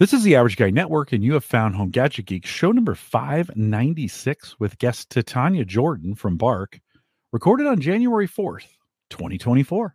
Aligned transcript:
This 0.00 0.14
is 0.14 0.22
the 0.22 0.34
Average 0.34 0.56
Guy 0.56 0.70
Network, 0.70 1.12
and 1.12 1.22
you 1.22 1.34
have 1.34 1.44
found 1.44 1.74
Home 1.74 1.90
Gadget 1.90 2.24
Geek, 2.24 2.46
show 2.46 2.72
number 2.72 2.94
596 2.94 4.58
with 4.58 4.78
guest 4.78 5.10
Titania 5.10 5.66
Jordan 5.66 6.14
from 6.14 6.38
Bark, 6.38 6.80
recorded 7.34 7.66
on 7.66 7.82
January 7.82 8.26
4th, 8.26 8.64
2024. 9.10 9.94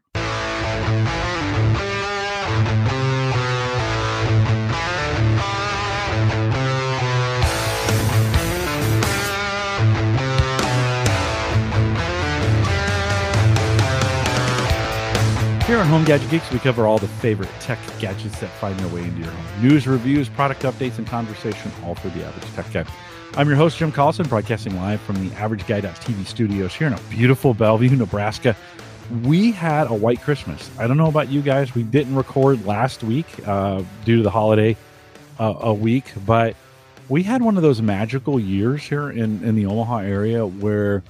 Here 15.66 15.79
on 15.79 15.88
Home 15.88 16.04
Gadget 16.04 16.29
Geeks, 16.29 16.52
we 16.52 16.59
cover 16.59 16.86
all 16.86 17.00
the 17.00 17.07
favorite 17.07 17.50
tech 17.59 17.79
gadgets 17.98 18.39
that 18.39 18.52
find 18.52 18.79
their 18.79 18.88
way 18.93 19.02
into 19.02 19.21
your 19.21 19.31
home. 19.31 19.68
News, 19.68 19.88
reviews, 19.88 20.30
product 20.30 20.61
updates, 20.61 20.99
and 20.99 21.07
conversation, 21.07 21.71
all 21.84 21.95
for 21.95 22.09
the 22.09 22.23
average 22.23 22.53
tech 22.53 22.71
guy. 22.71 22.85
I'm 23.35 23.48
your 23.48 23.57
host, 23.57 23.80
Jim 23.80 23.91
Collison, 23.91 24.30
broadcasting 24.30 24.76
live 24.76 25.02
from 25.02 25.27
the 25.27 25.35
Average 25.38 25.66
Guy.tv 25.66 26.27
studios 26.27 26.76
here 26.76 26.85
in 26.85 26.93
a 26.93 26.99
beautiful 27.09 27.55
Bellevue, 27.55 27.95
Nebraska. 27.95 28.55
We 29.23 29.52
had 29.52 29.88
a 29.90 29.93
white 29.95 30.21
Christmas. 30.21 30.70
I 30.77 30.85
don't 30.85 30.98
know 30.98 31.07
about 31.07 31.30
you 31.30 31.41
guys. 31.41 31.73
We 31.73 31.82
didn't 31.82 32.16
record 32.16 32.63
last 32.68 33.04
week 33.04 33.26
uh, 33.48 33.82
due 34.04 34.18
to 34.18 34.21
the 34.21 34.29
holiday 34.29 34.77
uh, 35.40 35.55
a 35.62 35.73
week, 35.73 36.05
but 36.27 36.55
we 37.09 37.23
had 37.23 37.41
one 37.41 37.57
of 37.57 37.63
those 37.63 37.82
magical 37.82 38.40
years 38.40 38.84
here 38.84 39.09
in, 39.09 39.43
in 39.43 39.55
the 39.55 39.66
Omaha 39.66 39.98
area 40.02 40.45
where 40.45 41.02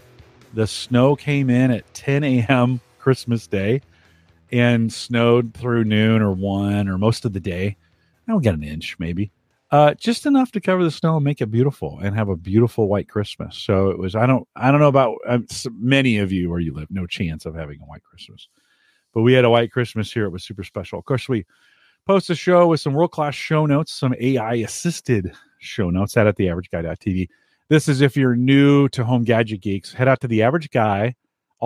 the 0.53 0.65
snow 0.65 1.17
came 1.17 1.49
in 1.49 1.71
at 1.71 1.93
10 1.93 2.23
a.m. 2.23 2.79
Christmas 2.99 3.47
Day 3.47 3.81
and 4.51 4.91
snowed 4.91 5.53
through 5.53 5.83
noon 5.83 6.21
or 6.21 6.31
one 6.31 6.87
or 6.87 6.97
most 6.97 7.25
of 7.25 7.33
the 7.33 7.39
day. 7.39 7.77
I 8.27 8.33
will 8.33 8.39
get 8.39 8.55
an 8.55 8.63
inch 8.63 8.97
maybe, 8.97 9.31
uh, 9.71 9.93
just 9.95 10.25
enough 10.25 10.51
to 10.53 10.61
cover 10.61 10.83
the 10.83 10.91
snow 10.91 11.15
and 11.15 11.25
make 11.25 11.41
it 11.41 11.51
beautiful 11.51 11.99
and 12.01 12.15
have 12.15 12.29
a 12.29 12.35
beautiful 12.35 12.87
white 12.87 13.09
Christmas. 13.09 13.57
So 13.57 13.89
it 13.89 13.97
was. 13.97 14.15
I 14.15 14.25
don't. 14.25 14.47
I 14.55 14.71
don't 14.71 14.79
know 14.79 14.87
about 14.87 15.17
uh, 15.27 15.39
many 15.71 16.17
of 16.17 16.31
you 16.31 16.49
where 16.49 16.59
you 16.59 16.73
live. 16.73 16.89
No 16.89 17.05
chance 17.05 17.45
of 17.45 17.55
having 17.55 17.79
a 17.81 17.85
white 17.85 18.03
Christmas, 18.03 18.47
but 19.13 19.21
we 19.21 19.33
had 19.33 19.45
a 19.45 19.49
white 19.49 19.71
Christmas 19.71 20.11
here. 20.11 20.25
It 20.25 20.31
was 20.31 20.43
super 20.43 20.63
special. 20.63 20.99
Of 20.99 21.05
course, 21.05 21.27
we 21.27 21.45
post 22.07 22.29
a 22.29 22.35
show 22.35 22.67
with 22.67 22.79
some 22.79 22.93
world 22.93 23.11
class 23.11 23.35
show 23.35 23.65
notes, 23.65 23.91
some 23.91 24.15
AI 24.19 24.55
assisted 24.55 25.33
show 25.59 25.89
notes. 25.89 26.13
That 26.13 26.27
at 26.27 26.35
the 26.35 26.49
Average 26.49 26.71
Guy.tv. 26.71 27.27
This 27.67 27.87
is 27.87 28.01
if 28.01 28.15
you're 28.15 28.35
new 28.35 28.87
to 28.89 29.03
Home 29.03 29.23
Gadget 29.23 29.61
Geeks. 29.61 29.91
Head 29.91 30.07
out 30.07 30.21
to 30.21 30.27
the 30.27 30.43
Average 30.43 30.69
Guy 30.69 31.15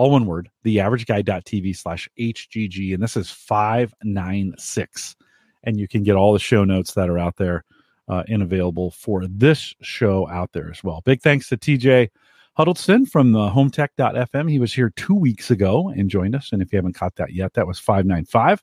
all 0.00 0.10
one 0.10 0.24
word, 0.24 0.48
theaverageguy.tv 0.64 1.76
slash 1.76 2.08
HGG. 2.18 2.94
And 2.94 3.02
this 3.02 3.18
is 3.18 3.30
596. 3.30 5.14
And 5.64 5.78
you 5.78 5.86
can 5.86 6.02
get 6.02 6.16
all 6.16 6.32
the 6.32 6.38
show 6.38 6.64
notes 6.64 6.94
that 6.94 7.10
are 7.10 7.18
out 7.18 7.36
there 7.36 7.64
uh, 8.08 8.22
and 8.26 8.42
available 8.42 8.92
for 8.92 9.26
this 9.26 9.74
show 9.82 10.26
out 10.30 10.52
there 10.52 10.70
as 10.70 10.82
well. 10.82 11.02
Big 11.04 11.20
thanks 11.20 11.50
to 11.50 11.58
TJ 11.58 12.08
Huddleston 12.54 13.04
from 13.04 13.32
the 13.32 13.50
hometech.fm. 13.50 14.50
He 14.50 14.58
was 14.58 14.72
here 14.72 14.88
two 14.96 15.14
weeks 15.14 15.50
ago 15.50 15.90
and 15.90 16.08
joined 16.08 16.34
us. 16.34 16.48
And 16.50 16.62
if 16.62 16.72
you 16.72 16.78
haven't 16.78 16.94
caught 16.94 17.16
that 17.16 17.34
yet, 17.34 17.52
that 17.52 17.66
was 17.66 17.78
595. 17.78 18.62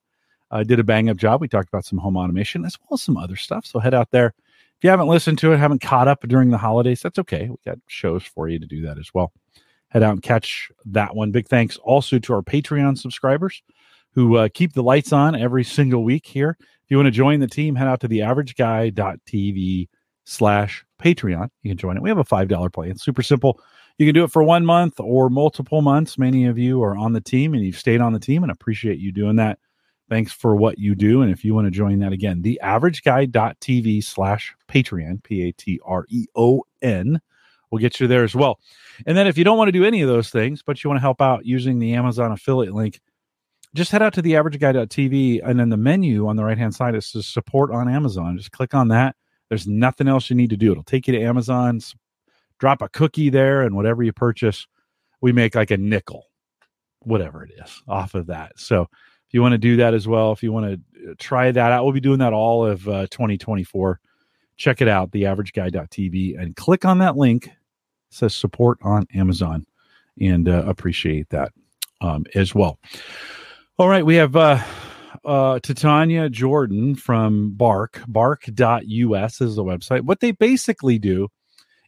Uh, 0.49 0.63
did 0.63 0.79
a 0.79 0.83
bang 0.83 1.07
up 1.07 1.17
job. 1.17 1.39
We 1.39 1.47
talked 1.47 1.69
about 1.69 1.85
some 1.85 1.99
home 1.99 2.17
automation 2.17 2.65
as 2.65 2.79
well 2.79 2.95
as 2.95 3.03
some 3.03 3.15
other 3.15 3.35
stuff. 3.35 3.63
So 3.63 3.77
head 3.77 3.93
out 3.93 4.09
there. 4.09 4.33
If 4.77 4.83
you 4.83 4.89
haven't 4.89 5.07
listened 5.07 5.37
to 5.39 5.53
it, 5.53 5.57
haven't 5.57 5.81
caught 5.81 6.07
up 6.07 6.21
during 6.27 6.49
the 6.49 6.57
holidays, 6.57 7.01
that's 7.03 7.19
okay. 7.19 7.47
We 7.47 7.57
got 7.63 7.77
shows 7.85 8.23
for 8.23 8.49
you 8.49 8.57
to 8.57 8.65
do 8.65 8.81
that 8.81 8.97
as 8.97 9.13
well 9.13 9.31
head 9.89 10.03
out 10.03 10.13
and 10.13 10.21
catch 10.21 10.69
that 10.85 11.15
one. 11.15 11.31
Big 11.31 11.47
thanks 11.47 11.77
also 11.77 12.19
to 12.19 12.33
our 12.33 12.41
Patreon 12.41 12.97
subscribers 12.97 13.61
who 14.13 14.37
uh, 14.37 14.49
keep 14.53 14.73
the 14.73 14.83
lights 14.83 15.13
on 15.13 15.35
every 15.35 15.63
single 15.63 16.03
week 16.03 16.25
here. 16.25 16.57
If 16.59 16.91
you 16.91 16.97
want 16.97 17.07
to 17.07 17.11
join 17.11 17.39
the 17.39 17.47
team, 17.47 17.75
head 17.75 17.87
out 17.87 17.99
to 18.01 18.09
theaverageguy.tv 18.09 19.89
slash 20.25 20.85
Patreon. 21.01 21.49
You 21.61 21.71
can 21.71 21.77
join 21.77 21.97
it. 21.97 22.03
We 22.03 22.09
have 22.09 22.17
a 22.17 22.23
$5 22.23 22.73
plan. 22.73 22.97
Super 22.97 23.21
simple. 23.21 23.59
You 23.97 24.05
can 24.05 24.13
do 24.13 24.23
it 24.23 24.31
for 24.31 24.43
one 24.43 24.65
month 24.65 24.99
or 24.99 25.29
multiple 25.29 25.81
months. 25.81 26.17
Many 26.17 26.45
of 26.45 26.57
you 26.57 26.83
are 26.83 26.95
on 26.95 27.13
the 27.13 27.21
team 27.21 27.53
and 27.53 27.63
you've 27.63 27.77
stayed 27.77 28.01
on 28.01 28.13
the 28.13 28.19
team 28.19 28.43
and 28.43 28.51
appreciate 28.51 28.99
you 28.99 29.11
doing 29.11 29.37
that. 29.37 29.59
Thanks 30.09 30.31
for 30.31 30.55
what 30.55 30.77
you 30.77 30.95
do. 30.95 31.21
And 31.21 31.31
if 31.31 31.43
you 31.43 31.53
want 31.53 31.65
to 31.65 31.71
join 31.71 31.99
that 31.99 32.13
again, 32.13 32.41
theaverageguy.tv 32.41 34.03
slash 34.03 34.55
Patreon, 34.69 35.23
P 35.23 35.49
A 35.49 35.51
T 35.51 35.79
R 35.83 36.05
E 36.09 36.25
O 36.35 36.63
N 36.81 37.19
We'll 37.71 37.81
get 37.81 37.99
you 37.99 38.07
there 38.07 38.23
as 38.23 38.35
well. 38.35 38.59
And 39.05 39.17
then 39.17 39.27
if 39.27 39.37
you 39.37 39.43
don't 39.43 39.57
want 39.57 39.67
to 39.67 39.73
do 39.73 39.85
any 39.85 40.01
of 40.01 40.07
those 40.07 40.29
things, 40.29 40.63
but 40.63 40.83
you 40.83 40.89
want 40.89 40.97
to 40.97 41.01
help 41.01 41.21
out 41.21 41.45
using 41.45 41.79
the 41.79 41.93
Amazon 41.93 42.31
affiliate 42.31 42.73
link, 42.73 42.99
just 43.75 43.91
head 43.91 44.01
out 44.01 44.13
to 44.13 44.21
the 44.21 44.33
averageguy.tv 44.33 45.41
and 45.43 45.59
then 45.59 45.69
the 45.69 45.77
menu 45.77 46.27
on 46.27 46.35
the 46.35 46.43
right 46.43 46.57
hand 46.57 46.73
side 46.73 46.95
is 46.95 47.11
to 47.11 47.21
support 47.21 47.71
on 47.71 47.89
Amazon. 47.89 48.37
Just 48.37 48.51
click 48.51 48.73
on 48.73 48.87
that. 48.87 49.15
There's 49.49 49.67
nothing 49.67 50.07
else 50.07 50.29
you 50.29 50.35
need 50.35 50.49
to 50.49 50.57
do. 50.57 50.71
It'll 50.71 50.83
take 50.83 51.07
you 51.07 51.13
to 51.13 51.21
Amazon, 51.21 51.79
drop 52.59 52.81
a 52.81 52.89
cookie 52.89 53.29
there, 53.29 53.61
and 53.61 53.75
whatever 53.75 54.03
you 54.03 54.13
purchase, 54.13 54.67
we 55.21 55.31
make 55.31 55.55
like 55.55 55.71
a 55.71 55.77
nickel, 55.77 56.25
whatever 56.99 57.43
it 57.43 57.51
is, 57.63 57.83
off 57.87 58.15
of 58.15 58.27
that. 58.27 58.59
So 58.59 58.81
if 58.81 59.33
you 59.33 59.41
want 59.41 59.53
to 59.53 59.57
do 59.57 59.77
that 59.77 59.93
as 59.93 60.07
well, 60.07 60.31
if 60.31 60.41
you 60.43 60.51
want 60.51 60.65
to 60.65 61.11
uh, 61.11 61.13
try 61.17 61.51
that 61.51 61.71
out, 61.71 61.83
we'll 61.83 61.93
be 61.93 61.99
doing 61.99 62.19
that 62.19 62.33
all 62.33 62.65
of 62.65 62.87
uh, 62.87 63.07
2024 63.07 63.99
check 64.57 64.81
it 64.81 64.87
out, 64.87 65.11
theaverageguy.tv, 65.11 66.39
and 66.39 66.55
click 66.55 66.85
on 66.85 66.99
that 66.99 67.15
link. 67.15 67.47
It 67.47 67.53
says 68.09 68.35
support 68.35 68.79
on 68.81 69.07
Amazon, 69.13 69.65
and 70.19 70.49
uh, 70.49 70.63
appreciate 70.65 71.29
that 71.29 71.51
um, 72.01 72.25
as 72.35 72.53
well. 72.53 72.79
All 73.77 73.87
right, 73.87 74.05
we 74.05 74.15
have 74.15 74.35
uh, 74.35 74.63
uh, 75.23 75.59
Titania 75.59 76.29
Jordan 76.29 76.95
from 76.95 77.51
Bark. 77.51 78.01
Bark.us 78.07 79.41
is 79.41 79.55
the 79.55 79.63
website. 79.63 80.01
What 80.01 80.19
they 80.19 80.31
basically 80.31 80.99
do 80.99 81.27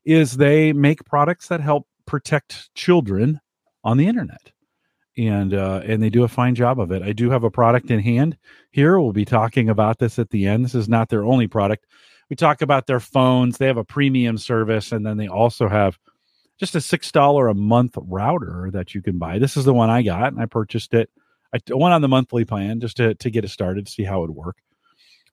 is 0.05 0.37
they 0.37 0.73
make 0.73 1.05
products 1.05 1.47
that 1.47 1.61
help 1.61 1.87
protect 2.05 2.73
children 2.75 3.39
on 3.83 3.97
the 3.97 4.07
internet 4.07 4.51
and 5.19 5.53
uh, 5.53 5.81
and 5.85 6.01
they 6.01 6.09
do 6.09 6.23
a 6.23 6.29
fine 6.29 6.55
job 6.55 6.79
of 6.79 6.91
it. 6.91 7.01
I 7.01 7.11
do 7.11 7.29
have 7.29 7.43
a 7.43 7.51
product 7.51 7.91
in 7.91 7.99
hand 7.99 8.37
here. 8.71 8.99
We'll 8.99 9.11
be 9.11 9.25
talking 9.25 9.69
about 9.69 9.99
this 9.99 10.17
at 10.17 10.29
the 10.29 10.47
end. 10.47 10.63
This 10.63 10.75
is 10.75 10.87
not 10.87 11.09
their 11.09 11.25
only 11.25 11.47
product 11.47 11.85
we 12.29 12.35
talk 12.35 12.61
about 12.61 12.87
their 12.87 12.99
phones. 12.99 13.57
They 13.57 13.67
have 13.67 13.77
a 13.77 13.83
premium 13.83 14.37
service, 14.37 14.91
and 14.91 15.05
then 15.05 15.17
they 15.17 15.27
also 15.27 15.67
have 15.67 15.97
just 16.59 16.75
a 16.75 16.81
six 16.81 17.11
dollar 17.11 17.47
a 17.47 17.53
month 17.53 17.95
router 17.97 18.69
that 18.71 18.93
you 18.93 19.01
can 19.01 19.17
buy. 19.17 19.39
This 19.39 19.57
is 19.57 19.65
the 19.65 19.73
one 19.73 19.89
I 19.89 20.01
got, 20.01 20.31
and 20.33 20.41
I 20.41 20.45
purchased 20.45 20.93
it. 20.93 21.09
I 21.53 21.59
went 21.69 21.93
on 21.93 22.01
the 22.01 22.07
monthly 22.07 22.45
plan 22.45 22.79
just 22.79 22.97
to 22.97 23.15
to 23.15 23.29
get 23.29 23.45
it 23.45 23.49
started, 23.49 23.87
see 23.87 24.03
how 24.03 24.19
it 24.19 24.27
would 24.27 24.35
work. 24.35 24.57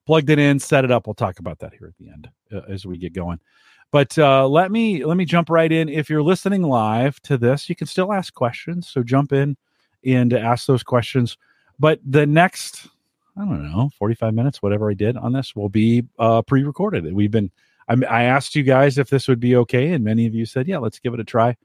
Plugged 0.06 0.30
it 0.30 0.38
in, 0.38 0.58
set 0.58 0.84
it 0.84 0.90
up. 0.90 1.06
We'll 1.06 1.14
talk 1.14 1.40
about 1.40 1.58
that 1.58 1.74
here 1.74 1.88
at 1.88 1.96
the 1.98 2.10
end 2.10 2.30
uh, 2.54 2.72
as 2.72 2.86
we 2.86 2.96
get 2.96 3.12
going. 3.12 3.40
But 3.90 4.16
uh, 4.18 4.46
let 4.48 4.70
me 4.70 5.04
let 5.04 5.16
me 5.16 5.24
jump 5.24 5.50
right 5.50 5.70
in. 5.70 5.88
If 5.88 6.08
you're 6.08 6.22
listening 6.22 6.62
live 6.62 7.20
to 7.22 7.36
this, 7.36 7.68
you 7.68 7.76
can 7.76 7.86
still 7.86 8.12
ask 8.12 8.32
questions. 8.32 8.88
So 8.88 9.02
jump 9.02 9.32
in 9.32 9.56
and 10.04 10.32
ask 10.32 10.66
those 10.66 10.82
questions. 10.82 11.36
But 11.78 12.00
the 12.04 12.26
next 12.26 12.88
I 13.36 13.44
don't 13.44 13.70
know, 13.70 13.91
45 13.98 14.34
minutes, 14.34 14.62
whatever 14.62 14.91
I 14.91 14.94
did 14.94 15.16
on 15.16 15.32
this 15.32 15.54
will 15.54 15.69
be 15.69 16.04
uh, 16.19 16.42
pre 16.42 16.62
recorded. 16.62 17.12
We've 17.12 17.30
been, 17.30 17.50
I, 17.88 17.94
I, 18.08 18.22
asked 18.24 18.56
you 18.56 18.62
guys 18.62 18.97
if 18.97 19.10
this 19.10 19.28
would 19.28 19.41
be 19.41 19.56
okay, 19.56 19.92
and 19.92 20.02
many 20.02 20.26
of 20.26 20.34
you 20.34 20.47
said, 20.47 20.66
yeah, 20.66 20.78
let's 20.78 20.98
give 20.98 21.12
it 21.12 21.20
a 21.20 21.24
try. 21.24 21.56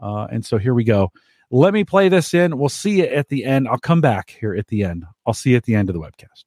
Uh, 0.00 0.26
and 0.30 0.44
so 0.44 0.58
here 0.58 0.74
we 0.74 0.84
go. 0.84 1.12
Let 1.50 1.72
me 1.72 1.84
play 1.84 2.08
this 2.08 2.34
in. 2.34 2.58
We'll 2.58 2.68
see 2.68 2.98
you 2.98 3.04
at 3.04 3.28
the 3.28 3.44
end. 3.44 3.68
I'll 3.68 3.78
come 3.78 4.00
back 4.00 4.36
here 4.38 4.54
at 4.54 4.66
the 4.66 4.84
end. 4.84 5.04
I'll 5.26 5.34
see 5.34 5.50
you 5.50 5.56
at 5.56 5.64
the 5.64 5.74
end 5.74 5.88
of 5.88 5.94
the 5.94 6.00
webcast. 6.00 6.44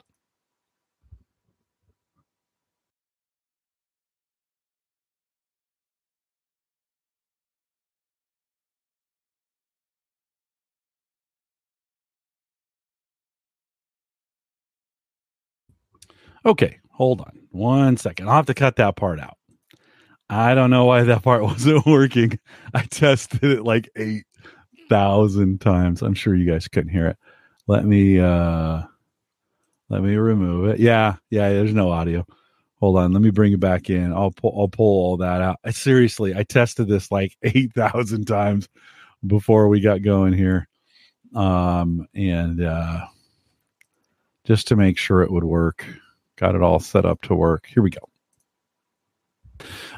Okay, 16.48 16.80
hold 16.92 17.20
on 17.20 17.40
one 17.52 17.98
second. 17.98 18.30
I'll 18.30 18.36
have 18.36 18.46
to 18.46 18.54
cut 18.54 18.78
that 18.78 18.96
part 18.96 19.20
out. 19.20 19.38
I 20.30 20.56
don't 20.56 20.70
know 20.70 20.86
why 20.86 21.04
that 21.04 21.24
part 21.24 21.44
wasn't 21.46 21.86
working. 21.86 22.40
I 22.74 22.84
tested 22.84 23.44
it 23.44 23.64
like 23.64 23.90
8,000 23.98 25.60
times. 25.60 26.02
I'm 26.02 26.14
sure 26.14 26.36
you 26.36 26.50
guys 26.50 26.70
couldn't 26.70 26.92
hear 26.92 27.08
it. 27.08 27.18
Let 27.68 27.86
me 27.86 28.20
uh 28.20 28.84
let 29.90 30.04
me 30.04 30.16
remove 30.16 30.70
it. 30.70 30.80
Yeah, 30.80 31.16
yeah, 31.30 31.50
there's 31.50 31.74
no 31.74 31.92
audio. 31.92 32.26
Hold 32.80 32.98
on, 32.98 33.12
let 33.14 33.22
me 33.22 33.32
bring 33.32 33.54
it 33.54 33.60
back 33.60 33.90
in. 33.90 34.14
I'll 34.14 34.32
pull 34.32 34.56
I'll 34.58 34.70
pull 34.70 34.86
all 35.06 35.18
that 35.18 35.42
out. 35.42 35.58
I, 35.66 35.72
seriously, 35.72 36.34
I 36.34 36.44
tested 36.44 36.88
this 36.88 37.12
like 37.12 37.36
8,000 37.44 38.26
times 38.26 38.70
before 39.26 39.68
we 39.68 39.82
got 39.82 40.02
going 40.02 40.32
here. 40.32 40.70
Um 41.36 42.08
and 42.16 42.64
uh 42.64 43.06
just 44.46 44.70
to 44.70 44.78
make 44.78 44.98
sure 44.98 45.24
it 45.24 45.32
would 45.32 45.44
work. 45.44 45.86
Got 46.38 46.56
it 46.56 46.62
all 46.62 46.80
set 46.80 47.04
up 47.06 47.22
to 47.24 47.36
work. 47.36 47.66
Here 47.66 47.82
we 47.82 47.90
go. 47.90 48.00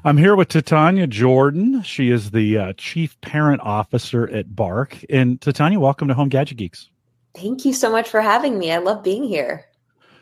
I'm 0.06 0.16
here 0.16 0.38
with 0.38 0.48
Titania 0.48 1.06
Jordan. 1.06 1.84
She 1.84 2.10
is 2.12 2.32
the 2.32 2.58
uh, 2.58 2.74
chief 2.78 3.20
parent 3.20 3.62
officer 3.62 4.30
at 4.30 4.56
Bark. 4.56 4.98
And 5.10 5.40
Titania, 5.42 5.82
welcome 5.82 6.08
to 6.08 6.14
Home 6.14 6.30
Gadget 6.30 6.58
Geeks. 6.58 6.90
Thank 7.36 7.66
you 7.66 7.74
so 7.74 7.92
much 7.92 8.08
for 8.08 8.22
having 8.22 8.58
me. 8.58 8.72
I 8.72 8.78
love 8.78 9.04
being 9.04 9.26
here. 9.26 9.66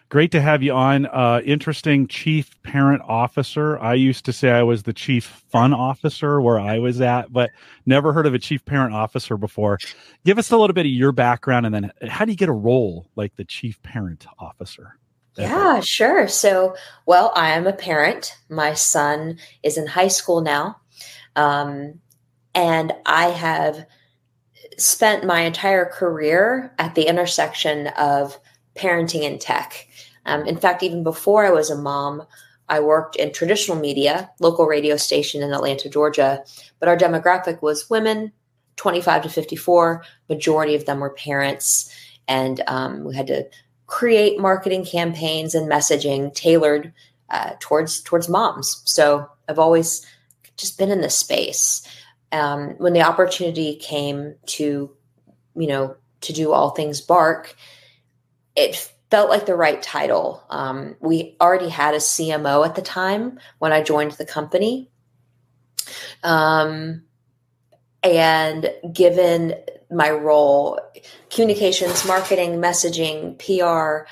great 0.09 0.31
to 0.31 0.41
have 0.41 0.63
you 0.63 0.73
on. 0.73 1.05
Uh, 1.05 1.41
interesting 1.45 2.07
chief 2.07 2.59
parent 2.63 3.03
officer. 3.07 3.77
I 3.77 3.93
used 3.93 4.25
to 4.25 4.33
say 4.33 4.49
I 4.49 4.63
was 4.63 4.83
the 4.83 4.93
chief 4.93 5.25
fun 5.49 5.71
officer 5.71 6.41
where 6.41 6.59
I 6.59 6.79
was 6.79 6.99
at, 6.99 7.31
but 7.31 7.51
never 7.85 8.13
heard 8.13 8.25
of 8.25 8.33
a 8.33 8.39
chief 8.39 8.65
parent 8.65 8.95
officer 8.95 9.37
before. 9.37 9.77
Give 10.25 10.39
us 10.39 10.49
a 10.49 10.57
little 10.57 10.73
bit 10.73 10.87
of 10.87 10.91
your 10.91 11.11
background 11.11 11.67
and 11.67 11.75
then 11.75 11.91
how 12.09 12.25
do 12.25 12.31
you 12.31 12.37
get 12.37 12.49
a 12.49 12.53
role 12.53 13.07
like 13.15 13.35
the 13.35 13.45
chief 13.45 13.79
parent 13.83 14.25
officer? 14.39 14.97
Yeah, 15.37 15.79
sure. 15.81 16.27
So, 16.27 16.75
well, 17.05 17.31
I 17.35 17.51
am 17.51 17.67
a 17.67 17.73
parent. 17.73 18.37
My 18.49 18.73
son 18.73 19.39
is 19.63 19.77
in 19.77 19.87
high 19.87 20.07
school 20.07 20.41
now. 20.41 20.81
Um, 21.35 21.99
and 22.55 22.93
I 23.05 23.29
have 23.29 23.85
spent 24.77 25.25
my 25.25 25.41
entire 25.41 25.85
career 25.85 26.73
at 26.79 26.95
the 26.95 27.07
intersection 27.07 27.87
of 27.87 28.39
parenting 28.75 29.25
and 29.25 29.39
tech. 29.39 29.87
Um, 30.25 30.45
in 30.45 30.57
fact, 30.57 30.83
even 30.83 31.03
before 31.03 31.45
I 31.45 31.51
was 31.51 31.69
a 31.69 31.77
mom, 31.77 32.23
I 32.69 32.79
worked 32.79 33.15
in 33.15 33.31
traditional 33.31 33.77
media, 33.77 34.29
local 34.39 34.65
radio 34.65 34.97
station 34.97 35.41
in 35.41 35.53
Atlanta, 35.53 35.89
Georgia, 35.89 36.43
but 36.79 36.89
our 36.89 36.97
demographic 36.97 37.61
was 37.61 37.89
women, 37.89 38.33
25 38.75 39.23
to 39.23 39.29
54. 39.29 40.03
Majority 40.29 40.75
of 40.75 40.85
them 40.85 40.99
were 40.99 41.11
parents, 41.11 41.91
and 42.27 42.61
um, 42.67 43.03
we 43.05 43.15
had 43.15 43.27
to 43.27 43.47
create 43.87 44.39
marketing 44.39 44.85
campaigns 44.85 45.55
and 45.55 45.69
messaging 45.69 46.33
tailored 46.33 46.93
uh, 47.29 47.53
towards 47.59 48.01
towards 48.01 48.29
moms. 48.29 48.81
So 48.85 49.27
I've 49.49 49.59
always 49.59 50.05
just 50.57 50.77
been 50.77 50.91
in 50.91 51.01
this 51.01 51.15
space. 51.15 51.81
Um, 52.31 52.71
when 52.77 52.93
the 52.93 53.01
opportunity 53.01 53.75
came 53.77 54.35
to, 54.47 54.91
you 55.55 55.67
know, 55.67 55.95
to 56.21 56.33
do 56.33 56.51
all 56.51 56.71
things 56.71 56.99
Bark, 56.99 57.55
it 58.55 58.91
felt 59.09 59.29
like 59.29 59.45
the 59.45 59.55
right 59.55 59.81
title. 59.81 60.43
Um, 60.49 60.95
we 60.99 61.37
already 61.39 61.69
had 61.69 61.93
a 61.93 61.99
CMO 61.99 62.65
at 62.65 62.75
the 62.75 62.81
time 62.81 63.39
when 63.59 63.71
I 63.71 63.81
joined 63.81 64.11
the 64.13 64.25
company. 64.25 64.89
Um, 66.23 67.03
and 68.03 68.69
given 68.91 69.55
my 69.91 70.09
role, 70.09 70.79
communications, 71.29 72.05
marketing, 72.05 72.57
messaging, 72.57 73.37
PR, 73.39 74.07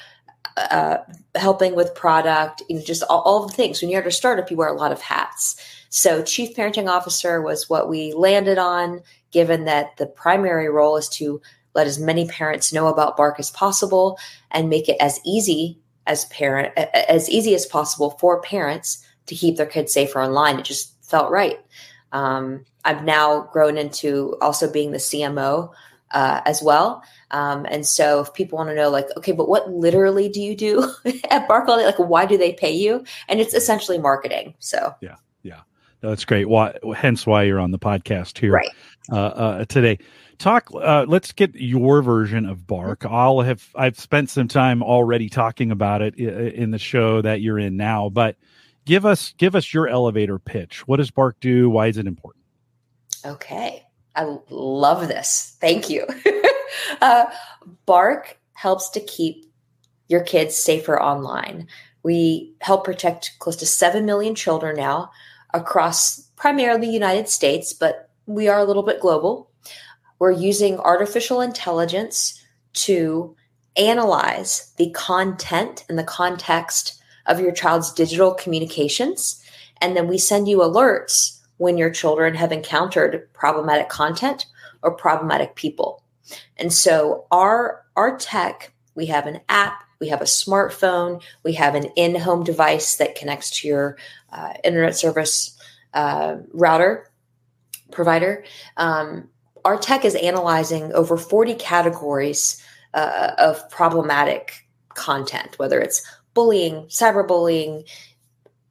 uh, 0.58 0.98
helping 1.36 1.76
with 1.76 1.96
product, 1.96 2.64
you 2.70 2.78
know, 2.78 2.82
just 2.82 3.04
all, 3.04 3.22
all 3.22 3.46
the 3.46 3.54
things. 3.54 3.82
When 3.82 3.92
you're 3.92 4.02
at 4.02 4.08
a 4.08 4.12
startup, 4.12 4.50
you 4.50 4.58
wear 4.58 4.70
a 4.70 4.74
lot 4.74 4.92
of 4.92 5.02
hats. 5.02 5.62
So, 5.90 6.24
chief 6.24 6.56
parenting 6.56 6.90
officer 6.90 7.42
was 7.42 7.70
what 7.70 7.90
we 7.90 8.14
landed 8.14 8.58
on, 8.58 9.02
given 9.32 9.66
that 9.66 9.98
the 9.98 10.06
primary 10.06 10.70
role 10.70 10.98
is 10.98 11.10
to 11.10 11.42
let 11.74 11.88
as 11.88 12.00
many 12.00 12.28
parents 12.28 12.74
know 12.74 12.88
about 12.88 13.18
Bark 13.18 13.40
as 13.40 13.52
possible 13.52 14.18
and 14.52 14.70
make 14.70 14.88
it 14.88 14.98
as 15.00 15.20
easy 15.26 15.80
as 16.08 16.26
parent 16.26 16.72
as 16.78 17.30
easy 17.30 17.54
as 17.56 17.66
possible 17.66 18.12
for 18.12 18.42
parents 18.42 19.04
to 19.26 19.36
keep 19.36 19.58
their 19.58 19.66
kids 19.66 19.94
safer 19.94 20.22
online. 20.22 20.60
It 20.60 20.66
just 20.66 20.94
felt 21.04 21.32
right. 21.32 21.60
Um, 22.16 22.64
I've 22.86 23.04
now 23.04 23.50
grown 23.52 23.78
into 23.78 24.38
also 24.42 24.72
being 24.72 24.92
the 24.92 25.00
CMO 25.00 25.72
uh, 26.12 26.40
as 26.46 26.64
well. 26.64 27.04
Um, 27.32 27.66
and 27.70 27.86
so 27.86 28.22
if 28.22 28.34
people 28.34 28.58
want 28.58 28.70
to 28.70 28.76
know, 28.76 28.90
like, 28.90 29.08
okay, 29.18 29.34
but 29.34 29.50
what 29.50 29.70
literally 29.70 30.30
do 30.30 30.42
you 30.42 30.56
do 30.56 30.90
at 31.30 31.48
Day? 31.48 31.86
Like, 31.86 32.00
why 32.00 32.26
do 32.26 32.38
they 32.38 32.54
pay 32.54 32.72
you? 32.72 33.04
And 33.28 33.42
it's 33.42 33.54
essentially 33.54 33.98
marketing. 33.98 34.56
So 34.60 34.96
yeah, 35.02 35.16
yeah, 35.44 35.62
that's 36.00 36.24
great. 36.24 36.48
Why? 36.48 36.78
Hence 36.96 37.28
why 37.28 37.44
you're 37.44 37.60
on 37.60 37.72
the 37.72 37.80
podcast 37.80 38.38
here 38.38 38.54
right. 38.54 38.70
uh, 39.12 39.16
uh, 39.16 39.66
today 39.66 40.00
talk 40.38 40.70
uh, 40.74 41.06
let's 41.08 41.32
get 41.32 41.56
your 41.56 42.02
version 42.02 42.46
of 42.46 42.68
bark 42.68 43.06
i'll 43.06 43.40
have 43.40 43.70
i've 43.76 43.98
spent 43.98 44.30
some 44.30 44.50
time 44.50 44.84
already 44.84 45.30
talking 45.30 45.72
about 45.72 46.02
it 46.02 46.14
in 46.18 46.72
the 46.72 46.78
show 46.78 47.22
that 47.22 47.40
you're 47.40 47.58
in 47.58 47.78
now 47.78 48.10
but 48.10 48.36
give 48.86 49.06
us 49.06 49.34
give 49.38 49.56
us 49.56 49.74
your 49.74 49.88
elevator 49.88 50.40
pitch. 50.40 50.88
What 50.88 50.98
does 50.98 51.12
bark 51.12 51.40
do? 51.40 51.70
Why 51.70 51.88
is 51.88 51.98
it 51.98 52.08
important? 52.08 52.44
Okay. 53.26 53.84
I 54.16 54.38
love 54.50 55.08
this. 55.08 55.58
Thank 55.60 55.90
you. 55.90 56.06
Uh, 57.02 57.26
bark 57.86 58.38
helps 58.54 58.90
to 58.90 59.00
keep 59.00 59.46
your 60.10 60.22
kids 60.22 60.56
safer 60.56 61.02
online. 61.02 61.68
We 62.04 62.54
help 62.60 62.84
protect 62.84 63.32
close 63.40 63.56
to 63.58 63.66
7 63.66 64.06
million 64.06 64.36
children 64.36 64.76
now 64.76 65.12
across 65.54 66.20
primarily 66.36 66.88
the 66.88 66.94
united 66.94 67.30
states 67.30 67.72
but 67.72 68.10
we 68.26 68.48
are 68.48 68.60
a 68.60 68.66
little 68.66 68.84
bit 68.84 69.00
global. 69.00 69.50
We're 70.20 70.32
using 70.32 70.80
artificial 70.80 71.42
intelligence 71.42 72.42
to 72.74 73.36
analyze 73.78 74.74
the 74.78 74.90
content 74.92 75.86
and 75.90 75.98
the 75.98 76.04
context 76.04 77.02
of 77.26 77.40
your 77.40 77.52
child's 77.52 77.92
digital 77.92 78.34
communications. 78.34 79.44
And 79.82 79.96
then 79.96 80.08
we 80.08 80.18
send 80.18 80.48
you 80.48 80.58
alerts 80.60 81.40
when 81.58 81.78
your 81.78 81.90
children 81.90 82.36
have 82.36 82.52
encountered 82.52 83.32
problematic 83.34 83.90
content 83.90 84.46
or 84.82 84.92
problematic 84.92 85.56
people. 85.56 86.04
And 86.58 86.72
so 86.72 87.26
our 87.32 87.84
our 87.96 88.18
tech, 88.18 88.74
we 88.94 89.06
have 89.08 89.26
an 89.26 89.40
app, 89.48 89.84
we 90.00 90.10
have 90.10 90.22
a 90.22 90.26
smartphone, 90.26 91.22
we 91.44 91.54
have 91.54 91.76
an 91.76 91.86
in-home 91.96 92.44
device 92.44 92.98
that 92.98 93.16
connects 93.16 93.62
to 93.62 93.68
your 93.68 93.98
uh, 94.32 94.54
internet 94.64 94.98
service 94.98 95.58
uh, 95.94 96.38
router 96.52 97.10
provider. 97.92 98.44
Um, 98.76 99.30
our 99.64 99.78
tech 99.78 100.04
is 100.04 100.16
analyzing 100.16 100.92
over 100.94 101.18
40 101.18 101.56
categories 101.56 102.62
uh, 102.94 103.32
of 103.38 103.70
problematic 103.70 104.68
content, 104.94 105.58
whether 105.58 105.80
it's 105.80 106.06
bullying, 106.36 106.84
cyberbullying, 106.84 107.88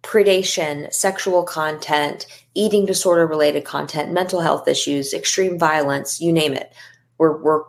predation, 0.04 0.92
sexual 0.92 1.42
content, 1.42 2.26
eating 2.54 2.86
disorder 2.86 3.26
related 3.26 3.64
content, 3.64 4.12
mental 4.12 4.40
health 4.40 4.68
issues, 4.68 5.12
extreme 5.12 5.58
violence, 5.58 6.20
you 6.20 6.32
name 6.32 6.52
it. 6.52 6.72
We're, 7.18 7.36
we're 7.36 7.62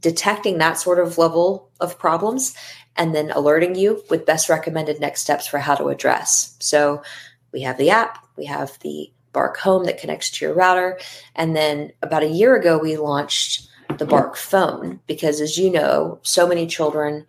detecting 0.00 0.58
that 0.58 0.78
sort 0.78 0.98
of 0.98 1.18
level 1.18 1.70
of 1.80 1.98
problems 1.98 2.56
and 2.96 3.14
then 3.14 3.30
alerting 3.30 3.74
you 3.74 4.02
with 4.10 4.26
best 4.26 4.48
recommended 4.48 5.00
next 5.00 5.20
steps 5.20 5.46
for 5.46 5.58
how 5.58 5.74
to 5.74 5.88
address. 5.88 6.56
So 6.58 7.02
we 7.52 7.60
have 7.62 7.78
the 7.78 7.90
app, 7.90 8.26
we 8.36 8.46
have 8.46 8.78
the 8.80 9.12
Bark 9.32 9.58
Home 9.58 9.84
that 9.84 9.98
connects 9.98 10.30
to 10.30 10.44
your 10.44 10.54
router. 10.54 10.98
And 11.34 11.54
then 11.54 11.92
about 12.02 12.22
a 12.22 12.28
year 12.28 12.56
ago, 12.56 12.78
we 12.78 12.96
launched 12.96 13.68
the 13.98 14.06
Bark 14.06 14.36
Phone 14.36 15.00
because, 15.06 15.40
as 15.40 15.58
you 15.58 15.70
know, 15.70 16.18
so 16.22 16.46
many 16.46 16.66
children 16.66 17.26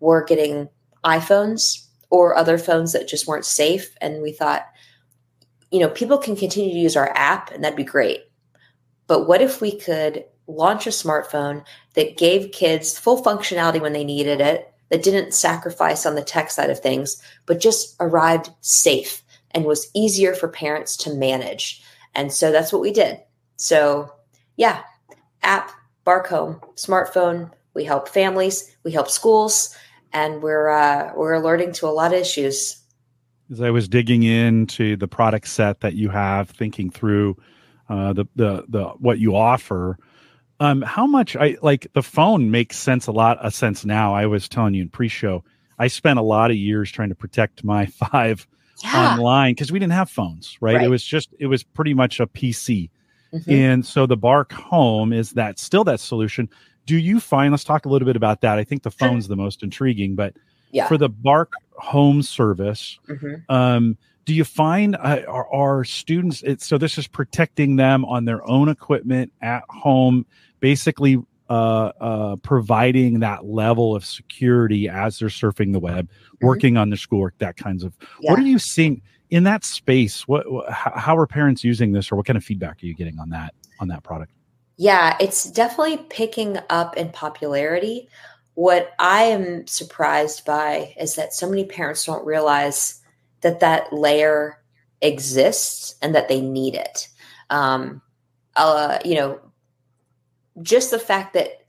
were 0.00 0.24
getting 0.24 0.68
iPhones 1.04 1.86
or 2.10 2.36
other 2.36 2.58
phones 2.58 2.92
that 2.92 3.08
just 3.08 3.26
weren't 3.26 3.44
safe. 3.44 3.94
And 4.00 4.22
we 4.22 4.32
thought, 4.32 4.66
you 5.70 5.80
know, 5.80 5.88
people 5.88 6.18
can 6.18 6.36
continue 6.36 6.72
to 6.72 6.78
use 6.78 6.96
our 6.96 7.10
app 7.14 7.50
and 7.50 7.62
that'd 7.62 7.76
be 7.76 7.84
great. 7.84 8.20
But 9.06 9.26
what 9.26 9.42
if 9.42 9.60
we 9.60 9.78
could 9.78 10.24
launch 10.46 10.86
a 10.86 10.90
smartphone 10.90 11.64
that 11.94 12.16
gave 12.16 12.52
kids 12.52 12.98
full 12.98 13.22
functionality 13.22 13.80
when 13.80 13.92
they 13.92 14.04
needed 14.04 14.40
it, 14.40 14.72
that 14.90 15.02
didn't 15.02 15.34
sacrifice 15.34 16.06
on 16.06 16.14
the 16.14 16.22
tech 16.22 16.50
side 16.50 16.70
of 16.70 16.78
things, 16.78 17.20
but 17.46 17.60
just 17.60 17.96
arrived 18.00 18.50
safe 18.60 19.22
and 19.50 19.64
was 19.64 19.90
easier 19.94 20.34
for 20.34 20.48
parents 20.48 20.96
to 20.98 21.14
manage. 21.14 21.82
And 22.14 22.32
so 22.32 22.52
that's 22.52 22.72
what 22.72 22.82
we 22.82 22.92
did. 22.92 23.18
So, 23.56 24.12
yeah, 24.56 24.82
app, 25.42 25.72
Bark 26.04 26.26
Home, 26.28 26.60
smartphone. 26.76 27.50
We 27.74 27.84
help 27.84 28.08
families, 28.08 28.76
we 28.84 28.92
help 28.92 29.10
schools, 29.10 29.76
and 30.14 30.42
we're 30.42 30.70
uh, 30.70 31.12
we're 31.14 31.34
alerting 31.34 31.72
to 31.72 31.86
a 31.86 31.90
lot 31.90 32.14
of 32.14 32.20
issues. 32.20 32.80
As 33.50 33.60
I 33.60 33.70
was 33.70 33.88
digging 33.88 34.22
into 34.22 34.96
the 34.96 35.08
product 35.08 35.48
set 35.48 35.80
that 35.80 35.94
you 35.94 36.08
have, 36.08 36.48
thinking 36.48 36.88
through 36.88 37.36
uh, 37.90 38.14
the 38.14 38.24
the 38.36 38.64
the 38.68 38.84
what 39.00 39.18
you 39.18 39.36
offer, 39.36 39.98
um, 40.60 40.80
how 40.80 41.06
much 41.06 41.36
I 41.36 41.58
like 41.60 41.92
the 41.92 42.02
phone 42.02 42.50
makes 42.50 42.78
sense 42.78 43.06
a 43.06 43.12
lot 43.12 43.38
of 43.38 43.52
sense 43.52 43.84
now. 43.84 44.14
I 44.14 44.26
was 44.26 44.48
telling 44.48 44.72
you 44.72 44.82
in 44.82 44.88
pre-show, 44.88 45.44
I 45.78 45.88
spent 45.88 46.18
a 46.18 46.22
lot 46.22 46.50
of 46.50 46.56
years 46.56 46.90
trying 46.90 47.10
to 47.10 47.14
protect 47.14 47.64
my 47.64 47.86
five 47.86 48.46
yeah. 48.82 49.12
online 49.12 49.52
because 49.52 49.70
we 49.70 49.78
didn't 49.78 49.92
have 49.92 50.08
phones, 50.08 50.56
right? 50.60 50.76
right? 50.76 50.84
It 50.84 50.88
was 50.88 51.04
just 51.04 51.34
it 51.38 51.48
was 51.48 51.62
pretty 51.62 51.92
much 51.92 52.20
a 52.20 52.26
PC. 52.26 52.88
Mm-hmm. 53.34 53.50
And 53.50 53.86
so 53.86 54.06
the 54.06 54.16
Bark 54.16 54.52
Home 54.52 55.12
is 55.12 55.32
that 55.32 55.58
still 55.58 55.82
that 55.84 55.98
solution. 55.98 56.48
Do 56.86 56.96
you 56.96 57.20
find 57.20 57.52
let's 57.52 57.64
talk 57.64 57.86
a 57.86 57.88
little 57.88 58.06
bit 58.06 58.16
about 58.16 58.40
that. 58.42 58.58
I 58.58 58.64
think 58.64 58.82
the 58.82 58.90
phone's 58.90 59.28
the 59.28 59.36
most 59.36 59.62
intriguing, 59.62 60.14
but 60.14 60.34
yeah. 60.70 60.86
for 60.88 60.98
the 60.98 61.08
Bark 61.08 61.52
Home 61.76 62.22
service, 62.22 62.98
mm-hmm. 63.08 63.52
um, 63.52 63.96
do 64.24 64.34
you 64.34 64.44
find 64.44 64.96
uh, 64.96 65.22
are, 65.28 65.52
are 65.52 65.84
students 65.84 66.42
it, 66.42 66.62
so 66.62 66.78
this 66.78 66.98
is 66.98 67.06
protecting 67.06 67.76
them 67.76 68.04
on 68.04 68.24
their 68.24 68.48
own 68.48 68.68
equipment 68.68 69.32
at 69.42 69.62
home 69.68 70.26
basically 70.60 71.18
uh, 71.50 71.92
uh, 72.00 72.36
providing 72.36 73.20
that 73.20 73.44
level 73.44 73.94
of 73.94 74.04
security 74.04 74.88
as 74.88 75.18
they're 75.18 75.28
surfing 75.28 75.72
the 75.72 75.78
web, 75.78 76.08
mm-hmm. 76.08 76.46
working 76.46 76.76
on 76.76 76.88
their 76.88 76.96
schoolwork, 76.96 77.34
that 77.38 77.56
kinds 77.56 77.84
of. 77.84 77.94
Yeah. 78.20 78.30
What 78.30 78.40
are 78.40 78.46
you 78.46 78.58
seeing 78.58 79.02
in 79.30 79.44
that 79.44 79.64
space? 79.64 80.26
What, 80.26 80.50
what 80.50 80.70
how 80.72 81.16
are 81.16 81.26
parents 81.26 81.62
using 81.62 81.92
this, 81.92 82.10
or 82.10 82.16
what 82.16 82.26
kind 82.26 82.36
of 82.36 82.44
feedback 82.44 82.82
are 82.82 82.86
you 82.86 82.94
getting 82.94 83.18
on 83.18 83.28
that 83.30 83.54
on 83.80 83.88
that 83.88 84.02
product? 84.02 84.32
Yeah, 84.76 85.16
it's 85.20 85.44
definitely 85.44 85.98
picking 85.98 86.58
up 86.68 86.96
in 86.96 87.10
popularity. 87.10 88.08
what 88.54 88.92
I 88.98 89.24
am 89.24 89.66
surprised 89.66 90.44
by 90.44 90.94
is 90.98 91.16
that 91.16 91.34
so 91.34 91.48
many 91.50 91.64
parents 91.64 92.04
don't 92.04 92.24
realize 92.24 93.00
that 93.40 93.60
that 93.60 93.92
layer 93.92 94.62
exists 95.02 95.96
and 96.00 96.14
that 96.14 96.28
they 96.28 96.40
need 96.40 96.74
it. 96.76 97.08
Um, 97.50 98.00
uh, 98.56 98.98
you 99.04 99.16
know, 99.16 99.40
just 100.62 100.92
the 100.92 101.00
fact 101.00 101.34
that 101.34 101.66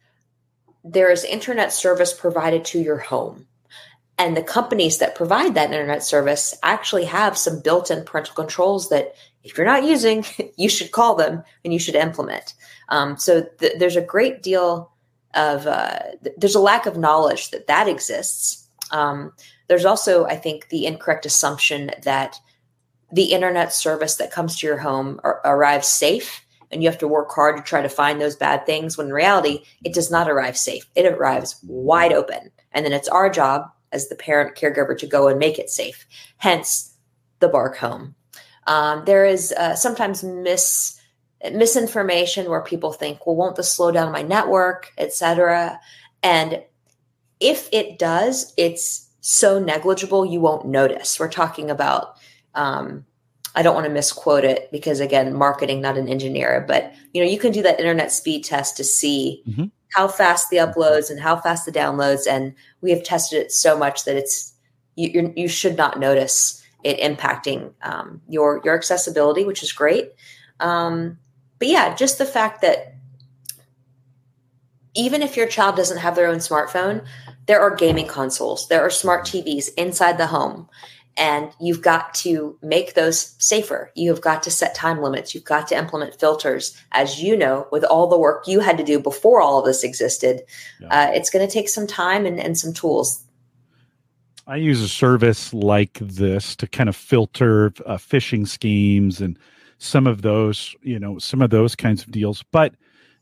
there 0.83 1.11
is 1.11 1.23
internet 1.23 1.73
service 1.73 2.13
provided 2.13 2.63
to 2.65 2.79
your 2.79 2.97
home. 2.97 3.47
And 4.17 4.37
the 4.37 4.43
companies 4.43 4.99
that 4.99 5.15
provide 5.15 5.55
that 5.55 5.71
internet 5.71 6.03
service 6.03 6.55
actually 6.63 7.05
have 7.05 7.37
some 7.37 7.61
built 7.61 7.89
in 7.91 8.05
parental 8.05 8.35
controls 8.35 8.89
that, 8.89 9.15
if 9.45 9.57
you're 9.57 9.65
not 9.65 9.85
using, 9.85 10.25
you 10.57 10.67
should 10.67 10.91
call 10.91 11.15
them 11.15 11.43
and 11.63 11.71
you 11.71 11.79
should 11.79 11.95
implement. 11.95 12.53
Um, 12.89 13.17
so 13.17 13.45
th- 13.59 13.73
there's 13.79 13.95
a 13.95 14.01
great 14.01 14.43
deal 14.43 14.91
of, 15.33 15.67
uh, 15.67 15.99
th- 16.23 16.35
there's 16.37 16.55
a 16.55 16.59
lack 16.59 16.85
of 16.85 16.97
knowledge 16.97 17.51
that 17.51 17.67
that 17.67 17.87
exists. 17.87 18.67
Um, 18.91 19.31
there's 19.67 19.85
also, 19.85 20.25
I 20.25 20.35
think, 20.35 20.69
the 20.69 20.85
incorrect 20.85 21.25
assumption 21.25 21.91
that 22.03 22.37
the 23.11 23.31
internet 23.31 23.73
service 23.73 24.15
that 24.15 24.31
comes 24.31 24.57
to 24.57 24.67
your 24.67 24.77
home 24.77 25.19
ar- 25.23 25.41
arrives 25.45 25.87
safe 25.87 26.41
and 26.71 26.81
you 26.81 26.89
have 26.89 26.99
to 26.99 27.07
work 27.07 27.31
hard 27.31 27.55
to 27.57 27.63
try 27.63 27.81
to 27.81 27.89
find 27.89 28.19
those 28.19 28.35
bad 28.35 28.65
things 28.65 28.97
when 28.97 29.07
in 29.07 29.13
reality 29.13 29.59
it 29.83 29.93
does 29.93 30.09
not 30.09 30.29
arrive 30.29 30.57
safe 30.57 30.85
it 30.95 31.05
arrives 31.05 31.57
wide 31.63 32.11
open 32.11 32.51
and 32.71 32.85
then 32.85 32.91
it's 32.91 33.07
our 33.07 33.29
job 33.29 33.69
as 33.91 34.09
the 34.09 34.15
parent 34.15 34.57
caregiver 34.57 34.97
to 34.97 35.07
go 35.07 35.27
and 35.27 35.39
make 35.39 35.59
it 35.59 35.69
safe 35.69 36.05
hence 36.37 36.95
the 37.39 37.47
bark 37.47 37.77
home 37.77 38.15
um, 38.67 39.05
there 39.05 39.25
is 39.25 39.51
uh, 39.53 39.75
sometimes 39.75 40.23
mis 40.23 40.99
misinformation 41.53 42.49
where 42.49 42.61
people 42.61 42.91
think 42.91 43.25
well 43.27 43.35
won't 43.35 43.55
this 43.55 43.73
slow 43.73 43.91
down 43.91 44.11
my 44.11 44.21
network 44.21 44.91
etc 44.97 45.79
and 46.23 46.63
if 47.39 47.69
it 47.71 47.99
does 47.99 48.53
it's 48.57 49.09
so 49.21 49.59
negligible 49.59 50.25
you 50.25 50.39
won't 50.39 50.65
notice 50.65 51.19
we're 51.19 51.29
talking 51.29 51.69
about 51.69 52.17
um, 52.55 53.05
I 53.55 53.61
don't 53.61 53.73
want 53.73 53.87
to 53.87 53.91
misquote 53.91 54.43
it 54.43 54.69
because 54.71 54.99
again, 54.99 55.33
marketing, 55.33 55.81
not 55.81 55.97
an 55.97 56.09
engineer, 56.09 56.63
but 56.67 56.93
you 57.13 57.23
know, 57.23 57.29
you 57.29 57.39
can 57.39 57.53
do 57.53 57.61
that 57.63 57.79
internet 57.79 58.11
speed 58.11 58.43
test 58.43 58.75
to 58.77 58.83
see 58.83 59.43
mm-hmm. 59.47 59.65
how 59.93 60.09
fast 60.09 60.49
the 60.49 60.57
uploads 60.57 61.09
and 61.09 61.19
how 61.19 61.37
fast 61.37 61.65
the 61.65 61.71
downloads. 61.71 62.27
And 62.29 62.53
we 62.81 62.91
have 62.91 63.03
tested 63.03 63.41
it 63.41 63.51
so 63.51 63.77
much 63.77 64.03
that 64.03 64.17
it's 64.17 64.53
you 64.95 65.33
you 65.35 65.47
should 65.47 65.77
not 65.77 65.99
notice 65.99 66.61
it 66.85 66.99
impacting 66.99 67.73
um, 67.81 68.21
your 68.29 68.61
your 68.63 68.75
accessibility, 68.75 69.43
which 69.43 69.63
is 69.63 69.73
great. 69.73 70.13
Um, 70.59 71.17
but 71.59 71.67
yeah, 71.67 71.95
just 71.95 72.17
the 72.17 72.25
fact 72.25 72.61
that 72.61 72.95
even 74.93 75.21
if 75.21 75.35
your 75.35 75.47
child 75.47 75.75
doesn't 75.75 75.97
have 75.97 76.15
their 76.15 76.27
own 76.27 76.37
smartphone, 76.37 77.05
there 77.47 77.59
are 77.59 77.75
gaming 77.75 78.07
consoles, 78.07 78.67
there 78.69 78.81
are 78.81 78.89
smart 78.89 79.25
TVs 79.25 79.69
inside 79.75 80.17
the 80.17 80.27
home 80.27 80.69
and 81.17 81.51
you've 81.61 81.81
got 81.81 82.13
to 82.13 82.57
make 82.61 82.93
those 82.93 83.35
safer. 83.39 83.91
You've 83.95 84.21
got 84.21 84.43
to 84.43 84.51
set 84.51 84.75
time 84.75 85.01
limits. 85.01 85.33
You've 85.33 85.45
got 85.45 85.67
to 85.69 85.77
implement 85.77 86.19
filters. 86.19 86.77
As 86.91 87.21
you 87.21 87.37
know, 87.37 87.67
with 87.71 87.83
all 87.85 88.07
the 88.07 88.17
work 88.17 88.47
you 88.47 88.59
had 88.59 88.77
to 88.77 88.83
do 88.83 88.99
before 88.99 89.41
all 89.41 89.59
of 89.59 89.65
this 89.65 89.83
existed, 89.83 90.41
yeah. 90.79 90.87
uh, 90.87 91.11
it's 91.13 91.29
going 91.29 91.45
to 91.45 91.51
take 91.51 91.69
some 91.69 91.87
time 91.87 92.25
and, 92.25 92.39
and 92.39 92.57
some 92.57 92.73
tools. 92.73 93.24
I 94.47 94.57
use 94.57 94.81
a 94.81 94.87
service 94.87 95.53
like 95.53 95.97
this 95.99 96.55
to 96.57 96.67
kind 96.67 96.89
of 96.89 96.95
filter 96.95 97.73
uh, 97.85 97.97
phishing 97.97 98.47
schemes 98.47 99.21
and 99.21 99.39
some 99.77 100.07
of 100.07 100.21
those, 100.21 100.75
you 100.81 100.99
know, 100.99 101.17
some 101.19 101.41
of 101.41 101.49
those 101.49 101.75
kinds 101.75 102.03
of 102.03 102.11
deals. 102.11 102.43
But 102.51 102.75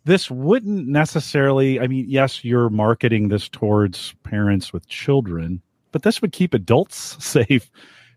this 0.05 0.29
wouldn't 0.29 0.87
necessarily, 0.87 1.79
I 1.79 1.87
mean, 1.87 2.05
yes, 2.07 2.43
you're 2.43 2.69
marketing 2.69 3.29
this 3.29 3.47
towards 3.47 4.13
parents 4.23 4.73
with 4.73 4.87
children 4.87 5.61
but 5.93 6.01
this 6.01 6.21
would 6.21 6.33
keep 6.33 6.53
adults 6.53 7.15
safe. 7.25 7.71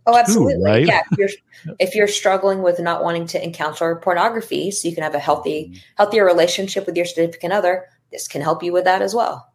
Oh, 0.09 0.17
absolutely. 0.17 0.55
Too, 0.55 0.63
right? 0.63 0.87
Yeah. 0.87 1.03
If 1.13 1.19
you're, 1.19 1.77
if 1.79 1.95
you're 1.95 2.09
struggling 2.09 2.63
with 2.63 2.81
not 2.81 3.05
wanting 3.05 3.27
to 3.29 3.43
encounter 3.43 3.95
pornography, 3.97 4.73
so 4.73 4.89
you 4.89 4.95
can 4.95 5.05
have 5.05 5.15
a 5.15 5.21
healthy, 5.21 5.81
healthier 5.97 6.25
relationship 6.25 6.87
with 6.87 6.97
your 6.97 7.07
significant 7.07 7.53
other, 7.53 7.87
this 8.11 8.27
can 8.27 8.41
help 8.41 8.63
you 8.63 8.73
with 8.73 8.85
that 8.85 9.03
as 9.03 9.15
well. 9.15 9.53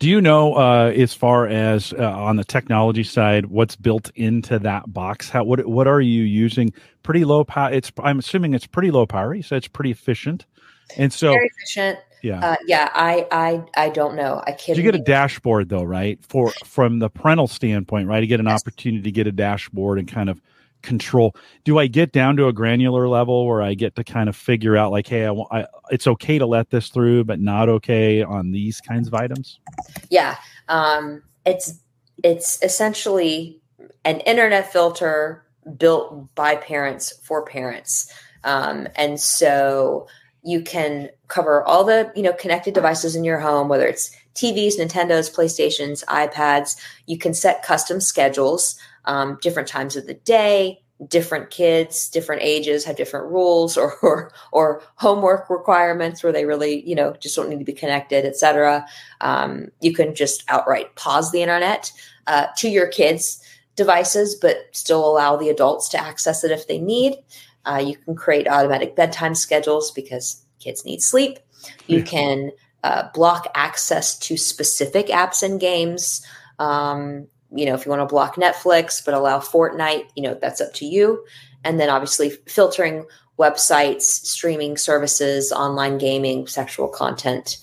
Do 0.00 0.08
you 0.08 0.22
know, 0.22 0.54
uh, 0.54 0.92
as 0.96 1.12
far 1.12 1.46
as 1.46 1.92
uh, 1.92 2.10
on 2.10 2.36
the 2.36 2.44
technology 2.44 3.04
side, 3.04 3.46
what's 3.46 3.76
built 3.76 4.10
into 4.14 4.58
that 4.58 4.90
box? 4.92 5.28
How 5.28 5.44
what 5.44 5.66
what 5.66 5.86
are 5.86 6.00
you 6.00 6.22
using? 6.22 6.72
Pretty 7.02 7.24
low 7.24 7.44
power. 7.44 7.70
It's 7.70 7.92
I'm 8.02 8.18
assuming 8.18 8.54
it's 8.54 8.66
pretty 8.66 8.90
low 8.90 9.04
power. 9.04 9.40
So 9.42 9.56
it's 9.56 9.68
pretty 9.68 9.90
efficient, 9.90 10.46
and 10.96 11.12
so 11.12 11.32
very 11.32 11.50
efficient. 11.54 11.98
Yeah. 12.22 12.40
Uh, 12.40 12.56
yeah. 12.66 12.90
I, 12.94 13.26
I, 13.30 13.64
I 13.76 13.88
don't 13.88 14.14
know. 14.14 14.42
I 14.46 14.52
can't. 14.52 14.76
You 14.76 14.82
get 14.84 14.94
a 14.94 14.98
dashboard 14.98 15.68
though, 15.68 15.82
right? 15.82 16.18
For, 16.26 16.50
from 16.64 16.98
the 16.98 17.08
parental 17.08 17.46
standpoint, 17.46 18.08
right? 18.08 18.22
You 18.22 18.28
get 18.28 18.40
an 18.40 18.46
yes. 18.46 18.60
opportunity 18.60 19.02
to 19.02 19.10
get 19.10 19.26
a 19.26 19.32
dashboard 19.32 19.98
and 19.98 20.06
kind 20.06 20.28
of 20.28 20.40
control. 20.82 21.34
Do 21.64 21.78
I 21.78 21.86
get 21.86 22.12
down 22.12 22.36
to 22.36 22.46
a 22.46 22.52
granular 22.52 23.08
level 23.08 23.46
where 23.46 23.62
I 23.62 23.74
get 23.74 23.96
to 23.96 24.04
kind 24.04 24.28
of 24.28 24.36
figure 24.36 24.76
out 24.76 24.90
like, 24.90 25.06
Hey, 25.06 25.26
I, 25.26 25.32
I 25.50 25.66
it's 25.90 26.06
okay 26.06 26.38
to 26.38 26.46
let 26.46 26.70
this 26.70 26.88
through, 26.88 27.24
but 27.24 27.40
not 27.40 27.68
okay 27.68 28.22
on 28.22 28.52
these 28.52 28.80
kinds 28.80 29.08
of 29.08 29.14
items. 29.14 29.60
Yeah. 30.08 30.36
Um, 30.68 31.22
it's, 31.44 31.80
it's 32.22 32.62
essentially 32.62 33.60
an 34.04 34.20
internet 34.20 34.72
filter 34.72 35.44
built 35.76 36.34
by 36.34 36.56
parents 36.56 37.12
for 37.22 37.44
parents. 37.44 38.12
Um, 38.44 38.88
and 38.96 39.20
so, 39.20 40.06
you 40.42 40.62
can 40.62 41.10
cover 41.28 41.62
all 41.64 41.84
the 41.84 42.10
you 42.16 42.22
know 42.22 42.32
connected 42.32 42.74
devices 42.74 43.14
in 43.14 43.24
your 43.24 43.38
home 43.38 43.68
whether 43.68 43.86
it's 43.86 44.10
tvs 44.34 44.78
nintendos 44.78 45.32
playstations 45.34 46.04
ipads 46.06 46.76
you 47.06 47.18
can 47.18 47.34
set 47.34 47.62
custom 47.62 48.00
schedules 48.00 48.78
um, 49.04 49.38
different 49.42 49.68
times 49.68 49.96
of 49.96 50.06
the 50.06 50.14
day 50.14 50.82
different 51.08 51.50
kids 51.50 52.10
different 52.10 52.42
ages 52.42 52.84
have 52.84 52.94
different 52.94 53.30
rules 53.30 53.78
or, 53.78 53.96
or 54.02 54.32
or 54.52 54.82
homework 54.96 55.48
requirements 55.48 56.22
where 56.22 56.32
they 56.32 56.44
really 56.44 56.86
you 56.86 56.94
know 56.94 57.14
just 57.20 57.34
don't 57.36 57.48
need 57.48 57.58
to 57.58 57.64
be 57.64 57.72
connected 57.72 58.26
etc 58.26 58.86
um, 59.22 59.68
you 59.80 59.94
can 59.94 60.14
just 60.14 60.44
outright 60.48 60.94
pause 60.96 61.32
the 61.32 61.40
internet 61.40 61.90
uh, 62.26 62.46
to 62.56 62.68
your 62.68 62.86
kids 62.86 63.42
devices 63.76 64.34
but 64.34 64.66
still 64.72 65.08
allow 65.08 65.36
the 65.36 65.48
adults 65.48 65.88
to 65.88 65.98
access 65.98 66.44
it 66.44 66.50
if 66.50 66.68
they 66.68 66.78
need 66.78 67.14
uh, 67.66 67.82
you 67.84 67.96
can 67.96 68.14
create 68.14 68.48
automatic 68.48 68.96
bedtime 68.96 69.34
schedules 69.34 69.90
because 69.90 70.44
kids 70.58 70.84
need 70.84 71.02
sleep. 71.02 71.38
You 71.86 72.02
can 72.02 72.52
uh, 72.84 73.08
block 73.12 73.48
access 73.54 74.18
to 74.20 74.36
specific 74.36 75.06
apps 75.06 75.42
and 75.42 75.60
games. 75.60 76.24
Um, 76.58 77.26
you 77.52 77.66
know, 77.66 77.74
if 77.74 77.84
you 77.84 77.90
want 77.90 78.00
to 78.00 78.12
block 78.12 78.36
Netflix 78.36 79.04
but 79.04 79.14
allow 79.14 79.38
Fortnite, 79.38 80.08
you 80.14 80.22
know, 80.22 80.34
that's 80.34 80.60
up 80.60 80.72
to 80.74 80.86
you. 80.86 81.24
And 81.64 81.78
then 81.78 81.90
obviously 81.90 82.30
filtering 82.46 83.04
websites, 83.38 84.02
streaming 84.02 84.76
services, 84.76 85.52
online 85.52 85.98
gaming, 85.98 86.46
sexual 86.46 86.88
content, 86.88 87.58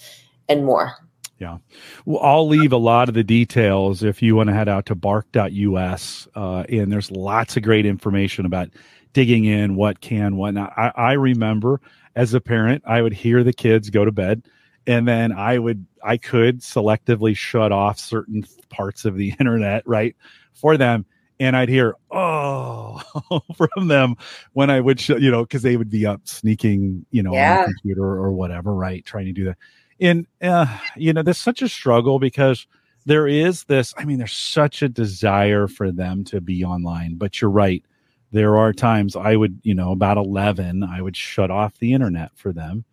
and 0.50 0.66
more. 0.66 0.94
Yeah. 1.40 1.58
Well, 2.06 2.24
I'll 2.24 2.48
leave 2.48 2.72
a 2.72 2.78
lot 2.78 3.10
of 3.10 3.16
the 3.16 3.24
details 3.24 4.02
if 4.02 4.22
you 4.22 4.36
want 4.36 4.50
to 4.50 4.56
head 4.56 4.68
out 4.68 4.88
to 4.88 4.96
bark.us. 4.96 6.28
Uh, 6.36 6.64
and 6.68 6.92
there's 6.92 7.12
lots 7.12 7.58
of 7.58 7.64
great 7.64 7.86
information 7.86 8.46
about 8.46 8.70
digging 9.14 9.46
in 9.46 9.76
what 9.76 10.02
can, 10.02 10.36
what 10.36 10.56
not. 10.56 10.74
I, 10.76 10.92
I 10.96 11.12
remember 11.14 11.80
as 12.16 12.34
a 12.34 12.42
parent, 12.42 12.84
I 12.88 13.02
would 13.02 13.14
hear 13.14 13.44
the 13.44 13.54
kids 13.54 13.92
go 13.92 14.04
to 14.04 14.12
bed 14.12 14.44
and 14.88 15.08
then 15.08 15.32
I 15.32 15.60
would, 15.60 15.86
I 16.04 16.18
could 16.18 16.62
selectively 16.62 17.36
shut 17.36 17.72
off 17.72 18.00
certain 18.00 18.46
parts 18.70 19.06
of 19.06 19.16
the 19.16 19.34
internet, 19.40 19.84
right, 19.86 20.16
for 20.54 20.78
them. 20.78 21.06
And 21.40 21.56
I'd 21.56 21.70
hear, 21.70 21.96
oh, 22.10 23.02
from 23.56 23.88
them 23.88 24.16
when 24.54 24.72
I 24.72 24.80
would, 24.80 25.00
sh- 25.00 25.10
you 25.10 25.30
know, 25.30 25.44
because 25.44 25.62
they 25.62 25.78
would 25.78 25.90
be 25.90 26.06
up 26.06 26.22
sneaking, 26.28 27.06
you 27.12 27.22
know, 27.22 27.34
yeah. 27.34 27.60
on 27.60 27.68
the 27.68 27.74
computer 27.74 28.04
or 28.04 28.32
whatever, 28.32 28.74
right, 28.74 29.06
trying 29.06 29.26
to 29.26 29.34
do 29.34 29.46
that. 29.46 29.58
And, 30.00 30.26
uh, 30.42 30.66
you 30.96 31.14
know, 31.14 31.22
there's 31.22 31.38
such 31.38 31.62
a 31.62 31.70
struggle 31.70 32.18
because 32.18 32.66
there 33.06 33.28
is 33.28 33.66
this, 33.66 33.94
I 33.98 34.06
mean, 34.06 34.18
there's 34.18 34.34
such 34.34 34.82
a 34.82 34.90
desire 34.90 35.68
for 35.68 35.92
them 35.92 36.24
to 36.26 36.42
be 36.42 36.64
online, 36.64 37.16
but 37.16 37.40
you're 37.40 37.52
right 37.52 37.84
there 38.32 38.58
are 38.58 38.74
times 38.74 39.16
I 39.16 39.36
would, 39.36 39.60
you 39.64 39.74
know, 39.74 39.92
about 39.92 40.18
11, 40.18 40.84
I 40.84 41.02
would 41.02 41.16
shut 41.16 41.52
off 41.52 41.80
the 41.80 41.94
internet 41.94 42.32
for 42.36 42.52
them. 42.52 42.86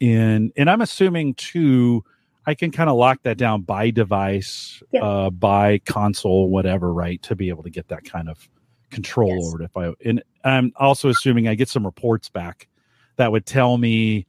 And 0.00 0.52
and 0.56 0.68
I'm 0.68 0.82
assuming 0.82 1.34
too 1.34 2.04
I 2.46 2.54
can 2.54 2.70
kind 2.70 2.88
of 2.88 2.96
lock 2.96 3.22
that 3.24 3.36
down 3.38 3.62
by 3.62 3.90
device, 3.90 4.82
uh 5.00 5.30
by 5.30 5.78
console 5.80 6.48
whatever, 6.48 6.92
right, 6.92 7.20
to 7.22 7.34
be 7.34 7.48
able 7.48 7.64
to 7.64 7.70
get 7.70 7.88
that 7.88 8.04
kind 8.04 8.28
of 8.28 8.48
control 8.90 9.34
yes. 9.34 9.46
over 9.46 9.62
it 9.62 9.64
if 9.64 9.76
I 9.76 9.92
and 10.08 10.22
I'm 10.44 10.72
also 10.76 11.08
assuming 11.08 11.48
I 11.48 11.56
get 11.56 11.68
some 11.68 11.84
reports 11.84 12.28
back 12.28 12.68
that 13.16 13.32
would 13.32 13.44
tell 13.44 13.76
me 13.78 14.26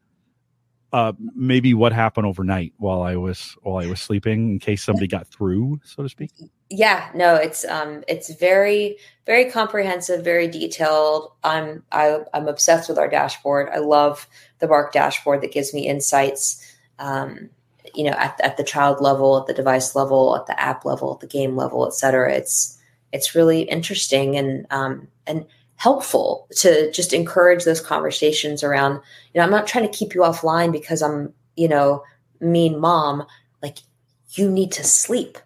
uh 0.91 1.13
maybe 1.35 1.75
what 1.75 1.93
happened 1.93 2.25
overnight 2.25 2.73
while 2.77 3.03
I 3.03 3.17
was 3.17 3.55
while 3.61 3.77
I 3.77 3.87
was 3.87 4.01
sleeping 4.01 4.51
in 4.51 4.59
case 4.59 4.83
somebody 4.83 5.05
got 5.07 5.27
through, 5.27 5.79
so 5.83 6.01
to 6.01 6.09
speak. 6.09 6.31
Yeah 6.69 7.09
no 7.13 7.35
it's 7.35 7.65
um 7.65 8.03
it's 8.07 8.33
very 8.33 8.97
very 9.25 9.51
comprehensive 9.51 10.23
very 10.23 10.47
detailed. 10.47 11.31
I'm 11.43 11.83
I, 11.91 12.21
i'm 12.33 12.47
obsessed 12.47 12.89
with 12.89 12.97
our 12.97 13.07
dashboard. 13.09 13.69
I 13.69 13.77
love 13.77 14.27
the 14.59 14.67
bark 14.67 14.91
dashboard 14.91 15.41
that 15.41 15.51
gives 15.51 15.71
me 15.73 15.87
insights. 15.87 16.65
Um 16.97 17.51
you 17.95 18.03
know 18.03 18.15
at, 18.17 18.39
at 18.41 18.57
the 18.57 18.63
child 18.63 19.01
level 19.01 19.37
at 19.37 19.47
the 19.47 19.53
device 19.53 19.95
level 19.95 20.35
at 20.35 20.45
the 20.45 20.59
app 20.59 20.85
level 20.85 21.13
at 21.13 21.19
the 21.19 21.27
game 21.27 21.55
level 21.55 21.85
et 21.85 21.93
cetera 21.93 22.33
it's 22.33 22.77
it's 23.13 23.35
really 23.35 23.61
interesting 23.61 24.37
and 24.37 24.65
um, 24.69 25.07
and 25.25 25.45
helpful 25.75 26.47
to 26.51 26.91
just 26.91 27.13
encourage 27.13 27.63
those 27.63 27.79
conversations 27.79 28.63
around 28.63 28.93
you 28.93 29.39
know 29.39 29.43
i'm 29.43 29.51
not 29.51 29.67
trying 29.67 29.85
to 29.85 29.97
keep 29.97 30.13
you 30.13 30.21
offline 30.21 30.71
because 30.71 31.01
i'm 31.01 31.33
you 31.55 31.67
know 31.67 32.03
mean 32.39 32.79
mom. 32.79 33.25
Like 33.61 33.79
you 34.31 34.49
need 34.49 34.71
to 34.73 34.83
sleep 34.83 35.37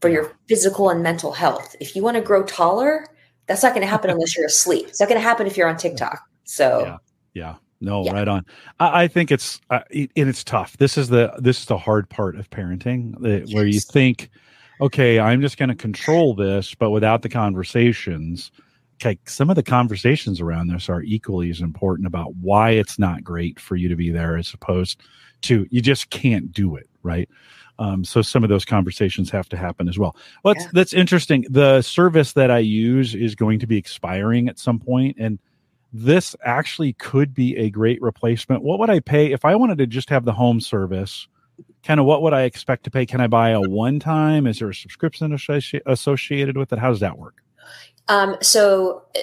for 0.00 0.08
your 0.08 0.32
physical 0.48 0.90
and 0.90 1.02
mental 1.02 1.32
health. 1.32 1.74
If 1.80 1.96
you 1.96 2.02
want 2.02 2.16
to 2.16 2.22
grow 2.22 2.42
taller 2.44 3.06
that's 3.46 3.62
not 3.62 3.72
going 3.72 3.80
to 3.80 3.90
happen 3.90 4.10
unless 4.10 4.36
you're 4.36 4.46
asleep. 4.46 4.86
It's 4.88 5.00
not 5.00 5.08
going 5.08 5.20
to 5.20 5.26
happen 5.26 5.46
if 5.46 5.56
you're 5.56 5.68
on 5.68 5.76
tiktok. 5.76 6.20
So 6.44 6.80
yeah, 6.80 6.96
yeah. 7.34 7.54
No, 7.80 8.04
yeah. 8.04 8.12
right 8.12 8.28
on. 8.28 8.44
I, 8.80 9.04
I 9.04 9.08
think 9.08 9.30
it's 9.30 9.60
uh, 9.70 9.80
and 9.90 10.08
it's 10.16 10.44
tough. 10.44 10.76
This 10.78 10.98
is 10.98 11.08
the 11.08 11.32
this 11.38 11.60
is 11.60 11.66
the 11.66 11.78
hard 11.78 12.08
part 12.08 12.36
of 12.36 12.50
parenting, 12.50 13.14
yes. 13.20 13.54
where 13.54 13.66
you 13.66 13.80
think, 13.80 14.30
okay, 14.80 15.20
I'm 15.20 15.40
just 15.40 15.58
going 15.58 15.68
to 15.68 15.74
control 15.74 16.34
this, 16.34 16.74
but 16.74 16.90
without 16.90 17.22
the 17.22 17.28
conversations, 17.28 18.50
okay, 19.00 19.18
some 19.26 19.48
of 19.48 19.56
the 19.56 19.62
conversations 19.62 20.40
around 20.40 20.68
this 20.68 20.88
are 20.88 21.02
equally 21.02 21.50
as 21.50 21.60
important 21.60 22.06
about 22.06 22.34
why 22.36 22.70
it's 22.70 22.98
not 22.98 23.22
great 23.22 23.60
for 23.60 23.76
you 23.76 23.88
to 23.88 23.96
be 23.96 24.10
there, 24.10 24.36
as 24.36 24.52
opposed 24.52 25.00
to 25.42 25.66
you 25.70 25.80
just 25.80 26.10
can't 26.10 26.52
do 26.52 26.74
it, 26.74 26.88
right? 27.02 27.28
Um, 27.78 28.04
so 28.04 28.22
some 28.22 28.42
of 28.42 28.50
those 28.50 28.64
conversations 28.64 29.30
have 29.30 29.48
to 29.50 29.56
happen 29.56 29.88
as 29.88 30.00
well. 30.00 30.16
Well, 30.42 30.54
that's, 30.54 30.64
yeah. 30.64 30.70
that's 30.74 30.92
interesting. 30.92 31.44
The 31.48 31.80
service 31.82 32.32
that 32.32 32.50
I 32.50 32.58
use 32.58 33.14
is 33.14 33.36
going 33.36 33.60
to 33.60 33.68
be 33.68 33.76
expiring 33.76 34.48
at 34.48 34.58
some 34.58 34.80
point, 34.80 35.16
and 35.20 35.38
this 35.92 36.36
actually 36.44 36.92
could 36.94 37.34
be 37.34 37.56
a 37.56 37.70
great 37.70 38.00
replacement. 38.02 38.62
What 38.62 38.78
would 38.78 38.90
I 38.90 39.00
pay 39.00 39.32
if 39.32 39.44
I 39.44 39.54
wanted 39.54 39.78
to 39.78 39.86
just 39.86 40.10
have 40.10 40.24
the 40.24 40.32
home 40.32 40.60
service? 40.60 41.26
Kind 41.82 41.98
of 41.98 42.06
what 42.06 42.22
would 42.22 42.34
I 42.34 42.42
expect 42.42 42.84
to 42.84 42.90
pay? 42.90 43.06
Can 43.06 43.20
I 43.20 43.26
buy 43.26 43.50
a 43.50 43.60
one 43.60 43.98
time? 43.98 44.46
Is 44.46 44.58
there 44.58 44.68
a 44.68 44.74
subscription 44.74 45.32
associated 45.32 46.56
with 46.56 46.72
it? 46.72 46.78
How 46.78 46.90
does 46.90 47.00
that 47.00 47.18
work? 47.18 47.42
Um, 48.08 48.36
so 48.40 49.04
eh, 49.14 49.22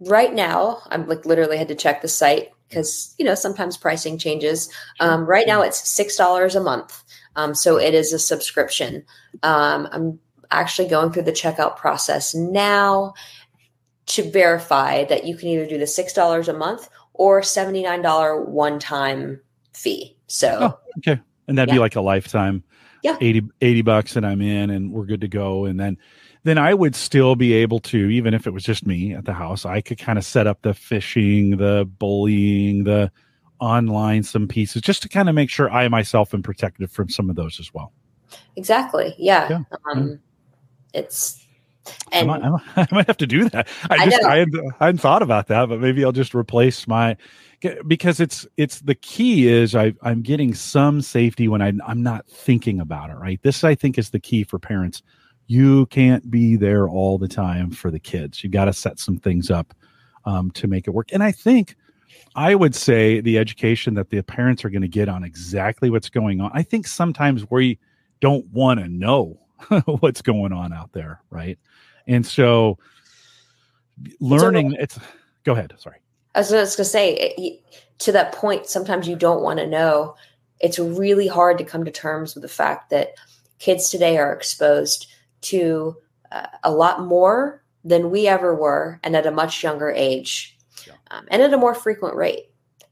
right 0.00 0.32
now, 0.32 0.80
I'm 0.88 1.06
like 1.06 1.26
literally 1.26 1.58
had 1.58 1.68
to 1.68 1.74
check 1.74 2.02
the 2.02 2.08
site 2.08 2.50
because 2.68 3.14
you 3.18 3.24
know 3.24 3.34
sometimes 3.34 3.76
pricing 3.76 4.18
changes. 4.18 4.70
Um, 5.00 5.26
right 5.26 5.46
now, 5.46 5.62
it's 5.62 5.88
six 5.88 6.16
dollars 6.16 6.54
a 6.54 6.62
month. 6.62 7.02
Um, 7.36 7.54
so 7.54 7.78
it 7.78 7.94
is 7.94 8.12
a 8.12 8.18
subscription. 8.18 9.04
Um, 9.42 9.88
I'm 9.92 10.18
actually 10.50 10.88
going 10.88 11.12
through 11.12 11.22
the 11.22 11.32
checkout 11.32 11.76
process 11.76 12.34
now 12.34 13.12
to 14.08 14.30
verify 14.30 15.04
that 15.04 15.24
you 15.24 15.36
can 15.36 15.48
either 15.48 15.66
do 15.66 15.78
the 15.78 15.84
$6 15.84 16.48
a 16.48 16.52
month 16.52 16.88
or 17.14 17.40
$79 17.40 18.46
one 18.46 18.78
time 18.78 19.40
fee. 19.72 20.16
So, 20.26 20.58
oh, 20.60 20.98
okay. 20.98 21.20
And 21.46 21.56
that'd 21.56 21.70
yeah. 21.70 21.76
be 21.76 21.80
like 21.80 21.96
a 21.96 22.00
lifetime. 22.00 22.62
Yeah. 23.02 23.16
80, 23.20 23.48
80 23.60 23.82
bucks 23.82 24.16
and 24.16 24.26
I'm 24.26 24.40
in 24.40 24.70
and 24.70 24.92
we're 24.92 25.06
good 25.06 25.20
to 25.20 25.28
go. 25.28 25.66
And 25.66 25.78
then, 25.78 25.98
then 26.44 26.58
I 26.58 26.74
would 26.74 26.94
still 26.94 27.36
be 27.36 27.52
able 27.52 27.80
to, 27.80 28.08
even 28.08 28.34
if 28.34 28.46
it 28.46 28.50
was 28.52 28.64
just 28.64 28.86
me 28.86 29.14
at 29.14 29.24
the 29.24 29.32
house, 29.32 29.64
I 29.64 29.80
could 29.80 29.98
kind 29.98 30.18
of 30.18 30.24
set 30.24 30.46
up 30.46 30.62
the 30.62 30.70
phishing, 30.70 31.58
the 31.58 31.84
bullying, 31.98 32.84
the 32.84 33.12
online, 33.60 34.22
some 34.22 34.48
pieces 34.48 34.82
just 34.82 35.02
to 35.02 35.08
kind 35.08 35.28
of 35.28 35.34
make 35.34 35.50
sure 35.50 35.70
I 35.70 35.88
myself 35.88 36.32
am 36.32 36.42
protected 36.42 36.90
from 36.90 37.08
some 37.08 37.28
of 37.30 37.36
those 37.36 37.60
as 37.60 37.72
well. 37.74 37.92
Exactly. 38.56 39.14
Yeah. 39.18 39.48
yeah. 39.48 39.60
Um, 39.90 40.20
it's, 40.94 41.44
and 42.12 42.30
I 42.30 42.38
might, 42.48 42.62
I 42.76 42.86
might, 42.90 43.06
have 43.06 43.16
to 43.18 43.26
do 43.26 43.48
that. 43.50 43.68
I 43.90 44.08
just 44.08 44.24
I, 44.24 44.34
I, 44.34 44.38
hadn't, 44.38 44.72
I 44.80 44.86
hadn't 44.86 45.00
thought 45.00 45.22
about 45.22 45.48
that, 45.48 45.68
but 45.68 45.80
maybe 45.80 46.04
I'll 46.04 46.12
just 46.12 46.34
replace 46.34 46.86
my 46.86 47.16
because 47.86 48.20
it's 48.20 48.46
it's 48.56 48.80
the 48.80 48.94
key 48.94 49.48
is 49.48 49.74
I 49.74 49.92
I'm 50.02 50.22
getting 50.22 50.54
some 50.54 51.02
safety 51.02 51.48
when 51.48 51.60
I 51.60 51.72
I'm 51.86 52.02
not 52.02 52.26
thinking 52.28 52.80
about 52.80 53.10
it. 53.10 53.14
Right. 53.14 53.40
This 53.42 53.64
I 53.64 53.74
think 53.74 53.98
is 53.98 54.10
the 54.10 54.20
key 54.20 54.44
for 54.44 54.58
parents. 54.58 55.02
You 55.46 55.86
can't 55.86 56.30
be 56.30 56.56
there 56.56 56.88
all 56.88 57.18
the 57.18 57.28
time 57.28 57.70
for 57.70 57.90
the 57.90 57.98
kids. 57.98 58.44
You 58.44 58.50
got 58.50 58.66
to 58.66 58.72
set 58.72 58.98
some 58.98 59.16
things 59.16 59.50
up 59.50 59.74
um, 60.26 60.50
to 60.52 60.66
make 60.66 60.86
it 60.86 60.90
work. 60.90 61.08
And 61.12 61.22
I 61.22 61.32
think 61.32 61.74
I 62.36 62.54
would 62.54 62.74
say 62.74 63.20
the 63.20 63.38
education 63.38 63.94
that 63.94 64.10
the 64.10 64.22
parents 64.22 64.64
are 64.64 64.70
going 64.70 64.82
to 64.82 64.88
get 64.88 65.08
on 65.08 65.24
exactly 65.24 65.90
what's 65.90 66.10
going 66.10 66.40
on. 66.40 66.50
I 66.52 66.62
think 66.62 66.86
sometimes 66.86 67.50
we 67.50 67.78
don't 68.20 68.46
want 68.48 68.80
to 68.80 68.88
know 68.88 69.40
what's 70.00 70.22
going 70.22 70.52
on 70.52 70.72
out 70.72 70.92
there, 70.92 71.22
right? 71.30 71.58
And 72.08 72.26
so 72.26 72.78
learning 74.18 74.72
so, 74.72 74.76
it's 74.80 74.98
go 75.44 75.52
ahead, 75.52 75.72
sorry. 75.78 75.98
I 76.34 76.40
was 76.40 76.50
just 76.50 76.76
going 76.76 76.84
to 76.84 76.90
say 76.90 77.62
to 77.98 78.12
that 78.12 78.32
point 78.32 78.66
sometimes 78.66 79.06
you 79.06 79.16
don't 79.16 79.42
want 79.42 79.60
to 79.60 79.66
know. 79.66 80.16
It's 80.60 80.78
really 80.78 81.28
hard 81.28 81.58
to 81.58 81.64
come 81.64 81.84
to 81.84 81.90
terms 81.90 82.34
with 82.34 82.42
the 82.42 82.48
fact 82.48 82.90
that 82.90 83.10
kids 83.60 83.90
today 83.90 84.18
are 84.18 84.32
exposed 84.32 85.06
to 85.42 85.96
uh, 86.32 86.46
a 86.64 86.72
lot 86.72 87.02
more 87.02 87.62
than 87.84 88.10
we 88.10 88.26
ever 88.26 88.54
were 88.54 88.98
and 89.04 89.14
at 89.14 89.26
a 89.26 89.30
much 89.30 89.62
younger 89.62 89.90
age 89.90 90.56
yeah. 90.86 90.94
um, 91.10 91.26
and 91.30 91.42
at 91.42 91.54
a 91.54 91.58
more 91.58 91.74
frequent 91.74 92.16
rate 92.16 92.50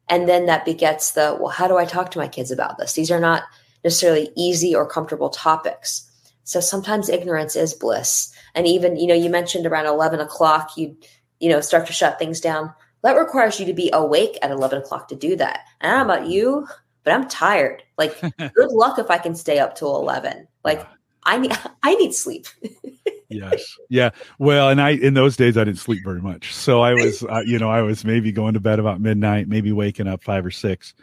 and 0.09 0.29
then 0.29 0.47
that 0.47 0.65
begets 0.65 1.13
the 1.13 1.37
well 1.41 1.51
how 1.51 1.67
do 1.67 1.77
i 1.77 1.85
talk 1.85 2.11
to 2.11 2.19
my 2.19 2.29
kids 2.29 2.53
about 2.53 2.79
this 2.79 2.93
these 2.93 3.11
are 3.11 3.21
not 3.21 3.43
necessarily 3.83 4.31
easy 4.37 4.75
or 4.75 4.89
comfortable 4.89 5.29
topics 5.29 6.07
so 6.47 6.61
sometimes 6.61 7.09
ignorance 7.09 7.57
is 7.57 7.75
bliss. 7.75 8.33
And 8.57 8.67
even, 8.67 8.97
you 8.97 9.07
know, 9.07 9.15
you 9.15 9.29
mentioned 9.29 9.67
around 9.67 9.87
11 9.87 10.19
o'clock, 10.19 10.77
you, 10.77 10.97
you 11.39 11.51
know, 11.51 11.61
start 11.61 11.87
to 11.87 11.93
shut 11.93 12.19
things 12.19 12.41
down. 12.41 12.73
That 13.03 13.13
requires 13.13 13.61
you 13.61 13.67
to 13.67 13.75
be 13.75 13.91
awake 13.93 14.39
at 14.43 14.51
11 14.51 14.81
o'clock 14.81 15.09
to 15.09 15.15
do 15.15 15.37
that. 15.37 15.61
And 15.81 15.93
I 15.93 15.99
don't 15.99 16.09
know 16.09 16.15
about 16.15 16.29
you, 16.29 16.67
but 17.05 17.13
I'm 17.13 17.29
tired. 17.29 17.83
Like, 17.99 18.19
good 18.39 18.73
luck 18.73 18.99
if 18.99 19.11
I 19.11 19.19
can 19.19 19.35
stay 19.35 19.59
up 19.59 19.77
till 19.77 19.95
11. 19.97 20.49
Like, 20.65 20.85
I 21.23 21.37
need, 21.37 21.53
I 21.83 21.95
need 21.97 22.15
sleep. 22.15 22.47
yes. 23.29 23.63
Yeah. 23.91 24.11
Well, 24.39 24.71
and 24.71 24.81
I, 24.81 24.91
in 24.91 25.13
those 25.13 25.37
days, 25.37 25.59
I 25.59 25.65
didn't 25.65 25.79
sleep 25.81 26.03
very 26.03 26.23
much. 26.23 26.55
So 26.55 26.81
I 26.81 26.95
was, 26.95 27.23
uh, 27.23 27.43
you 27.45 27.59
know, 27.59 27.71
I 27.71 27.83
was 27.83 28.07
maybe 28.07 28.33
going 28.33 28.55
to 28.55 28.61
bed 28.61 28.79
about 28.79 29.03
midnight, 29.03 29.49
maybe 29.49 29.71
waking 29.71 30.09
up 30.09 30.25
five 30.25 30.47
or 30.47 30.51
six. 30.51 30.95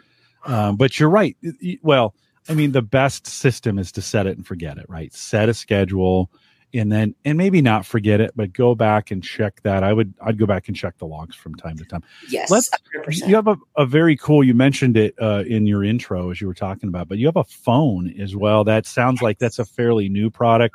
Um, 0.44 0.76
but 0.76 0.98
you're 0.98 1.08
right. 1.08 1.36
Well, 1.82 2.16
I 2.48 2.54
mean, 2.54 2.72
the 2.72 2.82
best 2.82 3.28
system 3.28 3.78
is 3.78 3.92
to 3.92 4.02
set 4.02 4.26
it 4.26 4.36
and 4.36 4.46
forget 4.46 4.76
it, 4.76 4.86
right? 4.88 5.14
Set 5.14 5.48
a 5.48 5.54
schedule 5.54 6.30
and 6.74 6.90
then 6.90 7.14
and 7.24 7.38
maybe 7.38 7.62
not 7.62 7.86
forget 7.86 8.20
it, 8.20 8.32
but 8.34 8.52
go 8.52 8.74
back 8.74 9.10
and 9.10 9.22
check 9.22 9.62
that. 9.62 9.84
I 9.84 9.92
would 9.92 10.12
I'd 10.20 10.38
go 10.38 10.46
back 10.46 10.68
and 10.68 10.76
check 10.76 10.98
the 10.98 11.06
logs 11.06 11.36
from 11.36 11.54
time 11.54 11.76
to 11.78 11.84
time. 11.84 12.02
Yes, 12.28 12.50
Let's, 12.50 12.68
100%. 12.96 13.28
you 13.28 13.34
have 13.36 13.46
a, 13.46 13.56
a 13.76 13.86
very 13.86 14.16
cool. 14.16 14.42
You 14.42 14.54
mentioned 14.54 14.96
it 14.96 15.14
uh, 15.20 15.44
in 15.46 15.66
your 15.66 15.84
intro 15.84 16.30
as 16.30 16.40
you 16.40 16.46
were 16.46 16.54
talking 16.54 16.88
about, 16.88 17.08
but 17.08 17.18
you 17.18 17.26
have 17.26 17.36
a 17.36 17.44
phone 17.44 18.12
as 18.20 18.34
well. 18.34 18.64
That 18.64 18.86
sounds 18.86 19.22
like 19.22 19.38
that's 19.38 19.58
a 19.58 19.64
fairly 19.64 20.08
new 20.08 20.30
product. 20.30 20.74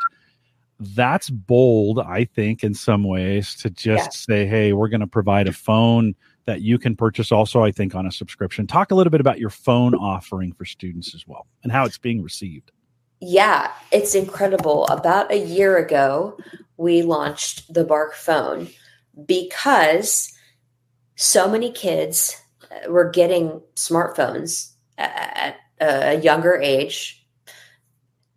That's 0.79 1.29
bold, 1.29 1.99
I 1.99 2.23
think, 2.23 2.63
in 2.63 2.73
some 2.73 3.03
ways 3.03 3.53
to 3.55 3.69
just 3.69 4.05
yeah. 4.05 4.35
say, 4.35 4.45
"Hey, 4.45 4.73
we're 4.73 4.89
going 4.89 5.01
to 5.01 5.07
provide 5.07 5.47
a 5.47 5.53
phone." 5.53 6.15
that 6.45 6.61
you 6.61 6.79
can 6.79 6.95
purchase 6.95 7.31
also, 7.31 7.63
I 7.63 7.71
think, 7.71 7.93
on 7.93 8.07
a 8.07 8.11
subscription. 8.11 8.65
Talk 8.65 8.89
a 8.89 8.95
little 8.95 9.11
bit 9.11 9.21
about 9.21 9.37
your 9.37 9.51
phone 9.51 9.93
offering 9.93 10.51
for 10.51 10.65
students 10.65 11.13
as 11.13 11.27
well 11.27 11.45
and 11.61 11.71
how 11.71 11.85
it's 11.85 11.99
being 11.99 12.23
received. 12.23 12.71
Yeah, 13.19 13.71
it's 13.91 14.15
incredible. 14.15 14.85
About 14.87 15.31
a 15.31 15.37
year 15.37 15.77
ago, 15.77 16.37
we 16.77 17.01
launched 17.01 17.73
the 17.73 17.83
Bark 17.83 18.13
phone 18.15 18.69
because 19.25 20.31
so 21.15 21.49
many 21.49 21.71
kids 21.71 22.41
uh, 22.71 22.89
were 22.89 23.09
getting 23.09 23.61
smartphones 23.75 24.71
at 24.97 25.57
a 25.81 26.19
younger 26.19 26.55
age 26.55 27.25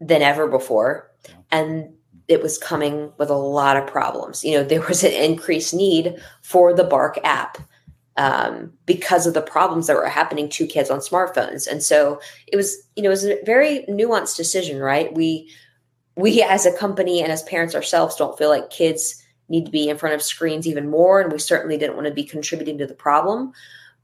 than 0.01 0.23
ever 0.23 0.49
before. 0.49 1.11
And 1.51 1.95
it 2.27 2.43
was 2.43 2.59
coming 2.59 3.13
with 3.19 3.31
a 3.31 3.37
lot 3.37 3.77
of 3.77 3.87
problems. 3.87 4.45
You 4.45 4.59
know, 4.59 4.65
there 4.65 4.83
was 4.89 5.05
an 5.05 5.13
increased 5.13 5.75
need 5.75 6.17
for 6.41 6.75
the 6.75 6.85
Bark 6.85 7.19
app 7.23 7.59
um, 8.17 8.73
because 8.87 9.27
of 9.27 9.35
the 9.35 9.43
problems 9.43 9.87
that 9.87 9.97
were 9.97 10.09
happening 10.09 10.49
to 10.51 10.67
kids 10.67 10.91
on 10.91 10.99
smartphones. 10.99 11.67
And 11.67 11.83
so 11.83 12.21
it 12.47 12.57
was, 12.57 12.77
you 12.97 13.03
know, 13.03 13.09
it 13.09 13.13
was 13.13 13.25
a 13.25 13.39
very 13.45 13.85
nuanced 13.89 14.37
decision, 14.37 14.81
right? 14.81 15.13
We 15.15 15.51
we 16.15 16.43
as 16.43 16.67
a 16.67 16.77
company 16.77 17.23
and 17.23 17.33
as 17.33 17.43
parents 17.45 17.75
ourselves 17.75 18.17
don't 18.17 18.37
feel 18.37 18.51
like 18.51 18.69
kids 18.69 19.23
need 19.49 19.65
to 19.65 19.71
be 19.71 19.89
in 19.89 19.97
front 19.97 20.15
of 20.15 20.23
screens 20.23 20.67
even 20.67 20.91
more, 20.91 21.21
and 21.21 21.33
we 21.33 21.39
certainly 21.39 21.79
didn't 21.79 21.97
want 21.97 22.07
to 22.07 22.15
be 22.15 22.25
contributing 22.25 22.79
to 22.79 22.87
the 22.87 22.95
problem. 22.95 23.53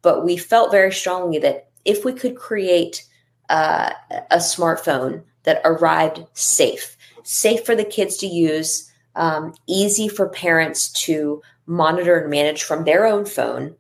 But 0.03 0.25
we 0.25 0.37
felt 0.37 0.71
very 0.71 0.93
strongly 0.93 1.39
that 1.41 1.69
if 1.85 2.05
we 2.05 2.13
could 2.13 2.37
create 2.37 3.05
uh, 3.51 3.93
a 4.31 4.37
smartphone 4.37 5.23
that 5.45 5.61
arrived 5.65 6.25
safe, 6.35 6.97
safe 7.25 7.65
for 7.65 7.75
the 7.75 7.85
kids 7.85 8.17
to 8.19 8.27
use, 8.27 8.91
um, 9.17 9.55
easy 9.67 10.09
for 10.09 10.29
parents 10.29 10.93
to 11.05 11.43
monitor 11.69 12.19
and 12.19 12.31
manage 12.31 12.65
from 12.65 12.85
their 12.85 13.07
own 13.07 13.25
phone, 13.25 13.77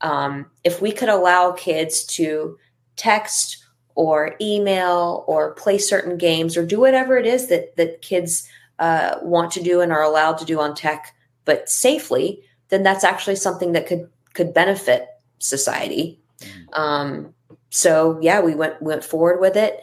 um, 0.00 0.46
if 0.64 0.80
we 0.80 0.92
could 0.92 1.10
allow 1.10 1.52
kids 1.52 2.04
to 2.04 2.56
text 2.96 3.58
or 3.94 4.36
email 4.40 5.24
or 5.26 5.52
play 5.54 5.76
certain 5.76 6.16
games 6.16 6.56
or 6.56 6.64
do 6.64 6.80
whatever 6.80 7.18
it 7.18 7.26
is 7.26 7.48
that 7.48 7.76
that 7.76 8.00
kids 8.00 8.48
uh, 8.78 9.16
want 9.22 9.52
to 9.52 9.62
do 9.62 9.80
and 9.82 9.92
are 9.92 10.02
allowed 10.02 10.38
to 10.38 10.44
do 10.46 10.58
on 10.60 10.74
tech, 10.74 11.14
but 11.44 11.68
safely, 11.68 12.42
then 12.68 12.82
that's 12.82 13.04
actually 13.04 13.36
something 13.36 13.72
that 13.72 13.86
could 13.86 14.08
could 14.32 14.54
benefit 14.54 15.08
society. 15.38 16.18
Mm. 16.40 16.78
Um, 16.78 17.34
so 17.70 18.18
yeah, 18.22 18.40
we 18.40 18.54
went 18.54 18.80
went 18.80 19.04
forward 19.04 19.40
with 19.40 19.56
it. 19.56 19.82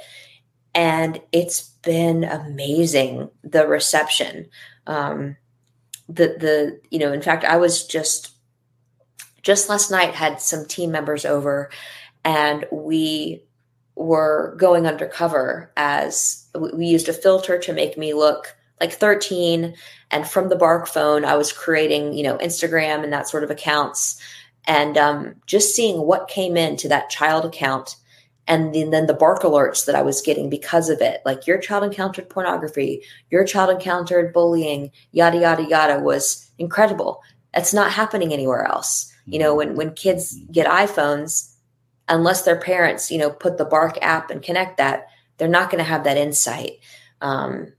and 0.75 1.19
it's 1.31 1.69
been 1.81 2.23
amazing 2.23 3.29
the 3.43 3.67
reception. 3.67 4.49
Um, 4.87 5.35
the 6.09 6.35
the 6.39 6.81
you 6.89 6.99
know, 6.99 7.13
in 7.13 7.21
fact, 7.21 7.45
I 7.45 7.57
was 7.57 7.85
just 7.85 8.31
just 9.41 9.69
last 9.69 9.91
night 9.91 10.15
had 10.15 10.41
some 10.41 10.65
team 10.65 10.91
members 10.91 11.23
over, 11.23 11.69
and 12.25 12.65
we 12.71 13.43
were 13.95 14.55
going 14.57 14.87
undercover 14.87 15.71
as 15.77 16.47
we 16.73 16.87
used 16.87 17.09
a 17.09 17.13
filter 17.13 17.59
to 17.59 17.73
make 17.73 17.97
me 17.97 18.13
look 18.13 18.55
like 18.79 18.93
13 18.93 19.75
and 20.09 20.25
from 20.25 20.47
the 20.47 20.55
bark 20.55 20.87
phone 20.87 21.25
i 21.25 21.35
was 21.35 21.51
creating 21.51 22.13
you 22.13 22.23
know 22.23 22.37
instagram 22.37 23.03
and 23.03 23.11
that 23.11 23.27
sort 23.27 23.43
of 23.43 23.51
accounts. 23.51 24.17
And 24.69 24.97
um, 24.97 25.35
just 25.47 25.75
seeing 25.75 26.01
what 26.01 26.27
came 26.27 26.55
into 26.55 26.89
that 26.89 27.09
child 27.09 27.43
account 27.43 27.95
and 28.49 28.75
then, 28.75 28.89
then 28.89 29.05
the 29.07 29.13
bark 29.13 29.43
alerts 29.43 29.85
that 29.85 29.95
i 29.95 30.01
was 30.01 30.21
getting 30.21 30.49
because 30.49 30.89
of 30.89 30.99
it 30.99 31.21
like 31.25 31.47
your 31.47 31.57
child 31.57 31.83
encountered 31.85 32.29
pornography 32.29 33.01
your 33.29 33.45
child 33.45 33.69
encountered 33.69 34.33
bullying 34.33 34.91
yada 35.11 35.37
yada 35.37 35.63
yada 35.63 35.99
was 35.99 36.51
incredible 36.57 37.21
that's 37.53 37.73
not 37.73 37.91
happening 37.91 38.33
anywhere 38.33 38.65
else 38.65 39.13
you 39.25 39.39
know 39.39 39.55
when 39.55 39.75
when 39.75 39.93
kids 39.93 40.37
get 40.51 40.67
iphones 40.67 41.49
unless 42.09 42.41
their 42.41 42.59
parents, 42.59 43.11
you 43.11 43.17
know, 43.17 43.29
put 43.29 43.57
the 43.57 43.65
Bark 43.65 43.97
app 44.01 44.31
and 44.31 44.41
connect 44.41 44.77
that, 44.77 45.07
they're 45.37 45.47
not 45.47 45.69
going 45.69 45.83
to 45.83 45.89
have 45.89 46.03
that 46.03 46.17
insight. 46.17 46.79
Um, 47.21 47.71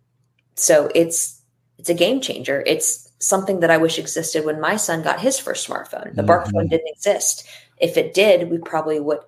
so 0.55 0.91
it's 0.95 1.43
it's 1.79 1.89
a 1.89 1.95
game 1.95 2.21
changer. 2.21 2.63
It's 2.67 3.11
something 3.19 3.61
that 3.61 3.71
I 3.71 3.77
wish 3.77 3.99
existed 3.99 4.45
when 4.45 4.61
my 4.61 4.77
son 4.77 5.03
got 5.03 5.21
his 5.21 5.39
first 5.39 5.69
smartphone. 5.69 6.15
The 6.15 6.23
Bark 6.23 6.45
mm-hmm. 6.45 6.57
phone 6.57 6.69
didn't 6.69 6.89
exist. 6.89 7.47
If 7.79 7.97
it 7.97 8.15
did, 8.15 8.51
we 8.51 8.59
probably 8.59 9.01
would 9.01 9.21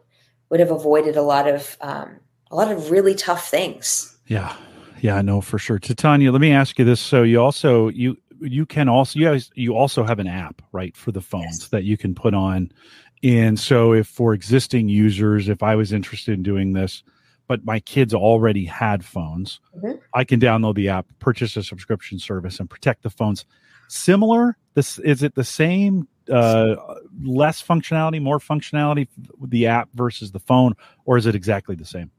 would 0.53 0.61
have 0.61 0.71
avoided 0.71 1.17
a 1.17 1.23
lot 1.23 1.49
of 1.49 1.77
um, 1.81 2.21
a 2.53 2.55
lot 2.55 2.71
of 2.71 2.93
really 2.93 3.17
tough 3.17 3.49
things. 3.49 4.17
Yeah, 4.29 4.55
yeah, 5.01 5.17
I 5.17 5.23
know 5.23 5.41
for 5.41 5.59
sure. 5.59 5.81
Titania, 5.81 6.31
let 6.31 6.41
me 6.41 6.53
ask 6.53 6.79
you 6.79 6.85
this: 6.85 7.01
so 7.01 7.25
you 7.25 7.43
also 7.43 7.88
you 7.88 8.17
you 8.41 8.65
can 8.65 8.88
also 8.88 9.19
you 9.19 9.25
guys 9.25 9.51
you 9.57 9.75
also 9.75 10.05
have 10.05 10.21
an 10.21 10.29
app 10.29 10.62
right 10.71 10.97
for 10.97 11.11
the 11.11 11.21
phones 11.21 11.61
yes. 11.62 11.69
that 11.71 11.83
you 11.83 11.97
can 11.97 12.15
put 12.15 12.35
on 12.35 12.71
and 13.23 13.59
so, 13.59 13.93
if 13.93 14.09
for 14.09 14.35
existing 14.35 14.88
users, 14.88 15.49
if 15.49 15.62
I 15.62 15.77
was 15.77 15.93
interested 15.93 16.35
in 16.35 16.43
doing 16.43 16.73
this, 16.73 17.05
but 17.47 17.65
my 17.65 17.79
kids 17.79 18.12
already 18.15 18.65
had 18.65 19.05
phones, 19.05 19.61
mm-hmm. 19.77 19.99
I 20.12 20.25
can 20.25 20.41
download 20.41 20.75
the 20.75 20.88
app, 20.88 21.07
purchase 21.21 21.57
a 21.57 21.62
subscription 21.62 22.19
service, 22.19 22.59
and 22.59 22.69
protect 22.69 23.05
the 23.05 23.11
phones. 23.11 23.45
Similar, 23.88 24.57
this 24.75 24.99
is 24.99 25.23
it 25.23 25.37
the 25.37 25.45
same? 25.45 26.09
Uh, 26.30 26.76
less 27.22 27.62
functionality, 27.62 28.22
more 28.22 28.38
functionality, 28.38 29.08
with 29.38 29.50
the 29.50 29.66
app 29.66 29.88
versus 29.94 30.30
the 30.30 30.38
phone, 30.38 30.74
or 31.04 31.16
is 31.16 31.26
it 31.26 31.35
exactly 31.35 31.74
the 31.74 31.85
same? 31.85 32.11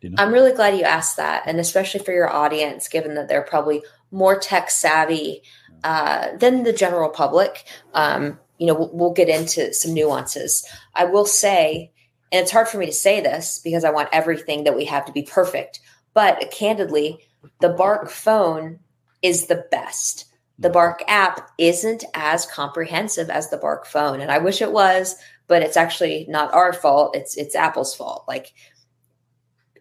You 0.00 0.10
know? 0.10 0.16
I'm 0.18 0.32
really 0.32 0.52
glad 0.52 0.76
you 0.76 0.82
asked 0.82 1.16
that, 1.16 1.44
and 1.46 1.58
especially 1.58 2.00
for 2.00 2.12
your 2.12 2.30
audience, 2.30 2.88
given 2.88 3.14
that 3.14 3.28
they're 3.28 3.42
probably 3.42 3.82
more 4.10 4.38
tech 4.38 4.70
savvy 4.70 5.42
uh, 5.84 6.36
than 6.36 6.62
the 6.64 6.72
general 6.72 7.08
public. 7.08 7.64
Um, 7.94 8.38
you 8.58 8.66
know, 8.66 8.74
we'll, 8.74 8.90
we'll 8.92 9.12
get 9.12 9.28
into 9.28 9.72
some 9.72 9.94
nuances. 9.94 10.66
I 10.94 11.04
will 11.04 11.26
say, 11.26 11.92
and 12.32 12.42
it's 12.42 12.50
hard 12.50 12.68
for 12.68 12.78
me 12.78 12.86
to 12.86 12.92
say 12.92 13.20
this 13.20 13.60
because 13.62 13.84
I 13.84 13.90
want 13.90 14.08
everything 14.12 14.64
that 14.64 14.76
we 14.76 14.84
have 14.86 15.04
to 15.06 15.12
be 15.12 15.22
perfect, 15.22 15.80
but 16.14 16.50
candidly, 16.50 17.18
the 17.60 17.68
Bark 17.68 18.10
phone 18.10 18.80
is 19.22 19.46
the 19.46 19.64
best. 19.70 20.26
The 20.58 20.70
Bark 20.70 21.02
app 21.06 21.50
isn't 21.58 22.04
as 22.14 22.46
comprehensive 22.46 23.28
as 23.28 23.50
the 23.50 23.58
Bark 23.58 23.86
phone, 23.86 24.20
and 24.20 24.30
I 24.30 24.38
wish 24.38 24.62
it 24.62 24.72
was, 24.72 25.16
but 25.48 25.62
it's 25.62 25.76
actually 25.76 26.26
not 26.28 26.54
our 26.54 26.72
fault. 26.72 27.14
It's 27.14 27.36
it's 27.36 27.54
Apple's 27.54 27.94
fault. 27.94 28.24
Like 28.26 28.52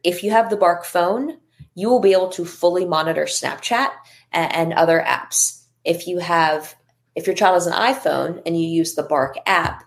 if 0.03 0.23
you 0.23 0.31
have 0.31 0.49
the 0.49 0.57
Bark 0.57 0.85
phone, 0.85 1.37
you 1.75 1.89
will 1.89 2.01
be 2.01 2.13
able 2.13 2.29
to 2.29 2.45
fully 2.45 2.85
monitor 2.85 3.23
Snapchat 3.23 3.89
and, 4.31 4.53
and 4.53 4.73
other 4.73 5.03
apps. 5.05 5.63
If 5.83 6.07
you 6.07 6.19
have 6.19 6.75
if 7.15 7.27
your 7.27 7.35
child 7.35 7.55
has 7.55 7.67
an 7.67 7.73
iPhone 7.73 8.41
and 8.45 8.59
you 8.59 8.67
use 8.67 8.93
the 8.93 9.03
Bark 9.03 9.37
app, 9.45 9.83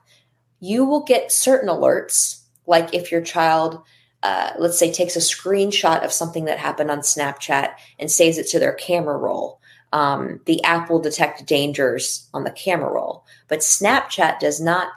you 0.61 0.85
will 0.85 1.05
get 1.05 1.31
certain 1.31 1.69
alerts. 1.69 2.43
Like 2.67 2.95
if 2.95 3.13
your 3.13 3.21
child, 3.21 3.83
uh, 4.23 4.53
let's 4.59 4.79
say, 4.79 4.93
takes 4.93 5.17
a 5.17 5.21
screenshot 5.21 6.05
of 6.05 6.13
something 6.13 6.47
that 6.47 6.59
happened 6.59 6.91
on 6.91 7.01
Snapchat 7.01 7.75
and 7.99 8.11
saves 8.11 8.39
it 8.39 8.49
to 8.49 8.59
their 8.59 8.73
camera 8.73 9.17
roll, 9.17 9.58
um, 9.93 10.41
the 10.45 10.63
app 10.65 10.91
will 10.91 11.01
detect 11.01 11.47
dangers 11.47 12.29
on 12.35 12.45
the 12.45 12.51
camera 12.51 12.93
roll. 12.93 13.25
But 13.49 13.61
Snapchat 13.61 14.39
does 14.39 14.61
not 14.61 14.89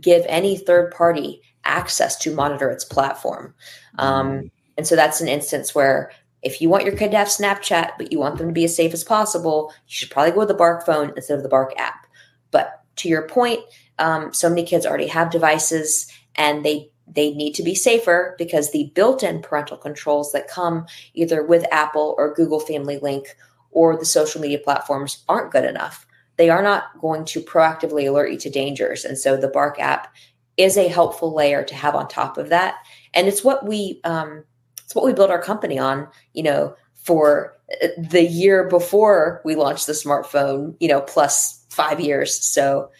give 0.00 0.24
any 0.28 0.56
third 0.56 0.92
party 0.92 1.40
access 1.64 2.16
to 2.18 2.34
monitor 2.34 2.70
its 2.70 2.84
platform. 2.84 3.54
Um, 3.98 4.30
mm. 4.30 4.50
and 4.76 4.86
so 4.86 4.96
that's 4.96 5.20
an 5.20 5.28
instance 5.28 5.74
where 5.74 6.10
if 6.42 6.60
you 6.60 6.68
want 6.68 6.84
your 6.84 6.96
kid 6.96 7.10
to 7.12 7.16
have 7.16 7.28
Snapchat, 7.28 7.92
but 7.96 8.12
you 8.12 8.18
want 8.18 8.36
them 8.38 8.48
to 8.48 8.52
be 8.52 8.64
as 8.64 8.76
safe 8.76 8.92
as 8.92 9.02
possible, 9.02 9.72
you 9.86 9.94
should 9.94 10.10
probably 10.10 10.32
go 10.32 10.40
with 10.40 10.48
the 10.48 10.54
Bark 10.54 10.84
phone 10.84 11.12
instead 11.16 11.38
of 11.38 11.42
the 11.42 11.48
Bark 11.48 11.72
app. 11.78 12.06
But 12.50 12.82
to 12.96 13.08
your 13.08 13.26
point, 13.26 13.60
um, 13.98 14.34
so 14.34 14.48
many 14.48 14.64
kids 14.64 14.84
already 14.84 15.06
have 15.06 15.30
devices 15.30 16.12
and 16.36 16.64
they 16.64 16.90
they 17.06 17.32
need 17.32 17.54
to 17.54 17.62
be 17.62 17.74
safer 17.74 18.34
because 18.38 18.70
the 18.70 18.90
built-in 18.94 19.42
parental 19.42 19.76
controls 19.76 20.32
that 20.32 20.48
come 20.48 20.86
either 21.12 21.42
with 21.42 21.66
Apple 21.70 22.14
or 22.16 22.34
Google 22.34 22.60
Family 22.60 22.98
Link 22.98 23.36
or 23.74 23.96
the 23.96 24.06
social 24.06 24.40
media 24.40 24.58
platforms 24.58 25.22
aren't 25.28 25.52
good 25.52 25.64
enough. 25.64 26.06
They 26.36 26.48
are 26.48 26.62
not 26.62 26.98
going 27.00 27.24
to 27.26 27.40
proactively 27.40 28.08
alert 28.08 28.32
you 28.32 28.38
to 28.38 28.50
dangers. 28.50 29.04
And 29.04 29.18
so 29.18 29.36
the 29.36 29.48
Bark 29.48 29.78
app 29.78 30.14
is 30.56 30.76
a 30.76 30.88
helpful 30.88 31.34
layer 31.34 31.62
to 31.64 31.74
have 31.74 31.94
on 31.94 32.08
top 32.08 32.38
of 32.38 32.48
that. 32.48 32.76
And 33.12 33.28
it's 33.28 33.44
what 33.44 33.66
we 33.66 34.00
um, 34.04 34.44
it's 34.84 34.94
what 34.94 35.04
we 35.04 35.12
built 35.12 35.30
our 35.30 35.42
company 35.42 35.78
on, 35.78 36.08
you 36.32 36.42
know, 36.42 36.74
for 36.94 37.56
uh, 37.82 37.88
the 37.98 38.22
year 38.22 38.68
before 38.68 39.42
we 39.44 39.56
launched 39.56 39.86
the 39.86 39.92
smartphone, 39.92 40.76
you 40.80 40.88
know, 40.88 41.00
plus 41.00 41.64
five 41.70 42.00
years. 42.00 42.44
So 42.44 42.90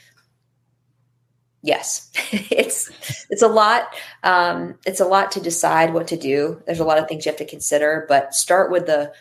yes, 1.63 2.11
it's 2.33 2.91
it's 3.31 3.43
a 3.43 3.49
lot. 3.49 3.95
Um, 4.23 4.77
it's 4.87 5.01
a 5.01 5.07
lot 5.07 5.33
to 5.33 5.41
decide 5.41 5.93
what 5.93 6.09
to 6.09 6.17
do. 6.17 6.63
There's 6.67 6.81
a 6.81 6.85
lot 6.85 6.99
of 6.99 7.09
things 7.09 7.25
you 7.25 7.31
have 7.31 7.39
to 7.39 7.45
consider, 7.45 8.07
but 8.09 8.35
start 8.35 8.71
with 8.71 8.87
the 8.87 9.13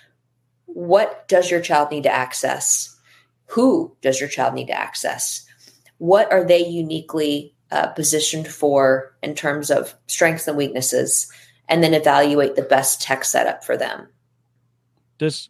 what 0.74 1.28
does 1.28 1.50
your 1.50 1.62
child 1.62 1.92
need 1.92 2.04
to 2.04 2.12
access? 2.12 2.96
Who 3.48 3.96
does 4.02 4.20
your 4.20 4.30
child 4.30 4.54
need 4.54 4.68
to 4.68 4.78
access? 4.78 5.46
What 5.98 6.32
are 6.32 6.44
they 6.44 6.66
uniquely 6.66 7.56
uh, 7.72 7.88
positioned 7.88 8.48
for 8.48 9.16
in 9.22 9.36
terms 9.36 9.72
of 9.72 9.96
strengths 10.08 10.48
and 10.48 10.58
weaknesses? 10.58 11.32
and 11.70 11.84
then 11.84 11.94
evaluate 11.94 12.56
the 12.56 12.62
best 12.62 13.02
tech 13.02 13.24
setup 13.26 13.64
for 13.64 13.78
them. 13.78 14.08
Does 15.18 15.50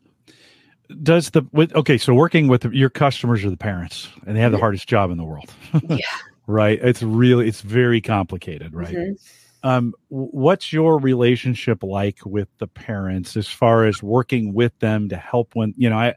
does 1.01 1.31
the 1.31 1.45
with, 1.51 1.73
okay? 1.75 1.97
So 1.97 2.13
working 2.13 2.47
with 2.47 2.65
your 2.65 2.89
customers 2.89 3.43
are 3.43 3.49
the 3.49 3.57
parents, 3.57 4.09
and 4.25 4.35
they 4.35 4.41
have 4.41 4.51
the 4.51 4.57
hardest 4.57 4.87
job 4.87 5.11
in 5.11 5.17
the 5.17 5.23
world. 5.23 5.51
yeah. 5.89 5.97
right. 6.45 6.79
It's 6.81 7.01
really 7.01 7.47
it's 7.47 7.61
very 7.61 8.01
complicated. 8.01 8.73
Right. 8.73 8.93
Mm-hmm. 8.93 9.13
Um, 9.63 9.93
what's 10.09 10.73
your 10.73 10.99
relationship 10.99 11.83
like 11.83 12.19
with 12.25 12.49
the 12.57 12.67
parents 12.67 13.37
as 13.37 13.47
far 13.47 13.85
as 13.85 14.03
working 14.03 14.53
with 14.53 14.77
them 14.79 15.07
to 15.09 15.15
help 15.15 15.55
when 15.55 15.73
you 15.77 15.89
know 15.89 15.97
I, 15.97 16.15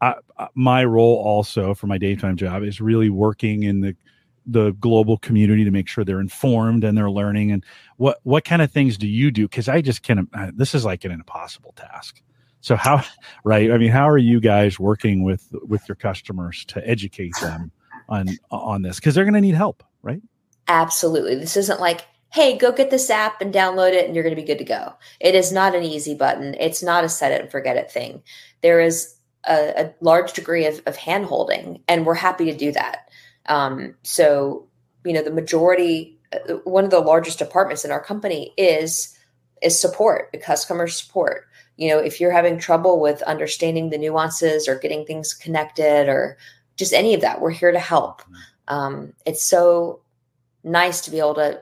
I 0.00 0.14
my 0.54 0.84
role 0.84 1.16
also 1.16 1.74
for 1.74 1.86
my 1.86 1.98
daytime 1.98 2.36
job 2.36 2.64
is 2.64 2.80
really 2.80 3.08
working 3.08 3.62
in 3.62 3.80
the 3.80 3.96
the 4.46 4.72
global 4.80 5.18
community 5.18 5.62
to 5.62 5.70
make 5.70 5.86
sure 5.86 6.04
they're 6.04 6.20
informed 6.20 6.82
and 6.82 6.96
they're 6.96 7.10
learning 7.10 7.52
and 7.52 7.64
what 7.98 8.18
what 8.24 8.44
kind 8.44 8.62
of 8.62 8.72
things 8.72 8.98
do 8.98 9.06
you 9.06 9.30
do? 9.30 9.46
Because 9.46 9.68
i 9.68 9.80
just 9.80 10.02
can't 10.02 10.28
this 10.56 10.74
is 10.74 10.84
like 10.84 11.04
an 11.04 11.12
impossible 11.12 11.74
task. 11.76 12.20
So 12.60 12.74
how 12.74 13.04
right 13.44 13.70
i 13.70 13.78
mean 13.78 13.90
how 13.90 14.08
are 14.08 14.18
you 14.18 14.40
guys 14.40 14.80
working 14.80 15.22
with 15.22 15.48
with 15.62 15.88
your 15.88 15.96
customers 15.96 16.64
to 16.66 16.88
educate 16.88 17.34
them 17.40 17.70
on 18.08 18.28
on 18.50 18.82
this? 18.82 18.96
Because 18.96 19.14
they're 19.14 19.24
going 19.24 19.34
to 19.34 19.40
need 19.40 19.54
help 19.54 19.84
right? 20.02 20.22
Absolutely. 20.68 21.34
This 21.34 21.56
isn't 21.56 21.80
like 21.80 22.06
hey 22.30 22.58
go 22.58 22.72
get 22.72 22.90
this 22.90 23.10
app 23.10 23.40
and 23.40 23.54
download 23.54 23.92
it 23.92 24.06
and 24.06 24.14
you're 24.14 24.24
going 24.24 24.34
to 24.34 24.40
be 24.40 24.46
good 24.46 24.58
to 24.58 24.64
go. 24.64 24.94
It 25.20 25.34
is 25.34 25.52
not 25.52 25.74
an 25.74 25.82
easy 25.82 26.14
button. 26.14 26.54
It's 26.60 26.82
not 26.82 27.04
a 27.04 27.08
set 27.08 27.32
it 27.32 27.40
and 27.40 27.50
forget 27.50 27.76
it 27.76 27.90
thing. 27.90 28.22
There 28.62 28.80
is 28.80 29.14
a, 29.48 29.84
a 29.84 29.94
large 30.00 30.32
degree 30.32 30.66
of, 30.66 30.82
of 30.86 30.96
hand 30.96 31.24
holding 31.26 31.82
and 31.88 32.04
we're 32.04 32.14
happy 32.14 32.44
to 32.46 32.56
do 32.56 32.72
that. 32.72 33.10
Um, 33.46 33.94
so, 34.02 34.66
you 35.04 35.12
know, 35.12 35.22
the 35.22 35.30
majority, 35.30 36.18
uh, 36.32 36.54
one 36.64 36.84
of 36.84 36.90
the 36.90 37.00
largest 37.00 37.38
departments 37.38 37.84
in 37.84 37.90
our 37.90 38.02
company 38.02 38.52
is 38.56 39.14
is 39.60 39.80
support, 39.80 40.28
the 40.30 40.38
customer 40.38 40.86
support. 40.86 41.46
You 41.76 41.88
know, 41.88 41.98
if 41.98 42.20
you're 42.20 42.30
having 42.30 42.58
trouble 42.58 43.00
with 43.00 43.22
understanding 43.22 43.90
the 43.90 43.98
nuances 43.98 44.68
or 44.68 44.78
getting 44.78 45.04
things 45.04 45.34
connected 45.34 46.08
or 46.08 46.36
just 46.76 46.92
any 46.92 47.14
of 47.14 47.22
that, 47.22 47.40
we're 47.40 47.50
here 47.50 47.72
to 47.72 47.78
help. 47.78 48.22
Um, 48.68 49.14
it's 49.26 49.44
so 49.44 50.00
nice 50.62 51.00
to 51.02 51.10
be 51.10 51.18
able 51.18 51.34
to 51.36 51.60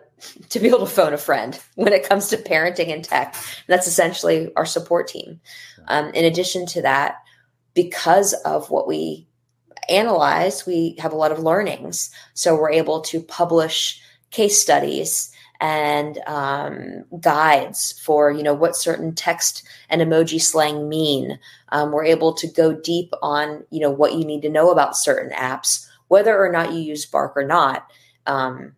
to 0.48 0.60
be 0.60 0.68
able 0.68 0.80
to 0.80 0.86
phone 0.86 1.12
a 1.12 1.18
friend 1.18 1.60
when 1.74 1.92
it 1.92 2.08
comes 2.08 2.28
to 2.28 2.36
parenting 2.36 2.92
and 2.92 3.04
tech. 3.04 3.34
That's 3.66 3.86
essentially 3.86 4.50
our 4.56 4.66
support 4.66 5.08
team. 5.08 5.40
Um, 5.88 6.10
in 6.10 6.24
addition 6.24 6.66
to 6.66 6.82
that, 6.82 7.16
because 7.74 8.32
of 8.44 8.70
what 8.70 8.88
we 8.88 9.26
analyze, 9.88 10.66
we 10.66 10.96
have 10.98 11.12
a 11.12 11.16
lot 11.16 11.32
of 11.32 11.38
learnings. 11.38 12.10
So 12.34 12.56
we're 12.56 12.72
able 12.72 13.00
to 13.02 13.20
publish 13.20 14.00
case 14.30 14.60
studies 14.60 15.30
and 15.60 16.18
um, 16.26 17.04
guides 17.20 17.98
for 18.04 18.30
you 18.30 18.42
know 18.42 18.52
what 18.52 18.76
certain 18.76 19.14
text 19.14 19.66
and 19.88 20.02
emoji 20.02 20.40
slang 20.40 20.88
mean. 20.88 21.38
Um, 21.70 21.92
we're 21.92 22.04
able 22.04 22.34
to 22.34 22.46
go 22.46 22.74
deep 22.74 23.12
on 23.22 23.64
you 23.70 23.80
know 23.80 23.90
what 23.90 24.14
you 24.14 24.24
need 24.24 24.42
to 24.42 24.50
know 24.50 24.70
about 24.70 24.96
certain 24.96 25.32
apps, 25.32 25.86
whether 26.08 26.36
or 26.38 26.50
not 26.50 26.72
you 26.72 26.80
use 26.80 27.06
Bark 27.06 27.36
or 27.36 27.46
not. 27.46 27.90
Um, 28.26 28.72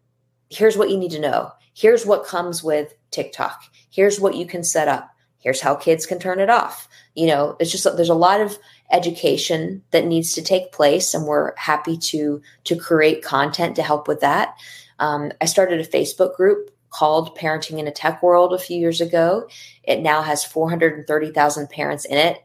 here's 0.50 0.76
what 0.76 0.90
you 0.90 0.96
need 0.96 1.12
to 1.12 1.20
know. 1.20 1.52
Here's 1.74 2.04
what 2.04 2.26
comes 2.26 2.62
with 2.62 2.94
TikTok. 3.10 3.62
Here's 3.90 4.20
what 4.20 4.34
you 4.34 4.46
can 4.46 4.64
set 4.64 4.88
up. 4.88 5.10
Here's 5.38 5.60
how 5.60 5.74
kids 5.76 6.06
can 6.06 6.18
turn 6.18 6.40
it 6.40 6.50
off. 6.50 6.88
You 7.14 7.28
know, 7.28 7.56
it's 7.60 7.70
just 7.70 7.84
there's 7.96 8.08
a 8.08 8.14
lot 8.14 8.40
of 8.40 8.58
education 8.90 9.82
that 9.92 10.06
needs 10.06 10.32
to 10.32 10.42
take 10.42 10.72
place, 10.72 11.14
and 11.14 11.26
we're 11.26 11.54
happy 11.56 11.96
to 11.96 12.42
to 12.64 12.76
create 12.76 13.22
content 13.22 13.76
to 13.76 13.82
help 13.82 14.08
with 14.08 14.20
that. 14.20 14.54
Um, 14.98 15.32
I 15.40 15.46
started 15.46 15.80
a 15.80 15.88
Facebook 15.88 16.36
group 16.36 16.70
called 16.90 17.36
Parenting 17.36 17.78
in 17.78 17.86
a 17.86 17.92
Tech 17.92 18.22
World 18.22 18.52
a 18.52 18.58
few 18.58 18.78
years 18.78 19.00
ago. 19.00 19.48
It 19.84 20.00
now 20.00 20.22
has 20.22 20.44
430,000 20.44 21.70
parents 21.70 22.04
in 22.04 22.18
it, 22.18 22.38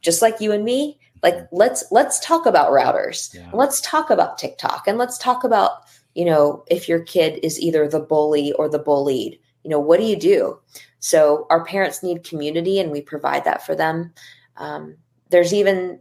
just 0.00 0.22
like 0.22 0.40
you 0.40 0.52
and 0.52 0.64
me. 0.64 0.98
Like 1.22 1.48
let's 1.50 1.84
let's 1.90 2.20
talk 2.20 2.46
about 2.46 2.70
routers. 2.70 3.34
Yeah. 3.34 3.50
Let's 3.52 3.80
talk 3.80 4.10
about 4.10 4.38
TikTok 4.38 4.86
and 4.86 4.98
let's 4.98 5.18
talk 5.18 5.42
about, 5.42 5.87
you 6.18 6.24
know, 6.24 6.64
if 6.68 6.88
your 6.88 6.98
kid 6.98 7.38
is 7.44 7.60
either 7.60 7.86
the 7.86 8.00
bully 8.00 8.52
or 8.54 8.68
the 8.68 8.80
bullied. 8.80 9.38
You 9.62 9.70
know, 9.70 9.78
what 9.78 10.00
do 10.00 10.04
you 10.04 10.16
do? 10.16 10.58
So 10.98 11.46
our 11.48 11.64
parents 11.64 12.02
need 12.02 12.24
community 12.24 12.80
and 12.80 12.90
we 12.90 13.00
provide 13.00 13.44
that 13.44 13.64
for 13.64 13.76
them. 13.76 14.12
Um, 14.56 14.96
there's 15.30 15.54
even 15.54 16.00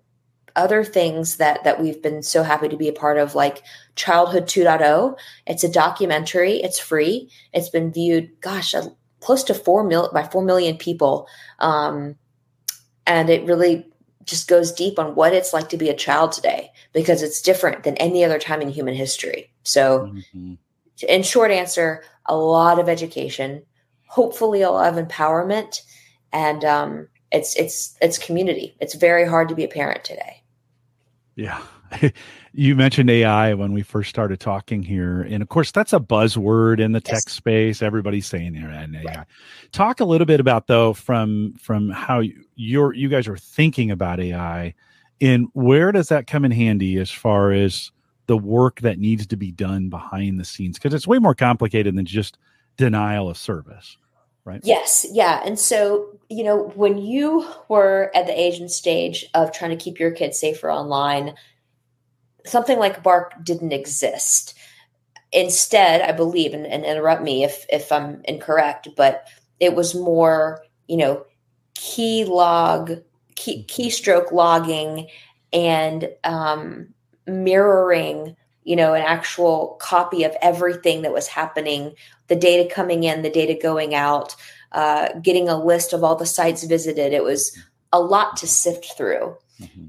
other 0.56 0.84
things 0.84 1.38
that 1.38 1.64
that 1.66 1.80
we've 1.80 2.02
been 2.02 2.24
so 2.24 2.42
happy 2.42 2.68
to 2.68 2.76
be 2.76 2.88
a 2.88 2.94
part 2.94 3.20
of 3.20 3.36
like 3.36 3.62
childhood 3.96 4.46
2.0 4.46 5.16
it's 5.46 5.64
a 5.64 5.72
documentary 5.72 6.54
it's 6.64 6.80
free 6.80 7.30
it's 7.54 7.70
been 7.70 7.94
viewed 7.94 8.28
gosh 8.42 8.74
close 9.20 9.44
to 9.44 9.54
4 9.54 9.84
mil 9.84 10.10
by 10.12 10.24
4 10.24 10.44
million 10.44 10.76
people 10.76 11.28
um, 11.60 12.16
and 13.06 13.30
it 13.30 13.46
really 13.46 13.86
just 14.24 14.48
goes 14.48 14.72
deep 14.72 14.98
on 14.98 15.14
what 15.14 15.32
it's 15.32 15.54
like 15.54 15.70
to 15.70 15.78
be 15.78 15.90
a 15.90 15.96
child 15.96 16.32
today 16.32 16.72
because 16.94 17.22
it's 17.22 17.42
different 17.42 17.84
than 17.84 17.96
any 17.98 18.24
other 18.24 18.40
time 18.40 18.62
in 18.62 18.70
human 18.70 18.94
history 18.94 19.52
so 19.64 20.12
mm-hmm. 20.12 20.54
in 21.08 21.24
short 21.24 21.52
answer 21.52 22.04
a 22.26 22.36
lot 22.36 22.80
of 22.80 22.90
education 22.90 23.64
hopefully 24.08 24.62
a 24.62 24.70
lot 24.70 24.94
of 24.98 25.06
empowerment 25.06 25.82
and 26.34 26.64
um, 26.66 27.08
it's 27.32 27.56
it's 27.56 27.98
it's 28.02 28.18
community 28.18 28.76
it's 28.80 28.96
very 28.96 29.28
hard 29.28 29.50
to 29.50 29.56
be 29.56 29.64
a 29.64 29.68
parent 29.68 30.04
today 30.04 30.44
yeah. 31.38 31.62
you 32.54 32.76
mentioned 32.76 33.10
AI 33.10 33.54
when 33.54 33.72
we 33.72 33.84
first 33.84 34.10
started 34.10 34.40
talking 34.40 34.84
here. 34.84 35.22
And 35.22 35.42
of 35.42 35.50
course, 35.50 35.72
that's 35.72 35.94
a 35.94 36.00
buzzword 36.00 36.80
in 36.80 36.92
the 36.92 37.02
yes. 37.06 37.24
tech 37.24 37.30
space. 37.30 37.82
Everybody's 37.82 38.26
saying 38.26 38.58
and 38.58 38.96
AI. 38.96 39.04
Right. 39.04 39.28
Talk 39.72 40.00
a 40.02 40.06
little 40.06 40.26
bit 40.26 40.40
about 40.40 40.68
though 40.68 40.94
from 40.94 41.54
from 41.60 41.92
how 41.92 42.24
you're 42.56 42.94
you 42.94 43.08
guys 43.08 43.28
are 43.28 43.38
thinking 43.38 43.92
about 43.92 44.20
AI 44.20 44.74
and 45.22 45.48
where 45.54 45.92
does 45.92 46.10
that 46.10 46.28
come 46.28 46.46
in 46.46 46.52
handy 46.52 46.98
as 46.98 47.12
far 47.12 47.52
as 47.52 47.92
the 48.28 48.38
work 48.38 48.82
that 48.82 49.00
needs 49.00 49.26
to 49.28 49.38
be 49.38 49.52
done 49.52 49.90
behind 49.90 50.40
the 50.40 50.46
scenes? 50.46 50.78
Because 50.78 50.94
it's 50.94 51.08
way 51.08 51.20
more 51.20 51.36
complicated 51.36 51.96
than 51.96 52.06
just 52.06 52.38
denial 52.78 53.30
of 53.30 53.38
service. 53.38 53.98
Right. 54.46 54.62
Yes. 54.64 55.06
Yeah. 55.12 55.42
And 55.46 55.60
so, 55.60 56.08
you 56.30 56.44
know, 56.44 56.72
when 56.76 56.98
you 56.98 57.46
were 57.68 58.12
at 58.16 58.28
the 58.28 58.40
age 58.40 58.60
and 58.60 58.72
stage 58.72 59.26
of 59.34 59.52
trying 59.52 59.72
to 59.72 59.84
keep 59.84 60.00
your 60.00 60.12
kids 60.12 60.40
safer 60.40 60.72
online, 60.72 61.36
something 62.46 62.80
like 62.80 63.04
Bark 63.04 63.34
didn't 63.44 63.74
exist. 63.74 64.54
Instead, 65.34 66.02
I 66.02 66.14
believe, 66.14 66.54
and, 66.54 66.66
and 66.66 66.86
interrupt 66.86 67.22
me 67.22 67.44
if 67.44 67.66
if 67.70 67.92
I'm 67.92 68.22
incorrect, 68.24 68.88
but 68.96 69.28
it 69.60 69.76
was 69.76 69.94
more, 69.94 70.64
you 70.88 70.96
know, 70.96 71.26
key 71.76 72.24
log, 72.24 73.02
key, 73.38 73.66
keystroke 73.70 74.34
logging, 74.34 75.08
and 75.54 76.10
um, 76.26 76.94
mirroring 77.26 78.36
you 78.68 78.76
know, 78.76 78.94
an 78.94 79.02
actual 79.02 79.78
copy 79.80 80.26
of 80.26 80.36
everything 80.42 81.04
that 81.04 81.14
was 81.14 81.26
happening, 81.26 81.96
the 82.28 82.36
data 82.36 82.70
coming 82.70 83.06
in, 83.06 83.22
the 83.22 83.30
data 83.30 83.58
going 83.58 83.96
out, 83.96 84.36
uh, 84.74 85.08
getting 85.22 85.48
a 85.48 85.58
list 85.58 85.94
of 85.94 86.04
all 86.04 86.18
the 86.18 86.26
sites 86.26 86.66
visited. 86.66 87.14
It 87.14 87.24
was 87.24 87.58
a 87.94 88.02
lot 88.02 88.36
to 88.36 88.46
sift 88.46 88.98
through. 88.98 89.38
Mm-hmm. 89.62 89.86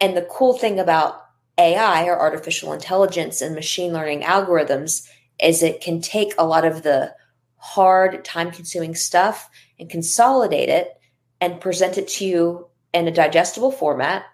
And 0.00 0.16
the 0.16 0.26
cool 0.28 0.54
thing 0.54 0.80
about 0.80 1.24
AI 1.56 2.06
or 2.06 2.18
artificial 2.18 2.72
intelligence 2.72 3.40
and 3.40 3.54
machine 3.54 3.92
learning 3.92 4.22
algorithms 4.22 5.08
is 5.40 5.62
it 5.62 5.80
can 5.80 6.00
take 6.00 6.34
a 6.36 6.44
lot 6.44 6.64
of 6.64 6.82
the 6.82 7.14
hard, 7.58 8.24
time 8.24 8.50
consuming 8.50 8.96
stuff 8.96 9.48
and 9.78 9.88
consolidate 9.88 10.68
it 10.68 11.00
and 11.40 11.60
present 11.60 11.96
it 11.96 12.08
to 12.08 12.24
you 12.24 12.66
in 12.92 13.08
a 13.08 13.12
digestible 13.12 13.72
format 13.72 14.24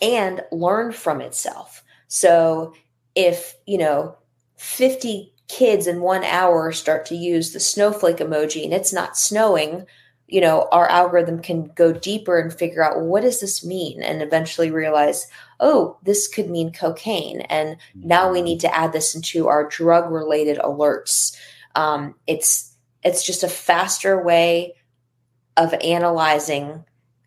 and 0.00 0.42
learn 0.52 0.92
from 0.92 1.20
itself. 1.20 1.82
So 2.08 2.74
if, 3.14 3.54
you 3.66 3.78
know, 3.78 4.16
50 4.56 5.32
kids 5.48 5.86
in 5.86 6.00
one 6.00 6.24
hour 6.24 6.72
start 6.72 7.06
to 7.06 7.16
use 7.16 7.52
the 7.52 7.60
snowflake 7.60 8.18
emoji 8.18 8.64
and 8.64 8.72
it's 8.72 8.92
not 8.92 9.18
snowing, 9.18 9.86
you 10.28 10.40
know, 10.40 10.68
our 10.70 10.88
algorithm 10.88 11.42
can 11.42 11.72
go 11.74 11.92
deeper 11.92 12.38
and 12.38 12.52
figure 12.52 12.84
out 12.84 12.96
well, 12.96 13.06
what 13.06 13.22
does 13.22 13.40
this 13.40 13.64
mean 13.64 14.02
and 14.02 14.22
eventually 14.22 14.70
realize, 14.70 15.26
oh, 15.58 15.98
this 16.04 16.28
could 16.28 16.48
mean 16.48 16.72
cocaine. 16.72 17.40
And 17.42 17.76
now 17.94 18.30
we 18.30 18.40
need 18.40 18.60
to 18.60 18.74
add 18.74 18.92
this 18.92 19.14
into 19.14 19.48
our 19.48 19.68
drug 19.68 20.10
related 20.10 20.58
alerts. 20.58 21.36
Um, 21.74 22.14
it's 22.26 22.74
it's 23.02 23.24
just 23.24 23.42
a 23.42 23.48
faster 23.48 24.22
way 24.22 24.74
of 25.56 25.74
analyzing 25.82 26.84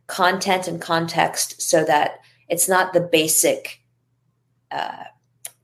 content 0.08 0.68
and 0.68 0.82
context 0.82 1.62
so 1.62 1.84
that 1.86 2.20
it's 2.50 2.70
not 2.70 2.94
the 2.94 3.02
basic 3.02 3.82
uh, 4.72 5.04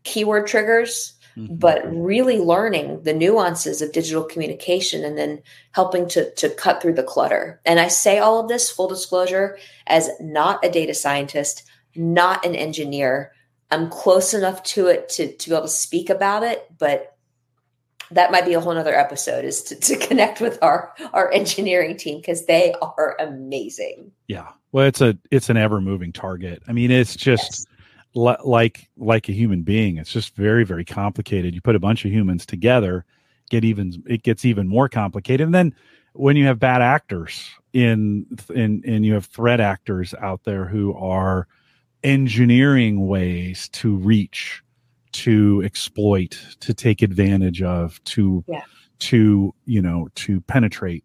keyword 0.04 0.48
triggers, 0.48 1.14
mm-hmm. 1.38 1.56
but 1.56 1.82
really 1.94 2.38
learning 2.38 3.04
the 3.04 3.14
nuances 3.14 3.82
of 3.82 3.92
digital 3.92 4.24
communication 4.24 5.04
and 5.04 5.18
then 5.18 5.42
helping 5.72 6.08
to, 6.08 6.34
to 6.36 6.50
cut 6.50 6.82
through 6.82 6.94
the 6.94 7.04
clutter. 7.04 7.60
And 7.66 7.80
I 7.80 7.88
say 7.88 8.20
all 8.20 8.40
of 8.40 8.48
this, 8.48 8.72
full 8.72 8.88
disclosure, 8.88 9.58
as 9.88 10.10
not 10.20 10.64
a 10.66 10.72
data 10.72 10.94
scientist, 10.94 11.64
not 11.96 12.46
an 12.46 12.56
engineer. 12.56 13.34
I'm 13.72 13.90
close 13.90 14.34
enough 14.34 14.64
to 14.64 14.88
it 14.88 15.10
to, 15.10 15.36
to 15.36 15.50
be 15.50 15.56
able 15.56 15.66
to 15.66 15.72
speak 15.72 16.10
about 16.10 16.44
it, 16.44 16.66
but 16.78 17.16
that 18.12 18.32
might 18.32 18.46
be 18.46 18.54
a 18.54 18.60
whole 18.60 18.74
nother 18.74 18.96
episode 18.96 19.46
is 19.46 19.64
to, 19.64 19.76
to 19.76 19.98
connect 19.98 20.42
with 20.42 20.58
our 20.62 20.94
our 21.14 21.32
engineering 21.32 21.98
team 21.98 22.18
because 22.18 22.46
they 22.46 22.74
are 22.82 23.16
amazing 23.20 24.12
yeah 24.28 24.50
well 24.72 24.86
it's 24.86 25.02
a 25.02 25.18
it's 25.32 25.50
an 25.50 25.58
ever 25.58 25.82
moving 25.82 26.12
target 26.12 26.62
i 26.68 26.72
mean 26.72 26.92
it's 26.92 27.16
just 27.16 27.52
yes 27.52 27.66
like 28.16 28.90
like 28.98 29.30
a 29.30 29.34
human 29.34 29.64
being. 29.64 29.98
It's 29.98 30.12
just 30.12 30.36
very 30.36 30.64
very 30.64 30.86
complicated. 30.86 31.54
You 31.54 31.62
put 31.62 31.76
a 31.76 31.80
bunch 31.80 32.06
of 32.06 32.12
humans 32.12 32.46
together, 32.46 33.06
get 33.50 33.64
even 33.64 34.04
it 34.08 34.24
gets 34.24 34.46
even 34.46 34.68
more 34.68 34.90
complicated. 34.90 35.46
And 35.46 35.56
then 35.56 35.76
when 36.14 36.36
you 36.36 36.46
have 36.46 36.60
bad 36.60 36.82
actors 36.82 37.50
in 37.74 38.26
in 38.54 38.84
and 38.86 39.06
you 39.06 39.14
have 39.14 39.26
threat 39.26 39.60
actors 39.60 40.14
out 40.22 40.44
there 40.44 40.66
who 40.66 40.94
are 40.96 41.48
engineering 42.04 43.08
ways 43.08 43.70
to 43.70 43.96
reach, 43.96 44.64
to 45.12 45.62
exploit, 45.64 46.40
to 46.60 46.74
take 46.74 47.02
advantage 47.02 47.62
of, 47.62 48.04
to 48.06 48.44
yeah. 48.48 48.64
to 49.00 49.54
you 49.66 49.82
know 49.82 50.10
to 50.16 50.42
penetrate 50.42 51.04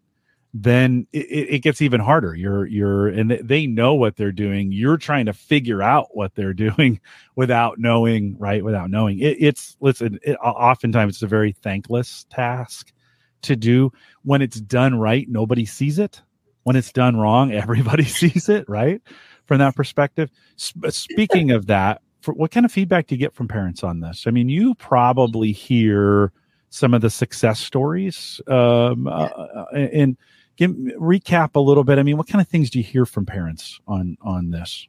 then 0.57 1.05
it, 1.11 1.27
it, 1.49 1.59
gets 1.59 1.81
even 1.81 1.99
harder. 1.99 2.33
You're 2.33 2.65
you're 2.65 3.09
and 3.09 3.29
they 3.29 3.67
know 3.67 3.93
what 3.93 4.15
they're 4.15 4.31
doing. 4.31 4.71
You're 4.71 4.95
trying 4.95 5.25
to 5.25 5.33
figure 5.33 5.81
out 5.81 6.15
what 6.15 6.33
they're 6.33 6.53
doing 6.53 7.01
without 7.35 7.77
knowing, 7.77 8.37
right? 8.39 8.63
Without 8.63 8.89
knowing. 8.89 9.19
It, 9.19 9.35
it's 9.37 9.75
listen. 9.81 10.17
It, 10.23 10.37
oftentimes 10.37 11.15
it's 11.15 11.23
a 11.23 11.27
very 11.27 11.51
thankless 11.51 12.25
task 12.29 12.93
to 13.41 13.57
do. 13.57 13.91
When 14.23 14.41
it's 14.41 14.61
done 14.61 14.97
right, 14.97 15.27
nobody 15.27 15.65
sees 15.65 15.99
it. 15.99 16.21
When 16.63 16.77
it's 16.77 16.93
done 16.93 17.17
wrong, 17.17 17.51
everybody 17.53 18.03
sees 18.05 18.47
it. 18.47 18.63
Right? 18.69 19.01
From 19.47 19.57
that 19.57 19.75
perspective. 19.75 20.31
Speaking 20.55 21.51
of 21.51 21.67
that, 21.67 22.01
for, 22.25 22.33
what 22.33 22.51
kind 22.51 22.65
of 22.65 22.71
feedback 22.71 23.07
do 23.07 23.15
you 23.15 23.19
get 23.19 23.33
from 23.33 23.47
parents 23.47 23.83
on 23.83 23.99
this? 23.99 24.25
I 24.27 24.31
mean, 24.31 24.49
you 24.49 24.75
probably 24.75 25.51
hear 25.51 26.31
some 26.69 26.93
of 26.93 27.01
the 27.01 27.09
success 27.09 27.59
stories 27.59 28.41
um, 28.47 29.07
uh, 29.07 29.29
uh 29.29 29.65
and 29.73 30.17
give 30.57 30.71
recap 30.71 31.55
a 31.55 31.59
little 31.59 31.83
bit. 31.83 31.99
I 31.99 32.03
mean, 32.03 32.17
what 32.17 32.27
kind 32.27 32.41
of 32.41 32.47
things 32.47 32.69
do 32.69 32.79
you 32.79 32.83
hear 32.83 33.05
from 33.05 33.25
parents 33.25 33.79
on 33.87 34.17
on 34.21 34.49
this? 34.49 34.87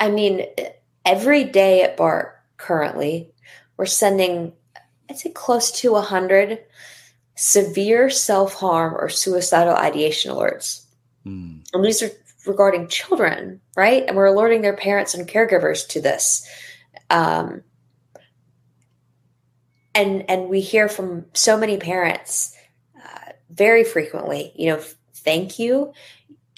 I 0.00 0.10
mean, 0.10 0.44
every 1.06 1.44
day 1.44 1.82
at 1.82 1.96
Bark 1.96 2.36
currently, 2.56 3.30
we're 3.76 3.86
sending, 3.86 4.52
I'd 5.08 5.18
say, 5.18 5.30
close 5.30 5.70
to 5.80 5.96
a 5.96 6.02
hundred 6.02 6.58
severe 7.36 8.10
self 8.10 8.54
harm 8.54 8.94
or 8.94 9.08
suicidal 9.08 9.74
ideation 9.74 10.32
alerts. 10.32 10.84
Hmm. 11.24 11.58
And 11.72 11.84
these 11.84 12.02
are 12.02 12.10
regarding 12.48 12.88
children, 12.88 13.60
right? 13.76 14.04
And 14.06 14.16
we're 14.16 14.26
alerting 14.26 14.62
their 14.62 14.76
parents 14.76 15.14
and 15.14 15.28
caregivers 15.28 15.86
to 15.88 16.00
this. 16.00 16.48
Um, 17.10 17.62
and 19.98 20.24
and 20.30 20.48
we 20.48 20.60
hear 20.60 20.88
from 20.88 21.26
so 21.34 21.58
many 21.58 21.76
parents 21.76 22.56
uh, 22.96 23.32
very 23.50 23.84
frequently 23.84 24.52
you 24.54 24.70
know 24.70 24.80
thank 25.14 25.58
you 25.58 25.92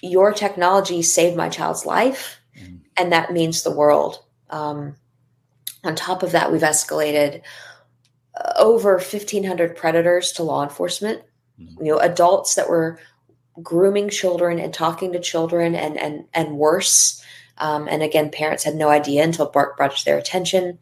your 0.03 0.33
technology 0.33 1.03
saved 1.03 1.37
my 1.37 1.48
child's 1.48 1.87
life 1.87 2.40
mm-hmm. 2.59 2.76
and 2.96 3.12
that 3.12 3.33
means 3.33 3.62
the 3.62 3.70
world 3.70 4.22
um, 4.50 4.94
on 5.85 5.94
top 5.94 6.22
of 6.22 6.33
that 6.33 6.53
we've 6.53 6.61
escalated 6.61 7.40
uh, 8.35 8.53
over 8.59 8.92
1500 8.94 9.76
predators 9.76 10.33
to 10.33 10.42
law 10.42 10.62
enforcement 10.62 11.22
mm-hmm. 11.59 11.85
you 11.85 11.92
know 11.92 11.98
adults 11.98 12.55
that 12.55 12.68
were 12.68 12.98
grooming 13.62 14.08
children 14.08 14.58
and 14.58 14.72
talking 14.72 15.12
to 15.12 15.20
children 15.20 15.74
and 15.74 15.98
and 15.98 16.24
and 16.32 16.56
worse 16.56 17.22
um, 17.58 17.88
and 17.88 18.02
again 18.02 18.30
parents 18.30 18.64
had 18.64 18.74
no 18.74 18.88
idea 18.88 19.22
until 19.22 19.50
bark 19.50 19.76
brought 19.76 19.96
to 19.96 20.04
their 20.04 20.18
attention 20.18 20.78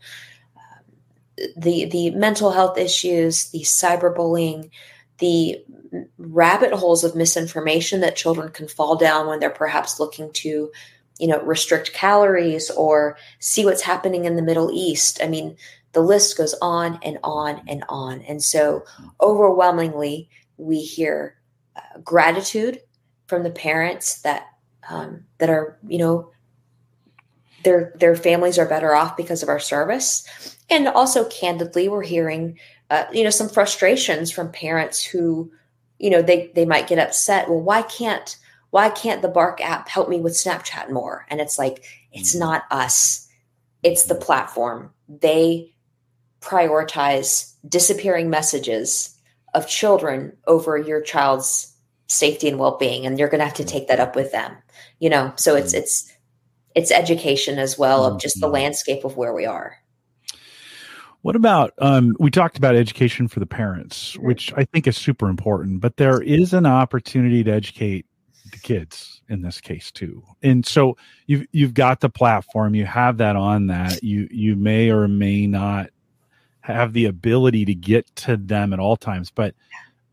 the 1.56 1.84
the 1.86 2.10
mental 2.10 2.50
health 2.50 2.78
issues, 2.78 3.50
the 3.50 3.60
cyberbullying, 3.60 4.70
the 5.18 5.64
rabbit 6.18 6.72
holes 6.72 7.04
of 7.04 7.14
misinformation 7.14 8.00
that 8.00 8.16
children 8.16 8.50
can 8.50 8.68
fall 8.68 8.96
down 8.96 9.26
when 9.26 9.40
they're 9.40 9.50
perhaps 9.50 9.98
looking 9.98 10.30
to, 10.32 10.70
you 11.18 11.26
know, 11.26 11.40
restrict 11.42 11.92
calories 11.92 12.70
or 12.70 13.16
see 13.38 13.64
what's 13.64 13.82
happening 13.82 14.24
in 14.24 14.36
the 14.36 14.42
Middle 14.42 14.70
East. 14.70 15.20
I 15.22 15.28
mean, 15.28 15.56
the 15.92 16.00
list 16.00 16.36
goes 16.36 16.54
on 16.60 16.98
and 17.02 17.18
on 17.24 17.62
and 17.68 17.84
on. 17.88 18.22
And 18.22 18.42
so, 18.42 18.84
overwhelmingly, 19.20 20.28
we 20.56 20.80
hear 20.80 21.36
gratitude 22.02 22.80
from 23.26 23.42
the 23.42 23.50
parents 23.50 24.22
that 24.22 24.46
um, 24.88 25.24
that 25.38 25.50
are, 25.50 25.78
you 25.86 25.98
know, 25.98 26.30
their 27.64 27.92
their 27.98 28.16
families 28.16 28.58
are 28.58 28.66
better 28.66 28.94
off 28.94 29.16
because 29.16 29.42
of 29.42 29.48
our 29.48 29.58
service. 29.58 30.56
And 30.70 30.88
also 30.88 31.28
candidly 31.28 31.88
we're 31.88 32.02
hearing 32.02 32.58
uh, 32.90 33.04
you 33.12 33.24
know 33.24 33.30
some 33.30 33.48
frustrations 33.48 34.30
from 34.30 34.52
parents 34.52 35.04
who 35.04 35.52
you 35.98 36.10
know 36.10 36.22
they 36.22 36.50
they 36.54 36.64
might 36.64 36.88
get 36.88 36.98
upset. 36.98 37.48
Well 37.48 37.60
why 37.60 37.82
can't 37.82 38.36
why 38.70 38.90
can't 38.90 39.22
the 39.22 39.28
bark 39.28 39.60
app 39.60 39.88
help 39.88 40.08
me 40.08 40.20
with 40.20 40.34
snapchat 40.34 40.90
more? 40.90 41.26
And 41.28 41.40
it's 41.40 41.58
like 41.58 41.84
it's 42.12 42.32
mm-hmm. 42.32 42.40
not 42.40 42.64
us. 42.70 43.28
It's 43.82 44.04
the 44.04 44.14
platform. 44.14 44.92
They 45.08 45.74
prioritize 46.40 47.54
disappearing 47.68 48.30
messages 48.30 49.17
of 49.54 49.68
children 49.68 50.36
over 50.46 50.76
your 50.76 51.00
child's 51.00 51.74
safety 52.08 52.48
and 52.48 52.58
well-being 52.58 53.06
and 53.06 53.18
you're 53.18 53.28
going 53.28 53.40
to 53.40 53.44
have 53.44 53.54
to 53.54 53.64
take 53.64 53.88
that 53.88 54.00
up 54.00 54.16
with 54.16 54.32
them 54.32 54.56
you 54.98 55.10
know 55.10 55.32
so 55.36 55.56
it's 55.56 55.72
mm-hmm. 55.72 55.82
it's 55.82 56.12
it's 56.74 56.92
education 56.92 57.58
as 57.58 57.78
well 57.78 58.04
of 58.04 58.20
just 58.20 58.40
the 58.40 58.46
mm-hmm. 58.46 58.54
landscape 58.54 59.04
of 59.04 59.16
where 59.16 59.34
we 59.34 59.44
are 59.46 59.76
what 61.22 61.36
about 61.36 61.74
um, 61.78 62.16
we 62.18 62.30
talked 62.30 62.58
about 62.58 62.76
education 62.76 63.28
for 63.28 63.40
the 63.40 63.46
parents, 63.46 64.12
mm-hmm. 64.12 64.26
which 64.26 64.52
I 64.56 64.64
think 64.64 64.86
is 64.86 64.96
super 64.96 65.28
important, 65.28 65.80
but 65.80 65.96
there 65.96 66.22
is 66.22 66.54
an 66.54 66.64
opportunity 66.64 67.42
to 67.44 67.50
educate 67.50 68.06
the 68.50 68.58
kids 68.58 69.20
in 69.28 69.42
this 69.42 69.60
case 69.60 69.90
too. 69.90 70.22
And 70.42 70.64
so 70.64 70.96
you've 71.26 71.46
you've 71.52 71.74
got 71.74 72.00
the 72.00 72.08
platform, 72.08 72.74
you 72.74 72.86
have 72.86 73.18
that 73.18 73.36
on 73.36 73.66
that. 73.66 74.02
You 74.02 74.28
you 74.30 74.56
may 74.56 74.90
or 74.90 75.08
may 75.08 75.46
not 75.46 75.90
have 76.72 76.92
the 76.92 77.06
ability 77.06 77.64
to 77.66 77.74
get 77.74 78.06
to 78.16 78.36
them 78.36 78.72
at 78.72 78.80
all 78.80 78.96
times, 78.96 79.30
but 79.30 79.54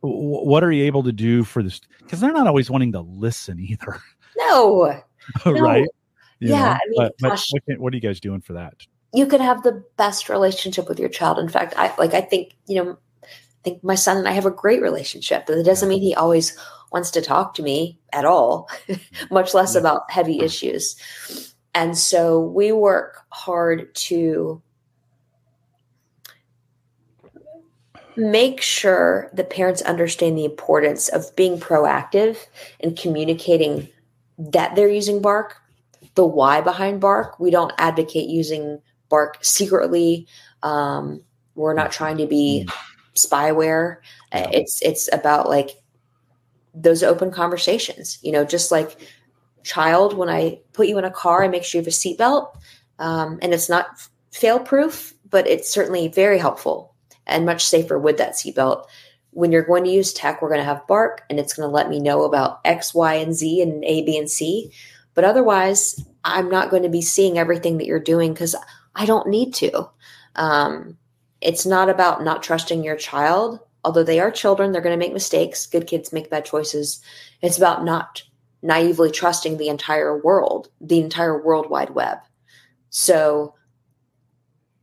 what 0.01 0.63
are 0.63 0.71
you 0.71 0.85
able 0.85 1.03
to 1.03 1.11
do 1.11 1.43
for 1.43 1.63
this? 1.63 1.81
Because 1.99 2.19
they're 2.19 2.31
not 2.31 2.47
always 2.47 2.69
wanting 2.69 2.91
to 2.93 3.01
listen 3.01 3.59
either. 3.69 3.99
No, 4.37 5.01
right? 5.45 5.87
You 6.39 6.49
yeah, 6.49 6.73
I 6.73 6.79
mean, 6.89 6.97
but, 6.97 7.13
but 7.19 7.41
what, 7.51 7.65
can, 7.65 7.81
what 7.81 7.93
are 7.93 7.95
you 7.95 8.01
guys 8.01 8.19
doing 8.19 8.41
for 8.41 8.51
that? 8.53 8.85
you 9.15 9.25
can 9.25 9.39
have 9.39 9.63
the 9.63 9.83
best 9.95 10.29
relationship 10.29 10.89
with 10.89 10.99
your 10.99 11.09
child. 11.09 11.39
In 11.39 11.47
fact, 11.47 11.73
I 11.77 11.93
like 11.97 12.13
I 12.13 12.21
think, 12.21 12.55
you 12.67 12.83
know, 12.83 12.97
I 13.23 13.27
think 13.63 13.83
my 13.83 13.95
son 13.95 14.17
and 14.17 14.27
I 14.27 14.31
have 14.31 14.45
a 14.45 14.51
great 14.51 14.81
relationship. 14.81 15.45
But 15.45 15.57
it 15.57 15.63
doesn't 15.63 15.87
mean 15.87 16.01
he 16.01 16.13
always 16.13 16.57
wants 16.91 17.11
to 17.11 17.21
talk 17.21 17.53
to 17.55 17.63
me 17.63 17.97
at 18.11 18.25
all, 18.25 18.69
much 19.31 19.53
less 19.53 19.73
about 19.73 20.11
heavy 20.11 20.41
issues. 20.41 20.95
And 21.73 21.97
so 21.97 22.41
we 22.41 22.71
work 22.71 23.21
hard 23.29 23.93
to 23.95 24.61
make 28.17 28.61
sure 28.61 29.29
the 29.33 29.43
parents 29.43 29.81
understand 29.81 30.37
the 30.37 30.45
importance 30.45 31.09
of 31.09 31.35
being 31.35 31.59
proactive 31.59 32.37
and 32.79 32.97
communicating 32.97 33.89
that 34.37 34.75
they're 34.75 34.89
using 34.89 35.21
bark 35.21 35.61
the 36.15 36.25
why 36.25 36.61
behind 36.61 37.01
bark 37.01 37.39
we 37.39 37.51
don't 37.51 37.73
advocate 37.77 38.29
using 38.29 38.81
bark 39.09 39.37
secretly. 39.43 40.27
Um, 40.63 41.21
we're 41.55 41.73
not 41.73 41.91
trying 41.91 42.17
to 42.17 42.25
be 42.25 42.67
spyware. 43.15 43.97
Uh, 44.31 44.47
it's 44.51 44.81
it's 44.81 45.09
about 45.13 45.47
like 45.49 45.71
those 46.73 47.03
open 47.03 47.31
conversations. 47.31 48.17
You 48.21 48.31
know, 48.31 48.45
just 48.45 48.71
like 48.71 48.97
child, 49.63 50.17
when 50.17 50.29
I 50.29 50.59
put 50.73 50.87
you 50.87 50.97
in 50.97 51.05
a 51.05 51.11
car, 51.11 51.43
I 51.43 51.47
make 51.47 51.63
sure 51.63 51.79
you 51.79 51.83
have 51.83 51.87
a 51.87 51.95
seatbelt, 51.95 52.55
um, 52.99 53.39
and 53.41 53.53
it's 53.53 53.69
not 53.69 53.87
fail 54.31 54.59
proof, 54.59 55.13
but 55.29 55.47
it's 55.47 55.71
certainly 55.71 56.07
very 56.07 56.37
helpful 56.37 56.94
and 57.27 57.45
much 57.45 57.65
safer 57.65 57.97
with 57.97 58.17
that 58.17 58.33
seatbelt. 58.33 58.85
When 59.31 59.51
you're 59.51 59.63
going 59.63 59.83
to 59.83 59.89
use 59.89 60.13
tech, 60.13 60.41
we're 60.41 60.49
going 60.49 60.61
to 60.61 60.65
have 60.65 60.87
Bark, 60.87 61.23
and 61.29 61.39
it's 61.39 61.53
going 61.53 61.67
to 61.67 61.73
let 61.73 61.89
me 61.89 61.99
know 61.99 62.23
about 62.23 62.59
X, 62.63 62.93
Y, 62.93 63.15
and 63.15 63.33
Z, 63.33 63.61
and 63.61 63.83
A, 63.83 64.03
B, 64.03 64.17
and 64.17 64.29
C. 64.29 64.71
But 65.13 65.25
otherwise, 65.25 66.03
I'm 66.23 66.49
not 66.49 66.69
going 66.69 66.83
to 66.83 66.89
be 66.89 67.01
seeing 67.01 67.37
everything 67.37 67.77
that 67.77 67.85
you're 67.85 67.99
doing 67.99 68.33
because 68.33 68.55
I 68.95 69.05
don't 69.05 69.27
need 69.27 69.53
to. 69.55 69.89
Um, 70.35 70.97
it's 71.41 71.65
not 71.65 71.89
about 71.89 72.23
not 72.23 72.43
trusting 72.43 72.83
your 72.83 72.95
child, 72.95 73.59
although 73.83 74.03
they 74.03 74.19
are 74.19 74.31
children, 74.31 74.71
they're 74.71 74.81
going 74.81 74.97
to 74.97 75.05
make 75.05 75.13
mistakes. 75.13 75.67
Good 75.67 75.87
kids 75.87 76.11
make 76.11 76.29
bad 76.29 76.45
choices. 76.45 77.01
It's 77.41 77.57
about 77.57 77.85
not 77.85 78.23
naively 78.61 79.11
trusting 79.11 79.57
the 79.57 79.69
entire 79.69 80.17
world, 80.17 80.69
the 80.81 80.99
entire 80.99 81.41
world 81.41 81.69
wide 81.69 81.91
web. 81.91 82.17
So 82.89 83.53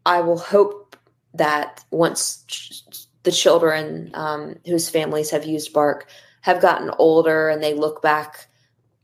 I 0.06 0.20
will 0.20 0.38
hope 0.38 0.81
that 1.34 1.84
once 1.90 2.44
ch- 2.46 2.82
the 3.22 3.32
children 3.32 4.10
um, 4.14 4.56
whose 4.66 4.88
families 4.88 5.30
have 5.30 5.44
used 5.44 5.72
Bark 5.72 6.08
have 6.40 6.60
gotten 6.60 6.90
older 6.98 7.48
and 7.48 7.62
they 7.62 7.74
look 7.74 8.02
back 8.02 8.48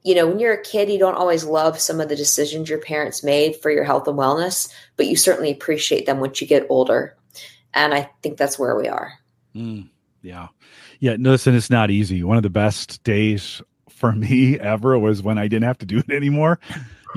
you 0.08 0.14
know, 0.14 0.26
when 0.26 0.38
you're 0.38 0.54
a 0.54 0.62
kid, 0.62 0.88
you 0.88 0.98
don't 0.98 1.16
always 1.16 1.44
love 1.44 1.78
some 1.78 2.00
of 2.00 2.08
the 2.08 2.16
decisions 2.16 2.70
your 2.70 2.78
parents 2.78 3.22
made 3.22 3.56
for 3.56 3.70
your 3.70 3.84
health 3.84 4.06
and 4.08 4.16
wellness, 4.16 4.72
but 4.96 5.06
you 5.06 5.16
certainly 5.16 5.50
appreciate 5.50 6.06
them 6.06 6.20
once 6.20 6.40
you 6.40 6.46
get 6.46 6.66
older. 6.70 7.14
And 7.74 7.92
I 7.92 8.08
think 8.22 8.38
that's 8.38 8.58
where 8.58 8.76
we 8.76 8.88
are. 8.88 9.12
Mm, 9.54 9.90
yeah. 10.22 10.48
Yeah. 11.00 11.16
Listen, 11.18 11.54
it's 11.54 11.68
not 11.68 11.90
easy. 11.90 12.22
One 12.24 12.36
of 12.36 12.42
the 12.42 12.48
best 12.48 13.02
days 13.02 13.60
for 13.90 14.12
me 14.14 14.58
ever 14.58 14.98
was 14.98 15.22
when 15.22 15.36
I 15.36 15.48
didn't 15.48 15.64
have 15.64 15.78
to 15.78 15.86
do 15.86 15.98
it 15.98 16.10
anymore. 16.10 16.58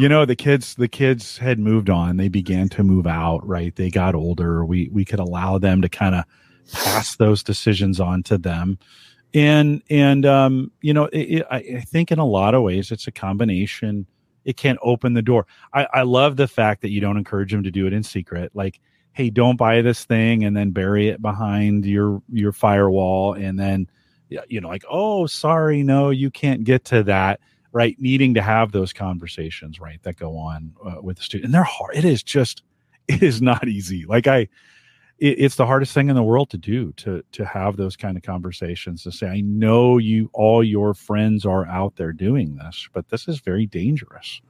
You 0.01 0.09
know, 0.09 0.25
the 0.25 0.35
kids, 0.35 0.75
the 0.75 0.87
kids 0.87 1.37
had 1.37 1.59
moved 1.59 1.89
on. 1.89 2.17
They 2.17 2.27
began 2.27 2.69
to 2.69 2.83
move 2.83 3.05
out, 3.05 3.45
right? 3.47 3.75
They 3.75 3.89
got 3.89 4.15
older. 4.15 4.65
We, 4.65 4.89
we 4.91 5.05
could 5.05 5.19
allow 5.19 5.57
them 5.57 5.81
to 5.81 5.89
kind 5.89 6.15
of 6.15 6.25
pass 6.73 7.15
those 7.17 7.43
decisions 7.43 7.99
on 7.99 8.23
to 8.23 8.37
them 8.37 8.79
and 9.33 9.81
and 9.89 10.25
um, 10.25 10.71
you 10.81 10.93
know, 10.93 11.05
it, 11.05 11.19
it, 11.19 11.47
I, 11.49 11.57
I, 11.57 11.81
think 11.81 12.11
in 12.11 12.19
a 12.19 12.25
lot 12.25 12.53
of 12.53 12.63
ways 12.63 12.91
it's 12.91 13.07
a 13.07 13.11
combination. 13.11 14.05
It 14.43 14.57
can't 14.57 14.79
open 14.81 15.13
the 15.13 15.21
door. 15.21 15.45
I, 15.73 15.87
I 15.93 16.01
love 16.01 16.35
the 16.35 16.47
fact 16.47 16.81
that 16.81 16.89
you 16.89 16.99
don't 16.99 17.17
encourage 17.17 17.51
them 17.51 17.63
to 17.63 17.71
do 17.71 17.85
it 17.85 17.93
in 17.93 18.01
secret. 18.03 18.51
Like, 18.55 18.79
hey, 19.13 19.29
don't 19.29 19.55
buy 19.55 19.81
this 19.81 20.03
thing 20.03 20.43
and 20.43 20.57
then 20.57 20.71
bury 20.71 21.09
it 21.09 21.21
behind 21.21 21.85
your 21.85 22.21
your 22.29 22.51
firewall, 22.51 23.33
and 23.33 23.59
then 23.59 23.87
you 24.47 24.61
know, 24.61 24.69
like, 24.69 24.85
oh, 24.89 25.25
sorry, 25.27 25.83
no, 25.83 26.09
you 26.09 26.31
can't 26.31 26.63
get 26.63 26.85
to 26.85 27.03
that. 27.03 27.39
Right, 27.73 27.95
needing 27.99 28.33
to 28.33 28.41
have 28.41 28.73
those 28.73 28.91
conversations, 28.91 29.79
right, 29.79 30.01
that 30.03 30.17
go 30.17 30.35
on 30.37 30.73
uh, 30.85 31.01
with 31.01 31.17
the 31.17 31.23
student, 31.23 31.45
and 31.45 31.53
they're 31.53 31.63
hard. 31.63 31.95
It 31.95 32.03
is 32.03 32.21
just, 32.21 32.63
it 33.07 33.23
is 33.23 33.41
not 33.41 33.67
easy. 33.67 34.05
Like 34.05 34.27
I, 34.27 34.49
it, 35.19 35.39
it's 35.39 35.55
the 35.55 35.65
hardest 35.65 35.93
thing 35.93 36.09
in 36.09 36.15
the 36.15 36.23
world 36.23 36.49
to 36.49 36.57
do 36.57 36.91
to 36.93 37.23
to 37.31 37.45
have 37.45 37.77
those 37.77 37.95
kind 37.95 38.17
of 38.17 38.23
conversations 38.23 39.03
to 39.03 39.11
say 39.11 39.27
i 39.27 39.41
know 39.41 39.99
you 39.99 40.29
all 40.33 40.63
your 40.63 40.93
friends 40.93 41.45
are 41.45 41.67
out 41.67 41.95
there 41.95 42.11
doing 42.11 42.55
this 42.55 42.89
but 42.91 43.07
this 43.09 43.27
is 43.27 43.39
very 43.39 43.67
dangerous 43.67 44.41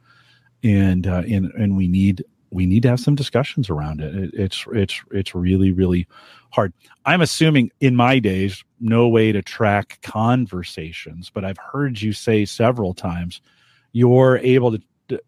and 0.64 1.08
uh, 1.08 1.24
and 1.28 1.52
and 1.54 1.76
we 1.76 1.88
need 1.88 2.24
we 2.52 2.66
need 2.66 2.84
to 2.84 2.90
have 2.90 3.00
some 3.00 3.16
discussions 3.16 3.70
around 3.70 4.02
it. 4.02 4.16
it. 4.16 4.32
It's 4.34 4.66
it's 4.74 5.02
it's 5.12 5.34
really 5.34 5.72
really 5.72 6.08
hard. 6.52 6.74
I'm 7.06 7.22
assuming 7.22 7.72
in 7.80 7.96
my 7.96 8.20
days 8.20 8.64
no 8.82 9.08
way 9.08 9.32
to 9.32 9.42
track 9.42 10.00
conversations, 10.02 11.30
but 11.30 11.46
I've 11.46 11.58
heard 11.58 12.02
you 12.02 12.14
say 12.14 12.46
several 12.46 12.94
times 12.94 13.42
you're 13.94 14.38
able 14.40 14.72
to 14.72 14.82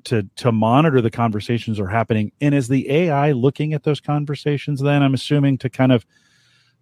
to 0.05 0.23
to 0.37 0.51
monitor 0.51 1.01
the 1.01 1.11
conversations 1.11 1.79
are 1.79 1.87
happening. 1.87 2.31
And 2.39 2.55
is 2.55 2.69
the 2.69 2.89
ai 2.89 3.31
looking 3.33 3.73
at 3.73 3.83
those 3.83 3.99
conversations 3.99 4.81
then? 4.81 5.03
I'm 5.03 5.13
assuming 5.13 5.57
to 5.59 5.69
kind 5.69 5.91
of 5.91 6.05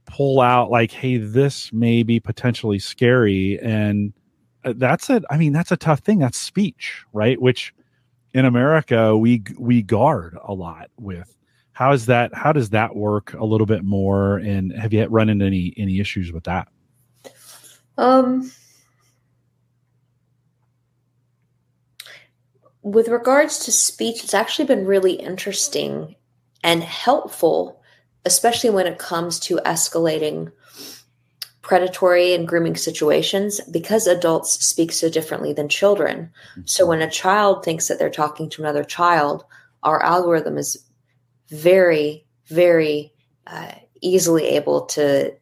pull 0.05 0.39
out 0.39 0.69
like 0.69 0.91
hey 0.91 1.17
this 1.17 1.73
may 1.73 2.03
be 2.03 2.19
potentially 2.19 2.79
scary. 2.79 3.59
And 3.59 4.13
uh, 4.63 4.73
that's 4.75 5.09
a 5.09 5.21
i 5.29 5.37
mean 5.37 5.53
that's 5.53 5.71
a 5.71 5.77
tough 5.77 5.99
thing. 5.99 6.19
That's 6.19 6.37
speech 6.37 7.03
right? 7.13 7.41
Which 7.41 7.73
in 8.33 8.45
america 8.45 9.17
we 9.17 9.43
we 9.57 9.81
guard 9.81 10.37
a 10.43 10.53
lot 10.53 10.89
with 10.97 11.35
how 11.73 11.91
is 11.93 12.05
that 12.07 12.33
how 12.33 12.51
does 12.51 12.71
that 12.71 12.95
work 12.95 13.33
a 13.33 13.45
little 13.45 13.65
bit 13.65 13.83
more? 13.83 14.37
And 14.37 14.71
have 14.73 14.93
you 14.93 15.05
run 15.05 15.29
into 15.29 15.45
any 15.45 15.73
any 15.77 15.99
issues 15.99 16.31
with 16.31 16.43
that? 16.45 16.67
Um 17.97 18.51
with 22.83 23.07
regards 23.07 23.59
to 23.59 23.71
speech 23.71 24.23
it's 24.23 24.33
actually 24.33 24.65
been 24.65 24.85
really 24.85 25.13
interesting 25.13 26.15
and 26.63 26.81
helpful 26.83 27.79
especially 28.25 28.71
when 28.71 28.87
it 28.87 28.97
comes 28.97 29.39
to 29.39 29.57
escalating 29.65 30.51
predatory 31.61 32.33
and 32.33 32.47
grooming 32.47 32.75
situations 32.75 33.61
because 33.71 34.07
adults 34.07 34.63
speak 34.65 34.91
so 34.91 35.09
differently 35.09 35.53
than 35.53 35.69
children. 35.69 36.29
So 36.65 36.85
when 36.85 37.01
a 37.01 37.09
child 37.09 37.63
thinks 37.63 37.87
that 37.87 37.99
they're 37.99 38.09
talking 38.09 38.49
to 38.49 38.61
another 38.61 38.83
child, 38.83 39.45
our 39.83 40.03
algorithm 40.03 40.57
is 40.57 40.83
very, 41.51 42.25
very 42.47 43.13
uh, 43.45 43.73
easily 44.01 44.45
able 44.47 44.85
to 44.87 45.35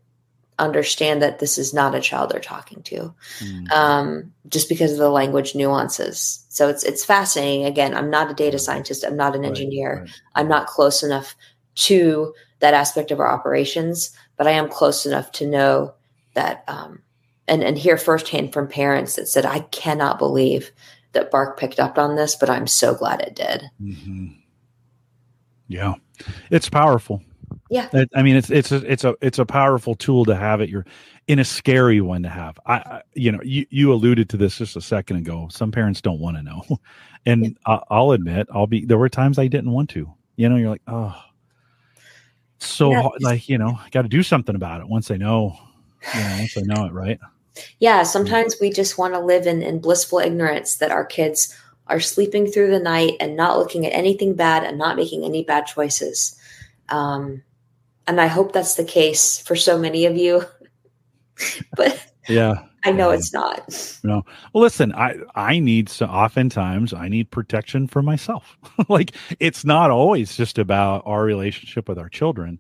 understand 0.59 1.21
that 1.21 1.39
this 1.39 1.57
is 1.57 1.73
not 1.73 1.95
a 1.95 2.01
child 2.01 2.29
they're 2.29 2.41
talking 2.41 2.83
to, 2.83 3.13
mm. 3.39 3.71
um, 3.71 4.33
just 4.49 4.67
because 4.67 4.91
of 4.91 4.97
the 4.97 5.09
language 5.09 5.55
nuances. 5.55 6.45
So 6.49 6.67
it's 6.67 6.83
it's 6.83 7.05
fascinating. 7.05 7.65
Again, 7.65 7.95
I'm 7.95 8.09
not 8.09 8.29
a 8.29 8.33
data 8.33 8.59
scientist. 8.59 9.05
I'm 9.05 9.15
not 9.15 9.35
an 9.35 9.41
right, 9.41 9.49
engineer. 9.49 10.01
Right. 10.01 10.21
I'm 10.35 10.49
not 10.49 10.67
close 10.67 11.01
enough 11.01 11.35
to 11.75 12.33
that 12.59 12.73
aspect 12.73 13.11
of 13.11 13.19
our 13.19 13.31
operations, 13.31 14.11
but 14.35 14.47
I 14.47 14.51
am 14.51 14.69
close 14.69 15.05
enough 15.05 15.31
to 15.33 15.47
know 15.47 15.93
that 16.33 16.63
um, 16.67 17.01
and 17.47 17.63
and 17.63 17.77
hear 17.77 17.97
firsthand 17.97 18.53
from 18.53 18.67
parents 18.67 19.15
that 19.15 19.27
said, 19.27 19.45
"I 19.45 19.59
cannot 19.59 20.19
believe 20.19 20.71
that 21.13 21.31
Bark 21.31 21.57
picked 21.57 21.79
up 21.79 21.97
on 21.97 22.15
this, 22.15 22.35
but 22.35 22.49
I'm 22.49 22.67
so 22.67 22.93
glad 22.93 23.21
it 23.21 23.35
did." 23.35 23.63
Mm-hmm. 23.81 24.38
Yeah, 25.69 25.93
it's 26.51 26.69
powerful. 26.69 27.23
Yeah, 27.69 27.87
I 28.15 28.21
mean, 28.21 28.35
it's 28.35 28.49
it's 28.49 28.71
a 28.71 28.91
it's 28.91 29.03
a 29.03 29.15
it's 29.21 29.39
a 29.39 29.45
powerful 29.45 29.95
tool 29.95 30.25
to 30.25 30.35
have 30.35 30.59
at 30.59 30.67
your 30.69 30.85
in 31.27 31.39
a 31.39 31.45
scary 31.45 32.01
one 32.01 32.23
to 32.23 32.29
have. 32.29 32.59
I, 32.65 32.73
I 32.75 33.01
you 33.13 33.31
know 33.31 33.39
you 33.43 33.65
you 33.69 33.93
alluded 33.93 34.29
to 34.29 34.37
this 34.37 34.57
just 34.57 34.75
a 34.75 34.81
second 34.81 35.17
ago. 35.17 35.47
Some 35.51 35.71
parents 35.71 36.01
don't 36.01 36.19
want 36.19 36.35
to 36.35 36.43
know, 36.43 36.63
and 37.25 37.43
yeah. 37.43 37.51
I, 37.65 37.79
I'll 37.89 38.11
admit 38.11 38.47
I'll 38.53 38.67
be 38.67 38.83
there 38.83 38.97
were 38.97 39.07
times 39.07 39.39
I 39.39 39.47
didn't 39.47 39.71
want 39.71 39.89
to. 39.91 40.11
You 40.35 40.49
know, 40.49 40.57
you're 40.57 40.69
like, 40.69 40.81
oh, 40.87 41.15
so 42.59 42.91
yeah. 42.91 43.07
like 43.21 43.47
you 43.47 43.57
know, 43.57 43.79
got 43.91 44.01
to 44.01 44.09
do 44.09 44.23
something 44.23 44.55
about 44.55 44.81
it 44.81 44.87
once 44.87 45.11
I 45.11 45.17
know 45.17 45.57
yeah, 46.15 46.39
once 46.39 46.57
I 46.57 46.61
know 46.61 46.85
it, 46.85 46.93
right? 46.93 47.19
Yeah, 47.79 48.03
sometimes 48.03 48.55
we 48.61 48.71
just 48.71 48.97
want 48.97 49.13
to 49.15 49.19
live 49.19 49.45
in, 49.45 49.61
in 49.61 49.79
blissful 49.79 50.19
ignorance 50.19 50.77
that 50.77 50.91
our 50.91 51.03
kids 51.03 51.53
are 51.89 51.99
sleeping 51.99 52.47
through 52.47 52.71
the 52.71 52.79
night 52.79 53.13
and 53.19 53.35
not 53.35 53.57
looking 53.57 53.85
at 53.85 53.93
anything 53.93 54.35
bad 54.35 54.63
and 54.63 54.77
not 54.77 54.95
making 54.95 55.23
any 55.23 55.43
bad 55.43 55.65
choices. 55.65 56.35
Um, 56.89 57.43
and 58.07 58.19
I 58.19 58.27
hope 58.27 58.53
that's 58.53 58.75
the 58.75 58.83
case 58.83 59.39
for 59.39 59.55
so 59.55 59.77
many 59.77 60.05
of 60.05 60.15
you. 60.15 60.43
but 61.75 62.05
yeah, 62.27 62.63
I 62.83 62.91
know 62.91 63.09
yeah. 63.09 63.17
it's 63.17 63.33
not. 63.33 63.99
No. 64.03 64.23
Well, 64.53 64.63
listen, 64.63 64.93
I 64.93 65.15
I 65.35 65.59
need 65.59 65.89
so 65.89 66.05
oftentimes 66.05 66.93
I 66.93 67.07
need 67.07 67.31
protection 67.31 67.87
for 67.87 68.01
myself. 68.01 68.57
like 68.89 69.15
it's 69.39 69.65
not 69.65 69.91
always 69.91 70.35
just 70.35 70.57
about 70.57 71.03
our 71.05 71.23
relationship 71.23 71.87
with 71.87 71.97
our 71.97 72.09
children 72.09 72.59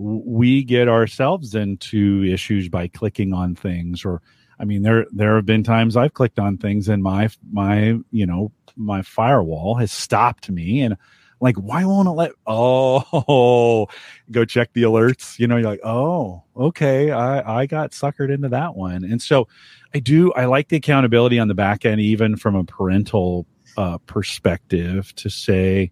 we 0.00 0.62
get 0.64 0.88
ourselves 0.88 1.54
into 1.54 2.24
issues 2.24 2.68
by 2.68 2.88
clicking 2.88 3.32
on 3.32 3.54
things 3.54 4.04
or 4.04 4.22
i 4.58 4.64
mean 4.64 4.82
there 4.82 5.06
there 5.12 5.36
have 5.36 5.46
been 5.46 5.62
times 5.62 5.96
i've 5.96 6.14
clicked 6.14 6.38
on 6.38 6.56
things 6.56 6.88
and 6.88 7.02
my 7.02 7.28
my 7.52 7.98
you 8.10 8.24
know 8.24 8.50
my 8.76 9.02
firewall 9.02 9.74
has 9.74 9.92
stopped 9.92 10.50
me 10.50 10.80
and 10.80 10.96
like 11.40 11.56
why 11.56 11.84
won't 11.84 12.08
it 12.08 12.12
let 12.12 12.32
oh 12.46 13.88
go 14.30 14.44
check 14.44 14.72
the 14.72 14.82
alerts 14.82 15.38
you 15.38 15.46
know 15.46 15.56
you're 15.56 15.70
like 15.70 15.80
oh 15.84 16.42
okay 16.56 17.10
i 17.10 17.60
i 17.60 17.66
got 17.66 17.92
suckered 17.92 18.32
into 18.32 18.48
that 18.48 18.74
one 18.74 19.04
and 19.04 19.22
so 19.22 19.48
i 19.94 19.98
do 19.98 20.32
i 20.34 20.44
like 20.44 20.68
the 20.68 20.76
accountability 20.76 21.38
on 21.38 21.48
the 21.48 21.54
back 21.54 21.84
end 21.84 22.00
even 22.00 22.36
from 22.36 22.54
a 22.54 22.64
parental 22.64 23.46
uh, 23.76 23.98
perspective 24.06 25.14
to 25.14 25.30
say 25.30 25.90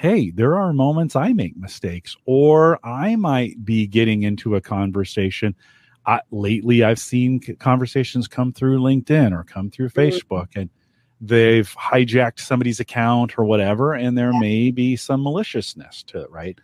hey, 0.00 0.30
there 0.30 0.56
are 0.56 0.72
moments 0.72 1.14
I 1.14 1.34
make 1.34 1.58
mistakes, 1.58 2.16
or 2.24 2.78
I 2.82 3.16
might 3.16 3.62
be 3.66 3.86
getting 3.86 4.22
into 4.22 4.56
a 4.56 4.60
conversation. 4.60 5.54
I, 6.06 6.22
lately, 6.30 6.82
I've 6.82 6.98
seen 6.98 7.38
conversations 7.58 8.26
come 8.26 8.54
through 8.54 8.80
LinkedIn 8.80 9.38
or 9.38 9.44
come 9.44 9.70
through 9.70 9.90
mm-hmm. 9.90 10.00
Facebook, 10.00 10.48
and 10.56 10.70
they've 11.20 11.74
hijacked 11.76 12.40
somebody's 12.40 12.80
account 12.80 13.38
or 13.38 13.44
whatever, 13.44 13.94
and 13.94 14.16
there 14.16 14.32
may 14.32 14.70
be 14.70 14.96
some 14.96 15.22
maliciousness 15.22 16.02
to 16.04 16.22
it, 16.22 16.30
right? 16.30 16.58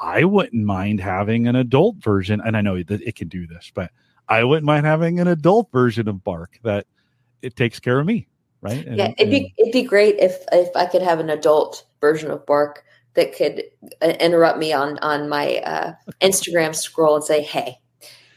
I 0.00 0.24
wouldn't 0.24 0.64
mind 0.64 1.00
having 1.00 1.46
an 1.46 1.56
adult 1.56 1.96
version, 1.96 2.40
and 2.44 2.56
I 2.56 2.60
know 2.60 2.82
that 2.82 3.02
it 3.02 3.16
can 3.16 3.28
do 3.28 3.46
this, 3.46 3.70
but 3.74 3.90
I 4.28 4.44
wouldn't 4.44 4.64
mind 4.64 4.86
having 4.86 5.20
an 5.20 5.28
adult 5.28 5.70
version 5.72 6.08
of 6.08 6.24
Bark 6.24 6.58
that 6.62 6.86
it 7.42 7.56
takes 7.56 7.78
care 7.78 8.00
of 8.00 8.06
me, 8.06 8.26
right? 8.62 8.86
And, 8.86 8.96
yeah, 8.96 9.12
it'd 9.18 9.30
be 9.30 9.52
it'd 9.58 9.72
be 9.72 9.82
great 9.82 10.16
if 10.18 10.44
if 10.52 10.74
I 10.74 10.86
could 10.86 11.02
have 11.02 11.20
an 11.20 11.30
adult 11.30 11.84
version 12.00 12.30
of 12.30 12.46
Bark 12.46 12.84
that 13.14 13.34
could 13.34 13.64
uh, 14.02 14.14
interrupt 14.20 14.58
me 14.58 14.72
on 14.72 14.98
on 14.98 15.28
my 15.28 15.56
uh, 15.58 15.92
Instagram 16.20 16.74
scroll 16.74 17.16
and 17.16 17.24
say, 17.24 17.42
"Hey, 17.42 17.78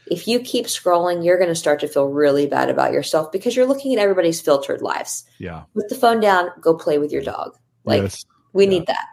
if 0.06 0.28
you 0.28 0.40
keep 0.40 0.66
scrolling, 0.66 1.24
you're 1.24 1.38
going 1.38 1.48
to 1.48 1.54
start 1.54 1.80
to 1.80 1.88
feel 1.88 2.06
really 2.06 2.46
bad 2.46 2.68
about 2.68 2.92
yourself 2.92 3.32
because 3.32 3.56
you're 3.56 3.66
looking 3.66 3.94
at 3.94 3.98
everybody's 3.98 4.40
filtered 4.40 4.82
lives." 4.82 5.24
Yeah. 5.38 5.64
Put 5.74 5.88
the 5.88 5.94
phone 5.94 6.20
down. 6.20 6.50
Go 6.60 6.74
play 6.74 6.98
with 6.98 7.12
your 7.12 7.22
dog. 7.22 7.56
Like 7.84 8.02
yes. 8.02 8.24
we 8.52 8.64
yeah. 8.64 8.70
need 8.70 8.86
that. 8.86 9.06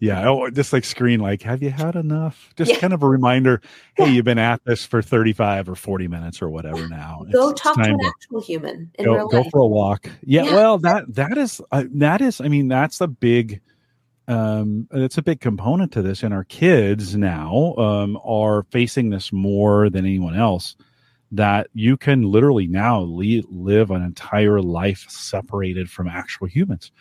yeah. 0.00 0.28
Oh, 0.28 0.50
just 0.50 0.72
like 0.72 0.84
screen, 0.84 1.20
like, 1.20 1.42
have 1.42 1.62
you 1.62 1.70
had 1.70 1.96
enough? 1.96 2.52
Just 2.56 2.72
yeah. 2.72 2.78
kind 2.78 2.92
of 2.92 3.02
a 3.02 3.08
reminder. 3.08 3.60
Hey, 3.96 4.06
yeah. 4.06 4.12
you've 4.12 4.24
been 4.24 4.38
at 4.38 4.64
this 4.64 4.84
for 4.84 5.02
35 5.02 5.68
or 5.68 5.74
40 5.74 6.08
minutes 6.08 6.42
or 6.42 6.48
whatever. 6.48 6.88
Now 6.88 7.24
go 7.32 7.50
it's, 7.50 7.60
talk 7.60 7.78
it's 7.78 7.86
to 7.88 7.94
an 7.94 8.00
actual 8.04 8.40
human. 8.40 8.90
go, 8.98 9.28
go 9.28 9.44
for 9.50 9.60
a 9.60 9.66
walk. 9.66 10.08
Yeah, 10.22 10.44
Well, 10.44 10.78
that 10.78 11.14
that 11.14 11.38
is 11.38 11.60
uh, 11.72 11.84
that 11.94 12.20
is. 12.20 12.40
I 12.40 12.48
mean, 12.48 12.68
that's 12.68 13.00
a 13.00 13.08
big 13.08 13.60
um, 14.28 14.88
it's 14.92 15.18
a 15.18 15.22
big 15.22 15.40
component 15.40 15.92
to 15.92 16.02
this. 16.02 16.22
And 16.22 16.32
our 16.32 16.44
kids 16.44 17.16
now 17.16 17.74
um, 17.76 18.18
are 18.24 18.64
facing 18.70 19.10
this 19.10 19.32
more 19.32 19.90
than 19.90 20.04
anyone 20.04 20.36
else. 20.36 20.76
That 21.32 21.68
you 21.74 21.96
can 21.96 22.22
literally 22.22 22.68
now 22.68 23.00
le- 23.00 23.42
live 23.50 23.90
an 23.90 24.02
entire 24.02 24.60
life 24.62 25.06
separated 25.08 25.90
from 25.90 26.06
actual 26.06 26.46
humans. 26.46 26.92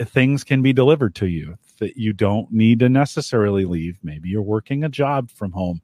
Things 0.00 0.42
can 0.42 0.60
be 0.60 0.72
delivered 0.72 1.14
to 1.16 1.26
you 1.26 1.56
that 1.78 1.96
you 1.96 2.12
don't 2.12 2.50
need 2.50 2.80
to 2.80 2.88
necessarily 2.88 3.64
leave. 3.64 3.98
Maybe 4.02 4.28
you're 4.28 4.42
working 4.42 4.82
a 4.82 4.88
job 4.88 5.30
from 5.30 5.52
home. 5.52 5.82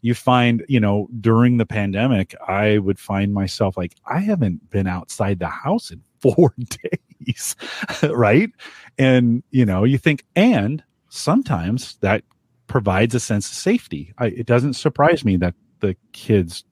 You 0.00 0.14
find, 0.14 0.64
you 0.68 0.78
know, 0.78 1.08
during 1.20 1.56
the 1.56 1.66
pandemic, 1.66 2.34
I 2.46 2.78
would 2.78 2.98
find 2.98 3.34
myself 3.34 3.76
like, 3.76 3.96
I 4.06 4.20
haven't 4.20 4.70
been 4.70 4.86
outside 4.86 5.40
the 5.40 5.48
house 5.48 5.90
in 5.90 6.02
four 6.20 6.54
days, 7.18 7.56
right? 8.02 8.50
And, 8.98 9.42
you 9.50 9.64
know, 9.64 9.84
you 9.84 9.98
think, 9.98 10.24
and 10.36 10.82
sometimes 11.08 11.96
that 12.00 12.24
provides 12.66 13.14
a 13.14 13.20
sense 13.20 13.48
of 13.48 13.54
safety. 13.54 14.12
I, 14.18 14.26
it 14.26 14.46
doesn't 14.46 14.74
surprise 14.74 15.24
me 15.24 15.36
that 15.36 15.54
the 15.80 15.96
kids 16.12 16.64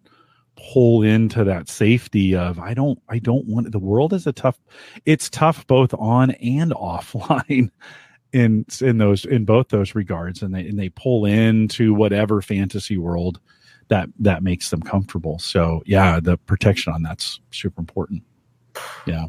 pull 0.72 1.03
into 1.03 1.44
that 1.44 1.68
safety 1.68 2.34
of 2.34 2.59
I 2.59 2.74
don't 2.74 3.01
I 3.09 3.18
don't 3.18 3.46
want 3.46 3.70
the 3.70 3.78
world 3.78 4.12
is 4.12 4.26
a 4.26 4.32
tough 4.32 4.59
it's 5.07 5.30
tough 5.30 5.64
both 5.68 5.94
on 5.94 6.32
and 6.32 6.72
offline 6.72 7.70
in 8.32 8.66
in 8.80 8.99
those 8.99 9.24
in 9.24 9.44
both 9.44 9.68
those 9.68 9.94
regards 9.94 10.42
and 10.42 10.55
they 10.55 10.66
and 10.66 10.78
they 10.78 10.88
pull 10.88 11.24
into 11.24 11.94
whatever 11.94 12.42
fantasy 12.42 12.99
world 12.99 13.40
that 13.86 14.09
that 14.18 14.42
makes 14.42 14.70
them 14.70 14.82
comfortable 14.82 15.38
so 15.38 15.80
yeah 15.86 16.18
the 16.20 16.36
protection 16.38 16.92
on 16.92 17.03
that's 17.03 17.40
super 17.53 17.80
important 17.80 18.22
yeah 19.07 19.26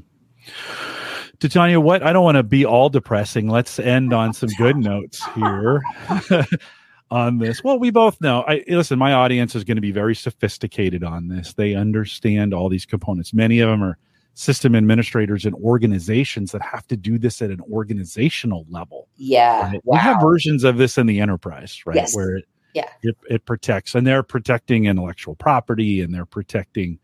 Titania, 1.39 1.79
what 1.79 2.03
I 2.03 2.11
don't 2.11 2.23
want 2.23 2.37
to 2.37 2.43
be 2.43 2.65
all 2.65 2.89
depressing. 2.89 3.47
Let's 3.47 3.79
end 3.79 4.13
on 4.13 4.33
some 4.33 4.49
good 4.57 4.75
notes 4.77 5.23
here 5.35 5.81
on 7.11 7.37
this. 7.37 7.63
Well, 7.63 7.79
we 7.79 7.91
both 7.91 8.19
know. 8.21 8.43
I 8.47 8.63
listen, 8.67 8.99
my 8.99 9.13
audience 9.13 9.55
is 9.55 9.63
going 9.63 9.77
to 9.77 9.81
be 9.81 9.91
very 9.91 10.15
sophisticated 10.15 11.03
on 11.03 11.29
this. 11.29 11.53
They 11.53 11.75
understand 11.75 12.53
all 12.53 12.69
these 12.69 12.85
components. 12.85 13.33
Many 13.33 13.59
of 13.59 13.69
them 13.69 13.83
are 13.83 13.97
system 14.33 14.75
administrators 14.75 15.45
and 15.45 15.53
organizations 15.55 16.51
that 16.53 16.61
have 16.61 16.87
to 16.87 16.95
do 16.95 17.17
this 17.17 17.41
at 17.41 17.49
an 17.49 17.61
organizational 17.71 18.65
level. 18.69 19.07
Yeah. 19.17 19.63
Right? 19.63 19.81
Wow. 19.83 19.95
We 19.95 19.99
have 19.99 20.21
versions 20.21 20.63
of 20.63 20.77
this 20.77 20.97
in 20.97 21.07
the 21.07 21.19
enterprise, 21.19 21.81
right? 21.85 21.97
Yes. 21.97 22.15
Where 22.15 22.37
it, 22.37 22.45
yeah. 22.73 22.89
It, 23.01 23.17
it 23.29 23.45
protects 23.45 23.95
and 23.95 24.05
they're 24.05 24.23
protecting 24.23 24.85
intellectual 24.85 25.35
property 25.35 26.01
and 26.01 26.13
they're 26.13 26.25
protecting 26.25 26.99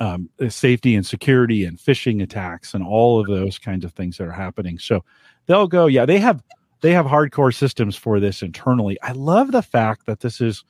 um, 0.00 0.28
uh, 0.40 0.48
safety 0.48 0.94
and 0.94 1.06
security 1.06 1.64
and 1.64 1.78
phishing 1.78 2.22
attacks 2.22 2.74
and 2.74 2.84
all 2.84 3.20
of 3.20 3.26
those 3.26 3.58
kinds 3.58 3.84
of 3.84 3.92
things 3.92 4.18
that 4.18 4.26
are 4.26 4.32
happening. 4.32 4.78
So 4.78 5.04
they'll 5.46 5.68
go, 5.68 5.86
yeah, 5.86 6.06
they 6.06 6.18
have 6.18 6.42
they 6.80 6.92
have 6.92 7.06
hardcore 7.06 7.54
systems 7.54 7.96
for 7.96 8.20
this 8.20 8.42
internally. 8.42 9.00
I 9.02 9.12
love 9.12 9.52
the 9.52 9.62
fact 9.62 10.06
that 10.06 10.20
this 10.20 10.40
is 10.40 10.64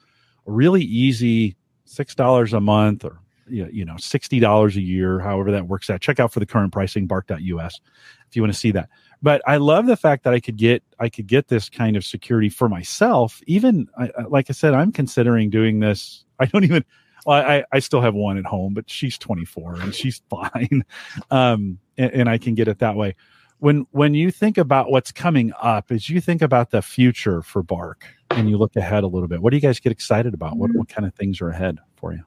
really 0.47 0.83
easy, 0.83 1.57
six 1.87 2.14
dollars 2.14 2.53
a 2.53 2.61
month 2.61 3.05
or 3.05 3.18
you 3.47 3.85
know 3.85 3.97
sixty 3.99 4.41
dollars 4.41 4.77
a 4.77 4.81
year, 4.81 5.20
however 5.20 5.51
that 5.53 5.66
works 5.68 5.91
out. 5.91 6.01
Check 6.01 6.20
out 6.20 6.33
for 6.33 6.41
the 6.41 6.47
current 6.47 6.72
pricing 6.72 7.07
bark.us 7.07 7.81
if 8.29 8.37
you 8.37 8.43
want 8.43 8.53
to 8.53 8.59
see 8.59 8.70
that. 8.72 8.89
but 9.22 9.41
I 9.47 9.57
love 9.57 9.87
the 9.87 9.97
fact 9.97 10.25
that 10.25 10.35
I 10.35 10.41
could 10.41 10.57
get 10.57 10.83
I 11.01 11.09
could 11.09 11.27
get 11.27 11.49
this 11.49 11.68
kind 11.68 11.97
of 11.97 12.05
security 12.05 12.49
for 12.49 12.68
myself. 12.68 13.41
Even 13.47 13.89
I, 13.99 14.11
like 14.29 14.51
I 14.51 14.53
said, 14.53 14.75
I'm 14.75 14.93
considering 14.93 15.51
doing 15.51 15.81
this. 15.81 16.25
I 16.39 16.47
don't 16.47 16.64
even. 16.64 16.85
Well, 17.25 17.43
I 17.43 17.64
I 17.72 17.79
still 17.79 18.01
have 18.01 18.14
one 18.14 18.39
at 18.39 18.45
home, 18.45 18.75
but 18.75 18.89
she's 18.89 19.18
24 19.18 19.81
and 19.81 19.95
she's 19.95 20.22
fine, 20.31 20.85
um, 21.31 21.79
and, 21.97 22.12
and 22.12 22.29
I 22.29 22.39
can 22.39 22.55
get 22.55 22.68
it 22.68 22.79
that 22.79 22.97
way. 22.97 23.16
When 23.59 23.87
when 23.93 24.14
you 24.14 24.31
think 24.31 24.59
about 24.59 24.91
what's 24.91 25.12
coming 25.12 25.53
up, 25.61 25.91
as 25.91 26.11
you 26.11 26.20
think 26.20 26.43
about 26.43 26.70
the 26.70 26.83
future 26.83 27.43
for 27.43 27.62
Bark, 27.62 28.05
and 28.31 28.51
you 28.51 28.59
look 28.59 28.77
ahead 28.77 29.05
a 29.05 29.07
little 29.07 29.29
bit, 29.29 29.41
what 29.41 29.51
do 29.51 29.57
you 29.57 29.62
guys 29.62 29.81
get 29.81 29.93
excited 29.93 30.35
about? 30.35 30.57
What 30.57 30.70
what 30.75 30.89
kind 30.89 31.07
of 31.07 31.14
things 31.14 31.41
are 31.41 31.49
ahead 31.49 31.79
for 31.97 32.12
you? 32.12 32.22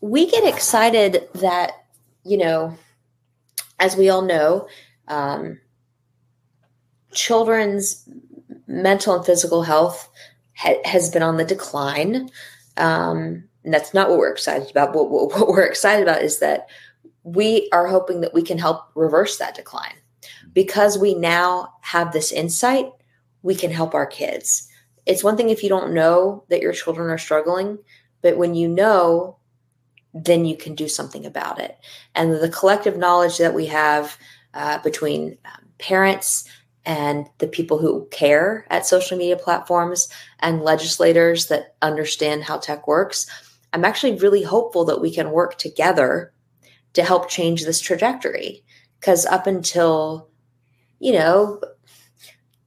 We 0.00 0.30
get 0.30 0.46
excited 0.46 1.28
that 1.34 1.72
you 2.24 2.38
know, 2.38 2.76
as 3.78 3.96
we 3.96 4.08
all 4.08 4.22
know. 4.22 4.68
Um, 5.08 5.60
children's 7.14 8.08
mental 8.66 9.16
and 9.16 9.24
physical 9.24 9.62
health 9.62 10.08
ha- 10.54 10.80
has 10.84 11.10
been 11.10 11.22
on 11.22 11.36
the 11.36 11.44
decline. 11.44 12.28
Um, 12.76 13.44
and 13.64 13.72
that's 13.72 13.94
not 13.94 14.08
what 14.08 14.18
we're 14.18 14.32
excited 14.32 14.70
about. 14.70 14.94
What, 14.94 15.10
what, 15.10 15.30
what, 15.38 15.48
we're 15.48 15.64
excited 15.64 16.02
about 16.02 16.22
is 16.22 16.38
that 16.38 16.68
we 17.22 17.68
are 17.72 17.86
hoping 17.86 18.20
that 18.20 18.34
we 18.34 18.42
can 18.42 18.58
help 18.58 18.84
reverse 18.94 19.38
that 19.38 19.54
decline. 19.54 19.94
Because 20.52 20.98
we 20.98 21.14
now 21.14 21.72
have 21.80 22.12
this 22.12 22.30
insight, 22.30 22.90
we 23.42 23.54
can 23.54 23.70
help 23.70 23.94
our 23.94 24.06
kids. 24.06 24.68
It's 25.06 25.24
one 25.24 25.36
thing 25.36 25.50
if 25.50 25.62
you 25.62 25.68
don't 25.68 25.94
know 25.94 26.44
that 26.48 26.60
your 26.60 26.72
children 26.72 27.10
are 27.10 27.18
struggling, 27.18 27.78
but 28.22 28.36
when 28.36 28.54
you 28.54 28.68
know, 28.68 29.38
then 30.12 30.44
you 30.44 30.56
can 30.56 30.74
do 30.74 30.88
something 30.88 31.26
about 31.26 31.58
it. 31.58 31.76
And 32.14 32.32
the 32.32 32.48
collective 32.48 32.96
knowledge 32.96 33.38
that 33.38 33.54
we 33.54 33.66
have 33.66 34.16
uh, 34.54 34.78
between 34.78 35.36
um, 35.44 35.68
parents, 35.78 36.48
and 36.86 37.26
the 37.38 37.46
people 37.46 37.78
who 37.78 38.06
care 38.10 38.66
at 38.70 38.86
social 38.86 39.16
media 39.16 39.36
platforms 39.36 40.08
and 40.40 40.62
legislators 40.62 41.46
that 41.46 41.74
understand 41.82 42.44
how 42.44 42.58
tech 42.58 42.86
works, 42.86 43.26
I'm 43.74 43.84
actually 43.84 44.16
really 44.16 44.42
hopeful 44.42 44.84
that 44.86 45.00
we 45.00 45.12
can 45.12 45.32
work 45.32 45.58
together 45.58 46.32
to 46.94 47.02
help 47.02 47.28
change 47.28 47.64
this 47.64 47.80
trajectory. 47.80 48.64
Because 49.00 49.26
up 49.26 49.46
until, 49.46 50.30
you 51.00 51.12
know, 51.12 51.60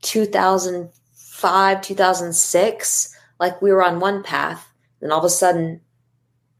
2005, 0.01 1.82
2006, 1.82 3.16
like 3.39 3.62
we 3.62 3.72
were 3.72 3.84
on 3.84 3.99
one 3.99 4.22
path, 4.22 4.72
then 4.99 5.12
all 5.12 5.20
of 5.20 5.26
a 5.26 5.30
sudden, 5.30 5.82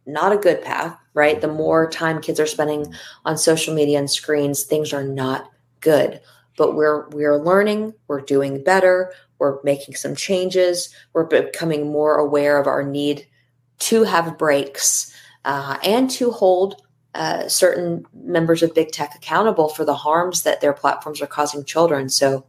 not 0.06 0.32
a 0.32 0.38
good 0.38 0.64
path, 0.64 0.98
right? 1.14 1.41
The 1.41 1.48
more 1.48 1.89
time 1.89 2.22
kids 2.22 2.39
are 2.39 2.48
spending 2.48 2.93
on 3.26 3.38
social 3.38 3.76
media 3.76 4.00
and 4.00 4.10
screens, 4.10 4.64
things 4.64 4.93
are 4.93 5.04
not 5.04 5.52
good 5.82 6.22
but 6.58 6.76
we're 6.76 7.08
we're 7.10 7.38
learning 7.38 7.93
we're 8.08 8.20
doing 8.20 8.62
better 8.64 9.14
we're 9.39 9.62
making 9.64 9.95
some 9.95 10.16
changes 10.16 10.93
we're 11.14 11.24
becoming 11.24 11.89
more 11.89 12.18
aware 12.18 12.60
of 12.60 12.68
our 12.68 12.84
need 12.84 13.26
to 13.80 14.03
have 14.03 14.38
breaks 14.38 15.13
uh, 15.45 15.78
and 15.84 16.09
to 16.11 16.32
hold 16.32 16.82
uh, 17.13 17.47
certain 17.47 18.05
members 18.13 18.61
of 18.61 18.75
big 18.75 18.91
tech 18.91 19.15
accountable 19.15 19.69
for 19.69 19.86
the 19.86 19.95
harms 19.95 20.43
that 20.43 20.61
their 20.61 20.73
platforms 20.73 21.21
are 21.21 21.28
causing 21.28 21.63
children. 21.63 22.09
So 22.09 22.45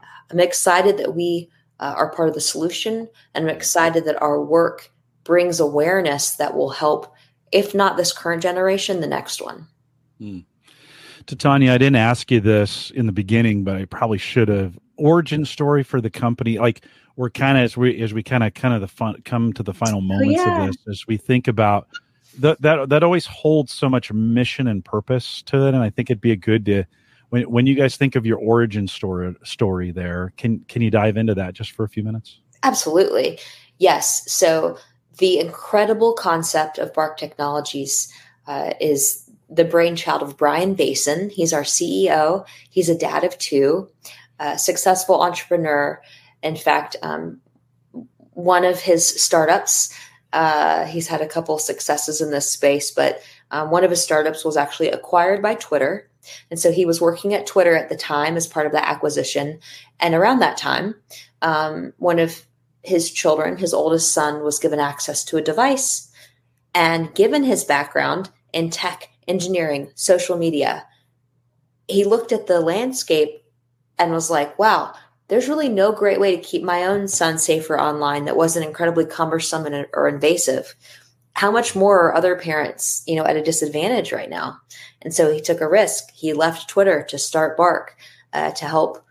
uh, 0.00 0.04
i'm 0.30 0.40
excited 0.40 0.98
that 0.98 1.14
we 1.14 1.50
uh, 1.80 1.94
are 1.96 2.12
part 2.12 2.28
of 2.28 2.34
the 2.34 2.40
solution 2.40 3.08
and 3.34 3.44
i'm 3.44 3.54
excited 3.54 4.04
that 4.06 4.20
our 4.22 4.42
work 4.42 4.90
brings 5.24 5.60
awareness 5.60 6.36
that 6.36 6.54
will 6.54 6.70
help 6.70 7.12
if 7.52 7.74
not 7.74 7.96
this 7.96 8.12
current 8.12 8.42
generation 8.42 9.00
the 9.00 9.06
next 9.06 9.40
one. 9.40 9.68
Mm 10.20 10.44
Titania, 11.26 11.74
I 11.74 11.78
didn't 11.78 11.96
ask 11.96 12.30
you 12.30 12.40
this 12.40 12.90
in 12.92 13.06
the 13.06 13.12
beginning, 13.12 13.64
but 13.64 13.76
I 13.76 13.84
probably 13.84 14.18
should 14.18 14.48
have. 14.48 14.78
Origin 14.98 15.44
story 15.44 15.82
for 15.82 16.00
the 16.00 16.08
company, 16.08 16.58
like 16.58 16.82
we're 17.16 17.30
kind 17.30 17.58
of 17.58 17.64
as 17.64 17.76
we 17.76 18.00
as 18.02 18.14
we 18.14 18.22
kind 18.22 18.44
of 18.44 18.54
kind 18.54 18.74
of 18.74 18.80
the 18.80 18.88
fun 18.88 19.20
come 19.24 19.52
to 19.54 19.62
the 19.62 19.74
final 19.74 19.98
oh, 19.98 20.02
moments 20.02 20.40
oh, 20.40 20.44
yeah. 20.44 20.66
of 20.66 20.66
this, 20.68 20.76
as 20.88 21.06
we 21.06 21.16
think 21.16 21.48
about 21.48 21.88
that 22.38 22.60
that 22.60 22.88
that 22.88 23.02
always 23.02 23.26
holds 23.26 23.72
so 23.72 23.88
much 23.88 24.12
mission 24.12 24.68
and 24.68 24.84
purpose 24.84 25.42
to 25.42 25.66
it, 25.66 25.74
and 25.74 25.82
I 25.82 25.90
think 25.90 26.10
it'd 26.10 26.20
be 26.20 26.32
a 26.32 26.36
good 26.36 26.64
to 26.66 26.84
when 27.30 27.50
when 27.50 27.66
you 27.66 27.74
guys 27.74 27.96
think 27.96 28.16
of 28.16 28.26
your 28.26 28.38
origin 28.38 28.86
story 28.86 29.34
story 29.42 29.90
there, 29.90 30.32
can 30.36 30.60
can 30.68 30.82
you 30.82 30.90
dive 30.90 31.16
into 31.16 31.34
that 31.34 31.54
just 31.54 31.72
for 31.72 31.84
a 31.84 31.88
few 31.88 32.02
minutes? 32.02 32.38
Absolutely, 32.62 33.38
yes. 33.78 34.30
So 34.30 34.78
the 35.18 35.38
incredible 35.38 36.12
concept 36.12 36.78
of 36.78 36.92
Bark 36.92 37.16
Technologies 37.16 38.12
uh, 38.46 38.74
is 38.80 39.28
the 39.48 39.64
brainchild 39.64 40.22
of 40.22 40.36
Brian 40.36 40.76
Bason. 40.76 41.30
He's 41.30 41.52
our 41.52 41.62
CEO. 41.62 42.44
He's 42.70 42.88
a 42.88 42.98
dad 42.98 43.24
of 43.24 43.38
two, 43.38 43.88
a 44.38 44.58
successful 44.58 45.22
entrepreneur. 45.22 46.00
In 46.46 46.56
fact, 46.56 46.96
um, 47.02 47.40
one 48.32 48.64
of 48.64 48.80
his 48.80 49.06
startups, 49.06 49.92
uh, 50.32 50.84
he's 50.86 51.08
had 51.08 51.20
a 51.20 51.28
couple 51.28 51.58
successes 51.58 52.20
in 52.20 52.30
this 52.30 52.50
space, 52.50 52.90
but 52.90 53.20
um, 53.50 53.70
one 53.70 53.84
of 53.84 53.90
his 53.90 54.02
startups 54.02 54.44
was 54.44 54.56
actually 54.56 54.90
acquired 54.90 55.42
by 55.42 55.54
Twitter. 55.54 56.10
And 56.50 56.58
so 56.58 56.72
he 56.72 56.84
was 56.84 57.00
working 57.00 57.34
at 57.34 57.46
Twitter 57.46 57.76
at 57.76 57.88
the 57.88 57.96
time 57.96 58.36
as 58.36 58.46
part 58.46 58.66
of 58.66 58.72
that 58.72 58.88
acquisition. 58.88 59.60
And 60.00 60.14
around 60.14 60.40
that 60.40 60.56
time, 60.56 60.94
um, 61.42 61.92
one 61.98 62.18
of 62.18 62.44
his 62.82 63.10
children, 63.10 63.56
his 63.56 63.72
oldest 63.74 64.12
son, 64.12 64.42
was 64.42 64.58
given 64.58 64.80
access 64.80 65.24
to 65.24 65.36
a 65.36 65.42
device. 65.42 66.10
And 66.74 67.14
given 67.14 67.44
his 67.44 67.64
background 67.64 68.30
in 68.52 68.70
tech 68.70 69.10
engineering, 69.28 69.90
social 69.94 70.36
media. 70.36 70.86
He 71.88 72.04
looked 72.04 72.32
at 72.32 72.46
the 72.46 72.60
landscape 72.60 73.42
and 73.98 74.12
was 74.12 74.30
like, 74.30 74.58
wow, 74.58 74.94
there's 75.28 75.48
really 75.48 75.68
no 75.68 75.92
great 75.92 76.20
way 76.20 76.36
to 76.36 76.42
keep 76.42 76.62
my 76.62 76.84
own 76.84 77.08
son 77.08 77.38
safer 77.38 77.78
online 77.78 78.24
that 78.26 78.36
wasn't 78.36 78.66
incredibly 78.66 79.04
cumbersome 79.04 79.66
and, 79.66 79.86
or 79.92 80.08
invasive. 80.08 80.74
How 81.34 81.50
much 81.50 81.74
more 81.74 82.06
are 82.06 82.14
other 82.14 82.36
parents, 82.36 83.02
you 83.06 83.16
know, 83.16 83.24
at 83.24 83.36
a 83.36 83.42
disadvantage 83.42 84.12
right 84.12 84.30
now? 84.30 84.58
And 85.02 85.12
so 85.12 85.32
he 85.32 85.40
took 85.40 85.60
a 85.60 85.68
risk. 85.68 86.10
He 86.12 86.32
left 86.32 86.68
Twitter 86.68 87.02
to 87.08 87.18
start 87.18 87.56
Bark 87.56 87.96
uh, 88.32 88.52
to 88.52 88.64
help 88.64 89.04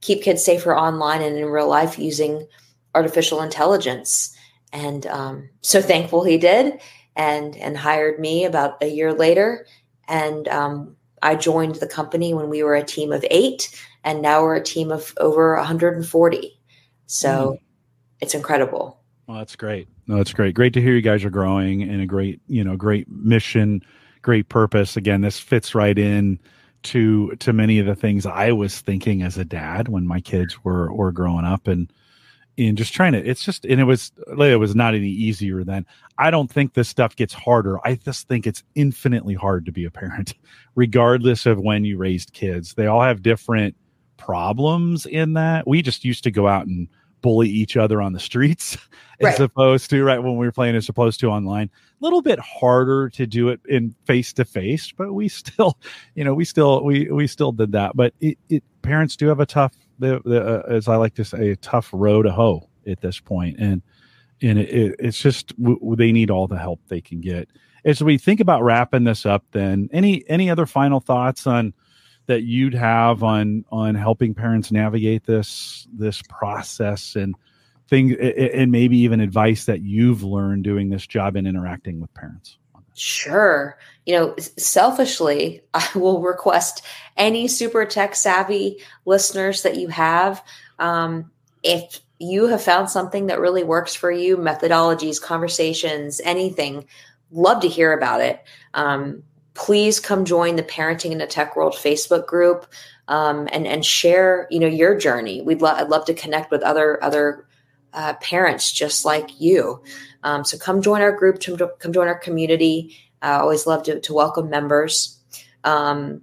keep 0.00 0.22
kids 0.22 0.44
safer 0.44 0.76
online 0.76 1.22
and 1.22 1.36
in 1.36 1.46
real 1.46 1.68
life 1.68 1.98
using 1.98 2.46
artificial 2.94 3.42
intelligence. 3.42 4.36
And 4.72 5.06
um, 5.06 5.48
so 5.60 5.82
thankful 5.82 6.24
he 6.24 6.38
did 6.38 6.80
and 7.14 7.56
and 7.56 7.76
hired 7.76 8.20
me 8.20 8.44
about 8.44 8.82
a 8.82 8.86
year 8.86 9.12
later. 9.12 9.66
And 10.08 10.46
um, 10.48 10.96
I 11.22 11.34
joined 11.34 11.76
the 11.76 11.86
company 11.86 12.34
when 12.34 12.48
we 12.48 12.62
were 12.62 12.74
a 12.74 12.84
team 12.84 13.12
of 13.12 13.24
eight, 13.30 13.74
and 14.04 14.22
now 14.22 14.42
we're 14.42 14.56
a 14.56 14.62
team 14.62 14.92
of 14.92 15.14
over 15.18 15.56
140. 15.56 16.60
So 17.06 17.28
mm. 17.28 17.60
it's 18.20 18.34
incredible. 18.34 19.00
Well, 19.26 19.38
that's 19.38 19.56
great. 19.56 19.88
No, 20.06 20.20
it's 20.20 20.32
great. 20.32 20.54
Great 20.54 20.72
to 20.74 20.80
hear 20.80 20.94
you 20.94 21.02
guys 21.02 21.24
are 21.24 21.30
growing 21.30 21.82
and 21.82 22.00
a 22.00 22.06
great, 22.06 22.40
you 22.46 22.62
know, 22.62 22.76
great 22.76 23.08
mission, 23.10 23.82
great 24.22 24.48
purpose. 24.48 24.96
Again, 24.96 25.20
this 25.20 25.38
fits 25.38 25.74
right 25.74 25.98
in 25.98 26.38
to 26.84 27.34
to 27.36 27.52
many 27.52 27.80
of 27.80 27.86
the 27.86 27.96
things 27.96 28.26
I 28.26 28.52
was 28.52 28.80
thinking 28.80 29.22
as 29.22 29.36
a 29.36 29.44
dad 29.44 29.88
when 29.88 30.06
my 30.06 30.20
kids 30.20 30.62
were 30.62 30.92
were 30.92 31.10
growing 31.10 31.44
up 31.44 31.66
and 31.66 31.92
in 32.56 32.74
just 32.74 32.94
trying 32.94 33.12
to 33.12 33.18
it's 33.18 33.44
just 33.44 33.64
and 33.66 33.80
it 33.80 33.84
was 33.84 34.12
it 34.38 34.58
was 34.58 34.74
not 34.74 34.94
any 34.94 35.08
easier 35.08 35.62
then. 35.64 35.86
I 36.18 36.30
don't 36.30 36.50
think 36.50 36.74
this 36.74 36.88
stuff 36.88 37.14
gets 37.14 37.34
harder. 37.34 37.78
I 37.86 37.96
just 37.96 38.28
think 38.28 38.46
it's 38.46 38.62
infinitely 38.74 39.34
hard 39.34 39.66
to 39.66 39.72
be 39.72 39.84
a 39.84 39.90
parent 39.90 40.34
regardless 40.74 41.46
of 41.46 41.58
when 41.58 41.84
you 41.84 41.98
raised 41.98 42.32
kids. 42.32 42.74
They 42.74 42.86
all 42.86 43.02
have 43.02 43.22
different 43.22 43.76
problems 44.16 45.04
in 45.06 45.34
that. 45.34 45.66
We 45.66 45.82
just 45.82 46.04
used 46.04 46.24
to 46.24 46.30
go 46.30 46.48
out 46.48 46.66
and 46.66 46.88
bully 47.20 47.48
each 47.48 47.76
other 47.76 48.00
on 48.00 48.12
the 48.12 48.20
streets 48.20 48.78
right. 49.22 49.34
as 49.34 49.40
opposed 49.40 49.90
to 49.90 50.04
right 50.04 50.22
when 50.22 50.36
we 50.36 50.46
were 50.46 50.52
playing 50.52 50.76
as 50.76 50.88
opposed 50.88 51.20
to 51.20 51.28
online. 51.28 51.70
A 52.00 52.04
little 52.04 52.22
bit 52.22 52.38
harder 52.38 53.10
to 53.10 53.26
do 53.26 53.48
it 53.48 53.60
in 53.68 53.94
face 54.04 54.32
to 54.34 54.44
face 54.44 54.92
but 54.92 55.12
we 55.12 55.28
still 55.28 55.78
you 56.14 56.24
know 56.24 56.34
we 56.34 56.44
still 56.46 56.82
we 56.82 57.10
we 57.10 57.26
still 57.26 57.52
did 57.52 57.72
that. 57.72 57.94
But 57.94 58.14
it, 58.20 58.38
it 58.48 58.64
parents 58.80 59.16
do 59.16 59.26
have 59.28 59.40
a 59.40 59.46
tough 59.46 59.74
the, 59.98 60.20
the 60.24 60.42
uh, 60.42 60.62
as 60.68 60.88
I 60.88 60.96
like 60.96 61.14
to 61.14 61.24
say, 61.24 61.50
a 61.50 61.56
tough 61.56 61.90
row 61.92 62.22
to 62.22 62.30
hoe 62.30 62.68
at 62.86 63.00
this 63.00 63.20
point, 63.20 63.58
and 63.58 63.82
and 64.42 64.58
it, 64.58 64.70
it, 64.70 64.96
it's 64.98 65.18
just 65.18 65.56
w- 65.60 65.96
they 65.96 66.12
need 66.12 66.30
all 66.30 66.46
the 66.46 66.58
help 66.58 66.80
they 66.88 67.00
can 67.00 67.20
get. 67.20 67.48
As 67.84 68.02
we 68.02 68.18
think 68.18 68.40
about 68.40 68.62
wrapping 68.62 69.04
this 69.04 69.24
up, 69.24 69.44
then 69.52 69.88
any 69.92 70.28
any 70.28 70.50
other 70.50 70.66
final 70.66 71.00
thoughts 71.00 71.46
on 71.46 71.72
that 72.26 72.42
you'd 72.42 72.74
have 72.74 73.22
on 73.22 73.64
on 73.70 73.94
helping 73.94 74.34
parents 74.34 74.72
navigate 74.72 75.24
this 75.24 75.86
this 75.92 76.22
process 76.28 77.16
and 77.16 77.34
things, 77.88 78.14
and 78.16 78.72
maybe 78.72 78.98
even 78.98 79.20
advice 79.20 79.64
that 79.66 79.82
you've 79.82 80.22
learned 80.22 80.64
doing 80.64 80.90
this 80.90 81.06
job 81.06 81.36
and 81.36 81.46
interacting 81.46 82.00
with 82.00 82.12
parents. 82.14 82.58
Sure. 82.96 83.78
You 84.06 84.14
know, 84.16 84.34
selfishly, 84.56 85.62
I 85.74 85.88
will 85.94 86.22
request 86.22 86.82
any 87.16 87.48
super 87.48 87.84
tech 87.84 88.14
savvy 88.16 88.78
listeners 89.04 89.62
that 89.62 89.76
you 89.76 89.88
have. 89.88 90.42
Um, 90.78 91.30
if 91.62 92.00
you 92.18 92.46
have 92.46 92.62
found 92.62 92.88
something 92.90 93.26
that 93.26 93.40
really 93.40 93.64
works 93.64 93.94
for 93.94 94.10
you, 94.10 94.36
methodologies, 94.38 95.20
conversations, 95.20 96.20
anything, 96.24 96.86
love 97.30 97.60
to 97.62 97.68
hear 97.68 97.92
about 97.92 98.20
it. 98.22 98.42
Um, 98.74 99.22
please 99.54 100.00
come 100.00 100.24
join 100.24 100.56
the 100.56 100.62
Parenting 100.62 101.10
in 101.12 101.18
the 101.18 101.26
Tech 101.26 101.56
World 101.56 101.74
Facebook 101.74 102.26
group. 102.26 102.66
um, 103.08 103.48
and 103.52 103.66
and 103.68 103.84
share 103.86 104.48
you 104.50 104.58
know 104.58 104.66
your 104.66 104.96
journey. 104.98 105.40
We'd 105.42 105.62
lo- 105.62 105.70
I'd 105.74 105.88
love 105.88 106.04
to 106.06 106.14
connect 106.14 106.50
with 106.50 106.62
other 106.62 107.02
other 107.04 107.45
uh, 107.96 108.14
parents 108.20 108.70
just 108.70 109.04
like 109.04 109.40
you. 109.40 109.82
Um, 110.22 110.44
so 110.44 110.58
come 110.58 110.82
join 110.82 111.00
our 111.00 111.12
group. 111.12 111.40
Come 111.40 111.92
join 111.92 112.06
our 112.06 112.18
community. 112.18 112.96
I 113.22 113.32
always 113.32 113.66
love 113.66 113.82
to, 113.84 114.00
to 114.00 114.14
welcome 114.14 114.50
members. 114.50 115.18
Um, 115.64 116.20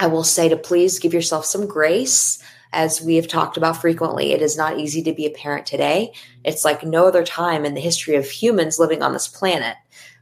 I 0.00 0.06
will 0.06 0.24
say 0.24 0.48
to 0.48 0.56
please 0.56 0.98
give 0.98 1.14
yourself 1.14 1.44
some 1.44 1.66
grace. 1.66 2.42
As 2.72 3.02
we 3.02 3.16
have 3.16 3.28
talked 3.28 3.56
about 3.56 3.80
frequently, 3.80 4.32
it 4.32 4.40
is 4.40 4.56
not 4.56 4.78
easy 4.78 5.02
to 5.02 5.12
be 5.12 5.26
a 5.26 5.30
parent 5.30 5.66
today. 5.66 6.12
It's 6.44 6.64
like 6.64 6.84
no 6.84 7.06
other 7.06 7.24
time 7.24 7.64
in 7.64 7.74
the 7.74 7.80
history 7.80 8.14
of 8.14 8.30
humans 8.30 8.78
living 8.78 9.02
on 9.02 9.12
this 9.12 9.28
planet. 9.28 9.76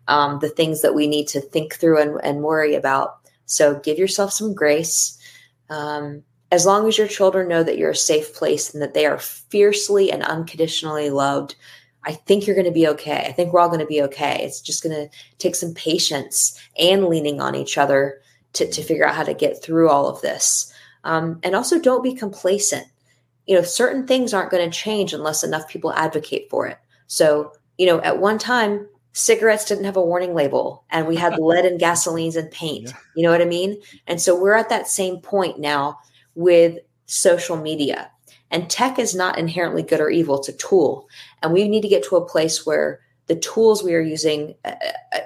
Um, 0.08 0.38
the 0.40 0.48
things 0.48 0.80
that 0.80 0.94
we 0.94 1.06
need 1.06 1.28
to 1.28 1.40
think 1.40 1.74
through 1.74 2.00
and, 2.00 2.18
and 2.24 2.42
worry 2.42 2.74
about. 2.74 3.18
So 3.44 3.78
give 3.78 3.98
yourself 3.98 4.32
some 4.32 4.54
grace. 4.54 5.18
Um, 5.68 6.24
as 6.50 6.64
long 6.64 6.88
as 6.88 6.96
your 6.96 7.08
children 7.08 7.48
know 7.48 7.62
that 7.62 7.76
you're 7.76 7.90
a 7.90 7.96
safe 7.96 8.34
place 8.34 8.72
and 8.72 8.82
that 8.82 8.94
they 8.94 9.06
are 9.06 9.18
fiercely 9.18 10.10
and 10.10 10.22
unconditionally 10.22 11.10
loved, 11.10 11.54
I 12.04 12.12
think 12.12 12.46
you're 12.46 12.56
going 12.56 12.66
to 12.66 12.72
be 12.72 12.88
okay. 12.88 13.26
I 13.26 13.32
think 13.32 13.52
we're 13.52 13.60
all 13.60 13.68
going 13.68 13.80
to 13.80 13.86
be 13.86 14.02
okay. 14.02 14.42
It's 14.42 14.60
just 14.60 14.82
going 14.82 14.94
to 14.94 15.14
take 15.38 15.54
some 15.54 15.74
patience 15.74 16.58
and 16.78 17.06
leaning 17.06 17.40
on 17.40 17.54
each 17.54 17.76
other 17.76 18.20
to, 18.54 18.70
to 18.70 18.82
figure 18.82 19.06
out 19.06 19.14
how 19.14 19.24
to 19.24 19.34
get 19.34 19.62
through 19.62 19.90
all 19.90 20.08
of 20.08 20.22
this. 20.22 20.72
Um, 21.04 21.38
and 21.42 21.54
also, 21.54 21.78
don't 21.78 22.02
be 22.02 22.14
complacent. 22.14 22.86
You 23.46 23.56
know, 23.56 23.62
certain 23.62 24.06
things 24.06 24.32
aren't 24.32 24.50
going 24.50 24.68
to 24.68 24.76
change 24.76 25.12
unless 25.12 25.44
enough 25.44 25.68
people 25.68 25.92
advocate 25.92 26.48
for 26.50 26.66
it. 26.66 26.78
So, 27.06 27.52
you 27.76 27.86
know, 27.86 28.00
at 28.00 28.18
one 28.18 28.38
time, 28.38 28.88
cigarettes 29.12 29.64
didn't 29.64 29.84
have 29.84 29.96
a 29.96 30.04
warning 30.04 30.34
label 30.34 30.84
and 30.90 31.06
we 31.06 31.16
had 31.16 31.38
lead 31.38 31.64
and 31.64 31.80
gasolines 31.80 32.36
and 32.36 32.50
paint. 32.50 32.88
Yeah. 32.88 32.96
You 33.16 33.22
know 33.24 33.30
what 33.30 33.42
I 33.42 33.46
mean? 33.46 33.80
And 34.06 34.20
so 34.20 34.38
we're 34.38 34.54
at 34.54 34.68
that 34.68 34.88
same 34.88 35.20
point 35.20 35.58
now 35.58 35.98
with 36.38 36.78
social 37.06 37.56
media. 37.56 38.12
And 38.52 38.70
tech 38.70 38.98
is 38.98 39.12
not 39.12 39.38
inherently 39.38 39.82
good 39.82 40.00
or 40.00 40.08
evil, 40.08 40.38
it's 40.38 40.48
a 40.48 40.52
tool. 40.52 41.08
And 41.42 41.52
we 41.52 41.68
need 41.68 41.82
to 41.82 41.88
get 41.88 42.04
to 42.04 42.16
a 42.16 42.24
place 42.24 42.64
where 42.64 43.00
the 43.26 43.34
tools 43.34 43.82
we 43.82 43.94
are 43.94 44.00
using 44.00 44.54
uh, 44.64 44.74
uh 45.12 45.20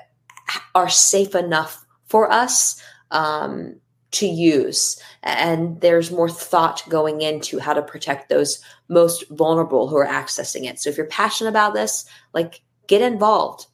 are 0.74 0.88
safe 0.88 1.34
enough 1.34 1.84
for 2.06 2.32
us 2.32 2.82
um, 3.10 3.76
to 4.12 4.26
use. 4.26 4.98
And 5.22 5.80
there's 5.82 6.10
more 6.10 6.30
thought 6.30 6.82
going 6.88 7.20
into 7.20 7.58
how 7.58 7.74
to 7.74 7.82
protect 7.82 8.30
those 8.30 8.62
most 8.88 9.28
vulnerable 9.28 9.88
who 9.88 9.96
are 9.96 10.06
accessing 10.06 10.64
it. 10.64 10.78
So 10.78 10.88
if 10.88 10.96
you're 10.96 11.06
passionate 11.06 11.50
about 11.50 11.74
this, 11.74 12.06
like 12.32 12.62
get 12.86 13.02
involved. 13.02 13.66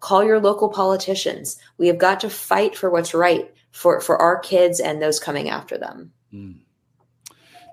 Call 0.00 0.24
your 0.24 0.40
local 0.40 0.68
politicians. 0.68 1.58
We 1.76 1.88
have 1.88 1.98
got 1.98 2.20
to 2.20 2.30
fight 2.30 2.76
for 2.76 2.88
what's 2.88 3.14
right 3.14 3.52
for, 3.72 4.00
for 4.00 4.16
our 4.16 4.38
kids 4.38 4.78
and 4.78 5.02
those 5.02 5.18
coming 5.18 5.48
after 5.48 5.76
them. 5.76 6.12
Mm. 6.32 6.63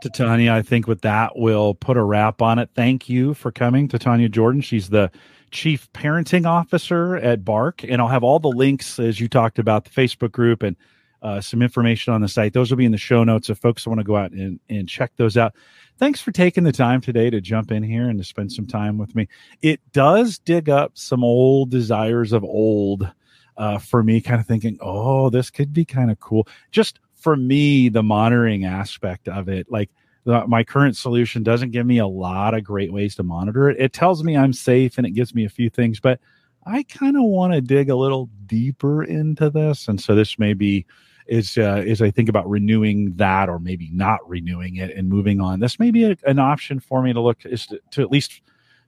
Titania, 0.02 0.54
I 0.54 0.62
think 0.62 0.88
with 0.88 1.02
that, 1.02 1.38
we'll 1.38 1.76
put 1.76 1.98
a 1.98 2.04
wrap 2.04 2.42
on 2.42 2.60
it. 2.60 2.70
Thank 2.76 3.08
you 3.08 3.34
for 3.34 3.52
coming, 3.52 3.88
Titania 3.88 4.30
Jordan. 4.30 4.62
She's 4.62 4.90
the 4.90 5.12
chief 5.52 5.92
parenting 5.94 6.46
officer 6.46 7.18
at 7.18 7.46
Bark, 7.46 7.84
and 7.84 8.02
I'll 8.02 8.08
have 8.08 8.24
all 8.24 8.40
the 8.40 8.50
links 8.50 9.00
as 9.00 9.20
you 9.20 9.28
talked 9.28 9.60
about 9.60 9.86
the 9.86 9.92
Facebook 9.92 10.32
group 10.32 10.64
and 10.64 10.76
uh, 11.22 11.40
some 11.40 11.62
information 11.62 12.14
on 12.14 12.22
the 12.22 12.28
site. 12.28 12.54
Those 12.54 12.72
will 12.72 12.78
be 12.78 12.86
in 12.86 12.92
the 12.92 12.98
show 12.98 13.24
notes 13.24 13.50
if 13.50 13.60
folks 13.60 13.86
want 13.86 14.00
to 14.00 14.04
go 14.04 14.16
out 14.16 14.32
and, 14.32 14.60
and 14.70 14.90
check 14.90 15.12
those 15.18 15.38
out. 15.38 15.54
Thanks 16.00 16.20
for 16.20 16.32
taking 16.32 16.64
the 16.64 16.72
time 16.72 17.00
today 17.00 17.30
to 17.30 17.40
jump 17.40 17.72
in 17.72 17.84
here 17.84 18.10
and 18.10 18.18
to 18.18 18.26
spend 18.26 18.52
some 18.52 18.66
time 18.66 18.98
with 18.98 19.14
me. 19.16 19.28
It 19.62 19.82
does 19.94 20.40
dig 20.40 20.68
up 20.68 20.94
some 20.96 21.24
old 21.24 21.70
desires 21.70 22.34
of 22.34 22.44
old 22.44 23.08
uh, 23.58 23.78
for 23.78 24.02
me, 24.02 24.20
kind 24.22 24.42
of 24.42 24.48
thinking, 24.48 24.78
oh, 24.82 25.30
this 25.30 25.52
could 25.52 25.74
be 25.74 25.86
kind 25.86 26.10
of 26.10 26.20
cool. 26.20 26.48
Just 26.72 27.00
for 27.22 27.36
me, 27.36 27.88
the 27.88 28.04
monitoring 28.04 28.66
aspect 28.66 29.28
of 29.28 29.48
it, 29.48 29.72
like 29.72 29.90
the, 30.26 30.46
my 30.48 30.64
current 30.64 30.98
solution 30.98 31.44
doesn't 31.44 31.72
give 31.72 31.86
me 31.86 32.00
a 32.00 32.08
lot 32.08 32.54
of 32.54 32.64
great 32.64 32.92
ways 32.92 33.16
to 33.16 33.24
monitor 33.24 33.70
it. 33.70 33.80
It 33.80 33.94
tells 33.94 34.24
me 34.24 34.36
I'm 34.36 34.54
safe 34.54 34.98
and 34.98 35.06
it 35.06 35.12
gives 35.12 35.34
me 35.34 35.46
a 35.46 35.50
few 35.50 35.70
things, 35.70 36.00
but 36.00 36.20
I 36.66 36.84
kind 36.84 37.16
of 37.16 37.24
want 37.24 37.54
to 37.54 37.62
dig 37.62 37.90
a 37.90 37.96
little 37.96 38.30
deeper 38.46 39.04
into 39.04 39.50
this. 39.50 39.88
And 39.88 40.02
so 40.02 40.16
this 40.16 40.38
may 40.38 40.54
be 40.54 40.86
is 41.28 41.58
uh, 41.58 41.84
is 41.86 42.02
I 42.02 42.12
think 42.12 42.30
about 42.30 42.50
renewing 42.50 43.16
that 43.16 43.48
or 43.48 43.60
maybe 43.60 43.90
not 43.94 44.28
renewing 44.28 44.78
it 44.78 44.96
and 44.96 45.08
moving 45.08 45.40
on. 45.40 45.60
This 45.60 45.80
may 45.80 45.92
be 45.92 46.04
a, 46.06 46.18
an 46.26 46.40
option 46.40 46.80
for 46.80 47.02
me 47.02 47.14
to 47.14 47.22
look 47.22 47.46
is 47.46 47.68
to, 47.68 47.80
to, 47.92 48.02
at 48.02 48.12
least 48.12 48.42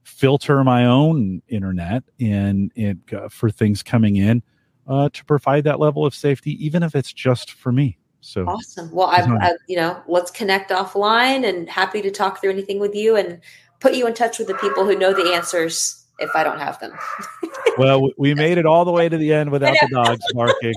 filter 0.03 0.63
my 0.63 0.85
own 0.85 1.41
internet 1.47 2.03
and, 2.19 2.71
and 2.75 3.01
uh, 3.13 3.29
for 3.29 3.49
things 3.49 3.81
coming 3.83 4.17
in 4.17 4.43
uh, 4.87 5.09
to 5.13 5.23
provide 5.25 5.63
that 5.63 5.79
level 5.79 6.05
of 6.05 6.13
safety, 6.13 6.63
even 6.63 6.83
if 6.83 6.95
it's 6.95 7.13
just 7.13 7.51
for 7.51 7.71
me. 7.71 7.97
So 8.23 8.45
awesome. 8.47 8.89
Well, 8.91 9.07
I've, 9.07 9.29
I've, 9.41 9.57
you 9.67 9.75
know, 9.75 10.01
let's 10.07 10.31
connect 10.31 10.71
offline 10.71 11.47
and 11.47 11.69
happy 11.69 12.01
to 12.01 12.09
talk 12.09 12.39
through 12.39 12.51
anything 12.51 12.79
with 12.79 12.95
you 12.95 13.17
and 13.17 13.41
put 13.81 13.95
you 13.95 14.07
in 14.07 14.13
touch 14.13 14.39
with 14.39 14.47
the 14.47 14.53
people 14.55 14.85
who 14.85 14.97
know 14.97 15.13
the 15.13 15.33
answers 15.33 16.05
if 16.19 16.29
I 16.33 16.41
don't 16.43 16.57
have 16.57 16.79
them. 16.79 16.93
well, 17.77 18.09
we 18.17 18.33
made 18.33 18.57
it 18.57 18.65
all 18.65 18.85
the 18.85 18.93
way 18.93 19.09
to 19.09 19.17
the 19.17 19.33
end 19.33 19.51
without 19.51 19.75
the 19.81 19.89
dogs 19.89 20.23
barking. 20.33 20.73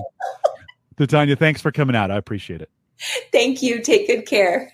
Titania, 0.97 1.37
thanks 1.37 1.61
for 1.61 1.71
coming 1.71 1.95
out. 1.95 2.11
I 2.11 2.17
appreciate 2.17 2.61
it. 2.61 2.69
Thank 3.31 3.61
you. 3.61 3.81
Take 3.81 4.07
good 4.07 4.25
care. 4.25 4.73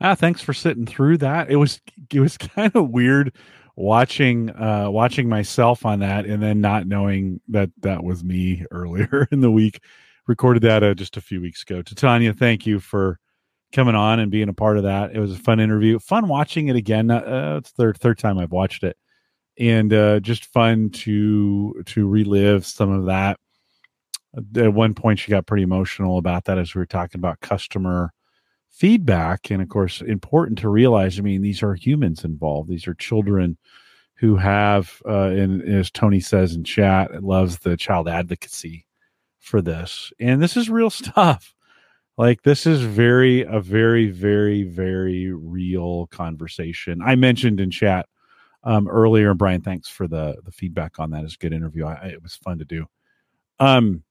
ah, 0.00 0.14
thanks 0.14 0.40
for 0.40 0.54
sitting 0.54 0.86
through 0.86 1.18
that. 1.18 1.50
It 1.50 1.56
was 1.56 1.78
it 2.10 2.20
was 2.20 2.38
kind 2.38 2.74
of 2.74 2.88
weird 2.88 3.34
watching 3.80 4.50
uh 4.50 4.86
watching 4.90 5.28
myself 5.28 5.86
on 5.86 6.00
that 6.00 6.26
and 6.26 6.42
then 6.42 6.60
not 6.60 6.86
knowing 6.86 7.40
that 7.48 7.70
that 7.80 8.04
was 8.04 8.22
me 8.22 8.64
earlier 8.70 9.26
in 9.30 9.40
the 9.40 9.50
week 9.50 9.82
recorded 10.26 10.62
that 10.62 10.82
uh, 10.82 10.94
just 10.94 11.16
a 11.16 11.20
few 11.20 11.40
weeks 11.40 11.62
ago. 11.62 11.82
Titania 11.82 12.32
thank 12.32 12.66
you 12.66 12.78
for 12.78 13.18
coming 13.72 13.94
on 13.94 14.20
and 14.20 14.30
being 14.30 14.48
a 14.48 14.52
part 14.52 14.76
of 14.76 14.82
that. 14.84 15.14
It 15.14 15.18
was 15.18 15.32
a 15.32 15.38
fun 15.38 15.60
interview 15.60 15.98
fun 15.98 16.28
watching 16.28 16.68
it 16.68 16.76
again. 16.76 17.10
Uh, 17.10 17.56
it's 17.58 17.70
third 17.70 17.98
third 17.98 18.18
time 18.18 18.38
i've 18.38 18.52
watched 18.52 18.82
it. 18.84 18.96
And 19.58 19.92
uh 19.92 20.20
just 20.20 20.44
fun 20.46 20.90
to 20.90 21.82
to 21.86 22.06
relive 22.06 22.66
some 22.66 22.90
of 22.90 23.06
that. 23.06 23.40
At 24.56 24.74
one 24.74 24.94
point 24.94 25.18
she 25.18 25.30
got 25.30 25.46
pretty 25.46 25.62
emotional 25.62 26.18
about 26.18 26.44
that 26.44 26.58
as 26.58 26.74
we 26.74 26.80
were 26.80 26.86
talking 26.86 27.18
about 27.18 27.40
customer 27.40 28.12
feedback 28.80 29.50
and 29.50 29.60
of 29.60 29.68
course 29.68 30.00
important 30.00 30.58
to 30.58 30.70
realize 30.70 31.18
i 31.18 31.22
mean 31.22 31.42
these 31.42 31.62
are 31.62 31.74
humans 31.74 32.24
involved. 32.24 32.70
These 32.70 32.88
are 32.88 32.94
children 32.94 33.58
who 34.14 34.36
have 34.36 35.02
uh 35.06 35.28
and 35.28 35.60
as 35.62 35.90
tony 35.90 36.18
says 36.18 36.54
in 36.54 36.64
chat 36.64 37.22
loves 37.22 37.58
the 37.58 37.76
child 37.76 38.08
advocacy 38.08 38.86
for 39.38 39.60
this. 39.60 40.14
And 40.18 40.42
this 40.42 40.56
is 40.56 40.70
real 40.70 40.88
stuff. 41.02 41.54
Like 42.16 42.42
this 42.42 42.66
is 42.66 42.80
very 42.80 43.42
a 43.42 43.60
very 43.60 44.08
very 44.10 44.62
very 44.62 45.30
real 45.30 46.06
conversation. 46.06 47.02
I 47.04 47.16
mentioned 47.16 47.60
in 47.60 47.70
chat 47.70 48.06
um 48.64 48.88
earlier 48.88 49.34
brian 49.34 49.60
thanks 49.60 49.90
for 49.90 50.08
the 50.08 50.36
the 50.46 50.52
feedback 50.52 50.98
on 50.98 51.10
that. 51.10 51.24
It's 51.24 51.34
a 51.34 51.38
good 51.38 51.52
interview. 51.52 51.84
I, 51.84 52.06
it 52.06 52.22
was 52.22 52.34
fun 52.34 52.56
to 52.60 52.64
do. 52.64 52.86
Um 53.58 54.04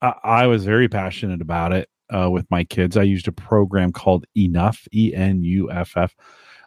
I, 0.00 0.14
I 0.24 0.46
was 0.46 0.64
very 0.64 0.88
passionate 0.88 1.42
about 1.42 1.72
it 1.74 1.90
uh, 2.14 2.30
with 2.30 2.50
my 2.50 2.64
kids. 2.64 2.96
I 2.96 3.02
used 3.02 3.28
a 3.28 3.32
program 3.32 3.92
called 3.92 4.26
Enough, 4.36 4.86
E 4.92 5.12
N 5.14 5.42
U 5.42 5.70
F 5.70 5.96
F. 5.96 6.14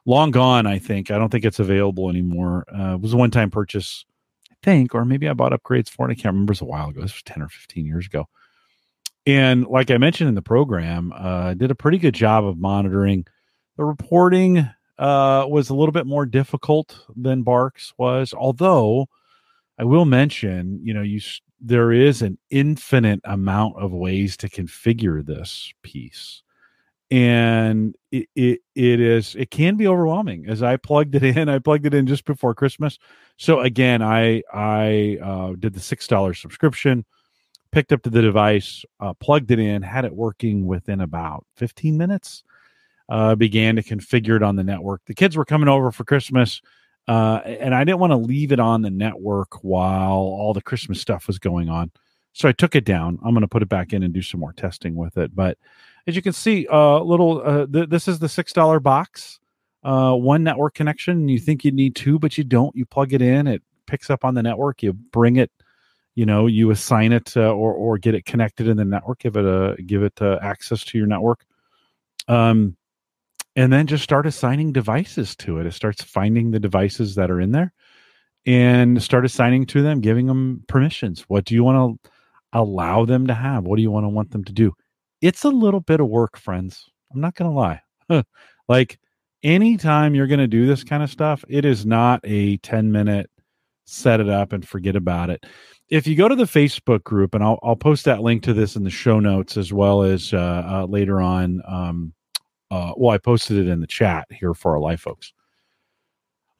Long 0.06 0.32
gone, 0.32 0.66
I 0.66 0.80
think. 0.80 1.12
I 1.12 1.18
don't 1.18 1.30
think 1.30 1.46
it's 1.46 1.60
available 1.60 2.10
anymore. 2.10 2.66
Uh, 2.74 2.96
it 2.96 3.02
was 3.02 3.14
a 3.14 3.18
one 3.18 3.32
time 3.32 3.50
purchase, 3.50 4.06
I 4.52 4.56
think, 4.64 4.96
or 4.96 5.06
maybe 5.06 5.28
I 5.28 5.34
bought 5.34 5.52
upgrades 5.52 5.90
for 5.90 6.08
it. 6.08 6.12
I 6.12 6.16
can't 6.16 6.34
remember. 6.34 6.52
It 6.52 6.56
was 6.56 6.62
a 6.62 6.66
while 6.66 6.90
ago. 6.90 7.02
This 7.02 7.14
was 7.14 7.24
10 7.24 7.44
or 7.44 7.50
15 7.50 7.86
years 7.86 8.06
ago. 8.06 8.28
And 9.26 9.66
like 9.66 9.92
I 9.92 9.98
mentioned 9.98 10.30
in 10.30 10.36
the 10.36 10.42
program, 10.42 11.12
uh, 11.14 11.54
did 11.54 11.72
a 11.72 11.76
pretty 11.76 11.98
good 11.98 12.14
job 12.14 12.46
of 12.46 12.58
monitoring. 12.58 13.26
The 13.76 13.84
reporting 13.84 14.70
uh, 14.98 15.46
was 15.50 15.70
a 15.70 15.76
little 15.76 15.92
bit 15.92 16.08
more 16.08 16.26
difficult 16.26 16.98
than 17.16 17.44
Barks 17.44 17.94
was, 17.98 18.34
although 18.34 19.08
I 19.78 19.84
will 19.84 20.06
mention, 20.06 20.80
you 20.82 20.94
know, 20.94 21.02
you 21.02 21.20
there 21.60 21.92
is 21.92 22.22
an 22.22 22.38
infinite 22.50 23.20
amount 23.24 23.78
of 23.78 23.92
ways 23.92 24.38
to 24.38 24.50
configure 24.50 25.26
this 25.26 25.74
piece. 25.82 26.44
And 27.10 27.96
it, 28.12 28.28
it, 28.36 28.60
it 28.76 29.00
is 29.00 29.36
it 29.36 29.50
can 29.50 29.78
be 29.78 29.88
overwhelming. 29.88 30.46
As 30.50 30.62
i 30.62 30.76
plugged 30.76 31.16
it 31.16 31.24
in 31.24 31.48
i 31.48 31.58
plugged 31.58 31.86
it 31.86 31.94
in 31.94 32.06
just 32.06 32.26
before 32.26 32.54
christmas. 32.54 33.00
So 33.38 33.62
again 33.62 34.02
i 34.02 34.44
i 34.54 35.18
uh, 35.24 35.54
did 35.58 35.74
the 35.74 35.80
six 35.80 36.06
dollar 36.06 36.34
subscription 36.34 37.06
picked 37.72 37.94
up 37.94 38.04
the 38.04 38.10
device 38.10 38.84
uh, 39.00 39.14
plugged 39.14 39.52
it 39.52 39.60
in 39.60 39.82
had 39.82 40.04
it 40.04 40.14
working 40.14 40.66
within 40.66 41.02
about 41.02 41.46
15 41.56 41.98
minutes 41.98 42.44
uh, 43.10 43.36
began 43.36 43.78
to 43.78 43.84
configure 43.84 44.36
it 44.36 44.44
on 44.44 44.58
the 44.58 44.64
network. 44.64 45.02
The 45.06 45.14
kids 45.14 45.38
were 45.38 45.46
coming 45.46 45.70
over 45.70 45.92
for 45.92 46.04
christmas 46.04 46.62
uh, 47.08 47.42
and 47.46 47.74
I 47.74 47.84
didn't 47.84 48.00
want 48.00 48.12
to 48.12 48.18
leave 48.18 48.52
it 48.52 48.60
on 48.60 48.82
the 48.82 48.90
network 48.90 49.64
while 49.64 50.18
all 50.18 50.54
the 50.54 50.62
Christmas 50.62 51.00
stuff 51.00 51.28
was 51.28 51.40
going 51.40 51.70
on. 51.70 51.92
So 52.34 52.48
I 52.48 52.52
took 52.52 52.76
it 52.76 52.86
down. 52.86 53.18
I'm 53.24 53.32
going 53.32 53.42
to 53.42 53.48
put 53.48 53.64
it 53.64 53.70
back 53.70 53.94
in 53.94 54.04
and 54.04 54.14
do 54.14 54.22
some 54.22 54.40
more 54.40 54.54
testing 54.54 54.96
with 54.96 55.18
it. 55.18 55.36
But 55.36 55.58
as 56.06 56.16
you 56.16 56.22
can 56.22 56.34
see, 56.34 56.68
uh, 56.68 57.00
little 57.00 57.42
uh, 57.44 57.66
th- 57.66 57.90
this 57.90 58.08
is 58.08 58.20
the 58.20 58.30
six 58.30 58.54
dollar 58.54 58.80
box, 58.80 59.40
uh, 59.84 60.14
one 60.14 60.44
network 60.44 60.76
connection. 60.76 61.28
You 61.28 61.40
think 61.40 61.66
you 61.66 61.72
need 61.72 61.96
two, 61.96 62.20
but 62.20 62.38
you 62.38 62.44
don't. 62.44 62.76
You 62.76 62.86
plug 62.86 63.14
it 63.14 63.22
in, 63.22 63.48
it 63.48 63.64
picks 63.88 64.10
up 64.10 64.24
on 64.24 64.36
the 64.36 64.44
network. 64.44 64.84
You 64.84 64.94
bring 64.94 65.38
it, 65.38 65.52
you 66.18 66.26
know 66.26 66.48
you 66.48 66.72
assign 66.72 67.14
it 67.14 67.38
uh, 67.38 67.52
or 67.54 67.74
or 67.74 67.98
get 68.00 68.16
it 68.16 68.26
connected 68.26 68.68
in 68.68 68.76
the 68.76 68.84
network 68.84 69.20
give 69.20 69.38
it 69.38 69.46
a 69.46 69.80
give 69.84 70.02
it 70.02 70.20
uh, 70.20 70.40
access 70.42 70.84
to 70.84 70.98
your 70.98 71.06
network 71.06 71.46
um 72.28 72.76
and 73.58 73.74
then 73.74 73.88
just 73.88 74.04
start 74.04 74.28
assigning 74.28 74.72
devices 74.72 75.36
to 75.36 75.58
it. 75.58 75.66
It 75.66 75.74
starts 75.74 76.04
finding 76.04 76.52
the 76.52 76.60
devices 76.60 77.16
that 77.16 77.32
are 77.32 77.42
in 77.42 77.52
there 77.52 77.74
and 78.46 79.02
start 79.02 79.26
assigning 79.26 79.66
to 79.66 79.82
them 79.82 80.00
giving 80.00 80.28
them 80.28 80.64
permissions. 80.68 81.26
What 81.28 81.44
do 81.44 81.56
you 81.56 81.64
want 81.64 82.02
to 82.04 82.10
allow 82.54 83.04
them 83.04 83.28
to 83.28 83.34
have? 83.34 83.66
What 83.66 83.76
do 83.76 83.82
you 83.82 83.92
want 83.92 84.06
to 84.06 84.10
want 84.10 84.32
them 84.32 84.44
to 84.46 84.54
do? 84.54 84.74
It's 85.22 85.44
a 85.44 85.50
little 85.50 85.82
bit 85.82 86.00
of 86.00 86.08
work 86.08 86.38
friends. 86.38 86.86
I'm 87.14 87.20
not 87.20 87.36
gonna 87.36 87.54
lie. 87.54 87.82
Like 88.70 89.00
anytime 89.44 90.14
you're 90.14 90.28
gonna 90.28 90.46
do 90.46 90.68
this 90.68 90.84
kind 90.84 91.02
of 91.02 91.10
stuff 91.10 91.46
it 91.48 91.64
is 91.64 91.86
not 91.86 92.20
a 92.26 92.58
10 92.58 92.92
minute 92.92 93.30
set 93.86 94.20
it 94.20 94.28
up 94.28 94.52
and 94.52 94.68
forget 94.68 94.98
about 94.98 95.30
it. 95.30 95.46
If 95.90 96.06
you 96.06 96.18
go 96.18 96.28
to 96.28 96.36
the 96.36 96.44
Facebook 96.44 97.04
group, 97.04 97.34
and 97.34 97.42
I'll, 97.42 97.58
I'll 97.64 97.78
post 97.78 98.04
that 98.06 98.22
link 98.22 98.44
to 98.44 98.54
this 98.54 98.76
in 98.76 98.84
the 98.84 98.90
show 98.90 99.22
notes 99.22 99.56
as 99.56 99.72
well 99.72 100.04
as 100.04 100.34
uh, 100.34 100.64
uh, 100.68 100.86
later 100.86 101.22
on. 101.22 101.62
Um, 101.66 102.14
uh, 102.72 102.94
well, 102.98 103.14
I 103.14 103.18
posted 103.18 103.58
it 103.58 103.68
in 103.68 103.80
the 103.80 103.88
chat 103.88 104.28
here 104.32 104.54
for 104.54 104.74
our 104.74 104.80
live 104.80 105.02
folks. 105.02 105.34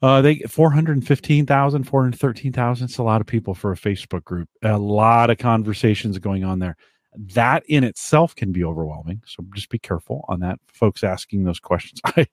Uh, 0.00 0.22
they 0.22 0.38
415,000, 0.40 1.84
413,000. 1.84 2.84
It's 2.84 2.98
a 2.98 3.02
lot 3.02 3.20
of 3.20 3.26
people 3.26 3.54
for 3.54 3.72
a 3.72 3.76
Facebook 3.76 4.22
group. 4.24 4.48
A 4.62 4.78
lot 4.78 5.30
of 5.30 5.38
conversations 5.38 6.18
going 6.18 6.44
on 6.44 6.60
there. 6.60 6.76
That 7.16 7.64
in 7.66 7.82
itself 7.82 8.36
can 8.36 8.52
be 8.52 8.62
overwhelming. 8.62 9.22
So 9.26 9.44
just 9.54 9.70
be 9.70 9.78
careful 9.78 10.24
on 10.28 10.38
that. 10.40 10.60
Folks 10.72 11.02
asking 11.02 11.44
those 11.44 11.58
questions. 11.58 12.00
I, 12.04 12.26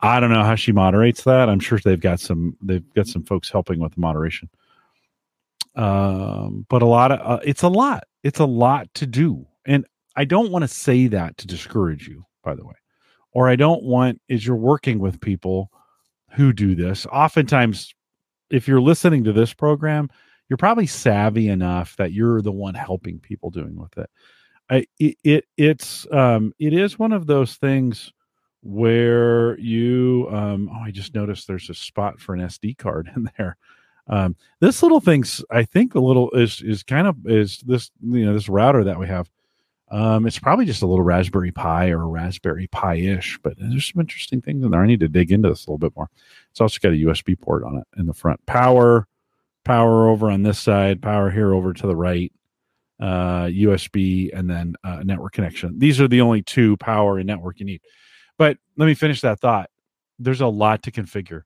I 0.00 0.20
don't 0.20 0.32
know 0.32 0.44
how 0.44 0.56
she 0.56 0.72
moderates 0.72 1.24
that. 1.24 1.48
I'm 1.48 1.60
sure 1.60 1.78
they've 1.82 2.00
got 2.00 2.20
some, 2.20 2.56
they've 2.62 2.84
got 2.94 3.06
some 3.06 3.22
folks 3.22 3.50
helping 3.50 3.80
with 3.80 3.94
the 3.94 4.00
moderation 4.00 4.50
um, 5.76 6.66
but 6.68 6.82
a 6.82 6.86
lot 6.86 7.12
of 7.12 7.20
uh, 7.20 7.40
it's 7.44 7.62
a 7.62 7.68
lot. 7.68 8.04
It's 8.22 8.40
a 8.40 8.44
lot 8.44 8.92
to 8.94 9.06
do, 9.06 9.46
and 9.66 9.86
I 10.16 10.24
don't 10.24 10.50
want 10.50 10.62
to 10.62 10.68
say 10.68 11.06
that 11.08 11.36
to 11.38 11.46
discourage 11.46 12.08
you. 12.08 12.24
By 12.42 12.54
the 12.54 12.64
way, 12.64 12.74
or 13.32 13.48
I 13.48 13.56
don't 13.56 13.82
want 13.82 14.20
is 14.28 14.46
you're 14.46 14.56
working 14.56 14.98
with 14.98 15.20
people 15.20 15.70
who 16.32 16.52
do 16.52 16.74
this. 16.74 17.06
Oftentimes, 17.06 17.94
if 18.50 18.66
you're 18.66 18.80
listening 18.80 19.24
to 19.24 19.32
this 19.32 19.52
program, 19.52 20.10
you're 20.48 20.56
probably 20.56 20.86
savvy 20.86 21.48
enough 21.48 21.96
that 21.96 22.12
you're 22.12 22.42
the 22.42 22.52
one 22.52 22.74
helping 22.74 23.20
people 23.20 23.50
doing 23.50 23.76
with 23.76 23.96
it. 23.98 24.10
I, 24.68 24.86
it, 24.98 25.16
it 25.24 25.44
it's 25.56 26.06
um 26.12 26.52
it 26.58 26.72
is 26.72 26.98
one 26.98 27.12
of 27.12 27.26
those 27.26 27.56
things 27.56 28.12
where 28.62 29.58
you 29.58 30.28
um 30.30 30.70
oh 30.72 30.82
I 30.84 30.90
just 30.90 31.14
noticed 31.14 31.48
there's 31.48 31.70
a 31.70 31.74
spot 31.74 32.20
for 32.20 32.34
an 32.34 32.40
SD 32.40 32.78
card 32.78 33.10
in 33.16 33.30
there. 33.36 33.56
Um, 34.06 34.34
this 34.60 34.82
little 34.82 35.00
thing's, 35.00 35.44
I 35.50 35.62
think, 35.64 35.94
a 35.94 36.00
little 36.00 36.30
is 36.32 36.62
is 36.62 36.82
kind 36.82 37.06
of 37.06 37.16
is 37.26 37.60
this 37.60 37.90
you 38.02 38.26
know 38.26 38.34
this 38.34 38.48
router 38.48 38.84
that 38.84 38.98
we 38.98 39.06
have. 39.06 39.30
Um, 39.90 40.26
it's 40.26 40.38
probably 40.38 40.66
just 40.66 40.82
a 40.82 40.86
little 40.86 41.04
Raspberry 41.04 41.50
Pi 41.50 41.90
or 41.90 42.08
Raspberry 42.08 42.68
Pi 42.68 42.94
ish, 42.96 43.38
but 43.42 43.54
there's 43.58 43.92
some 43.92 44.00
interesting 44.00 44.40
things 44.40 44.64
in 44.64 44.70
there. 44.70 44.82
I 44.82 44.86
need 44.86 45.00
to 45.00 45.08
dig 45.08 45.32
into 45.32 45.48
this 45.48 45.66
a 45.66 45.70
little 45.70 45.78
bit 45.78 45.96
more. 45.96 46.08
It's 46.50 46.60
also 46.60 46.78
got 46.80 46.92
a 46.92 46.96
USB 46.96 47.38
port 47.38 47.64
on 47.64 47.78
it 47.78 47.86
in 47.98 48.06
the 48.06 48.14
front. 48.14 48.44
Power, 48.46 49.08
power 49.64 50.08
over 50.08 50.30
on 50.30 50.42
this 50.42 50.60
side, 50.60 51.02
power 51.02 51.30
here 51.30 51.52
over 51.52 51.72
to 51.72 51.86
the 51.86 51.96
right, 51.96 52.32
uh, 53.00 53.46
USB, 53.46 54.30
and 54.32 54.48
then 54.48 54.74
uh, 54.84 55.02
network 55.02 55.32
connection. 55.32 55.78
These 55.78 56.00
are 56.00 56.08
the 56.08 56.20
only 56.20 56.42
two 56.42 56.76
power 56.76 57.18
and 57.18 57.26
network 57.26 57.58
you 57.58 57.66
need. 57.66 57.80
But 58.38 58.58
let 58.76 58.86
me 58.86 58.94
finish 58.94 59.20
that 59.22 59.40
thought. 59.40 59.70
There's 60.18 60.40
a 60.40 60.46
lot 60.46 60.84
to 60.84 60.92
configure 60.92 61.42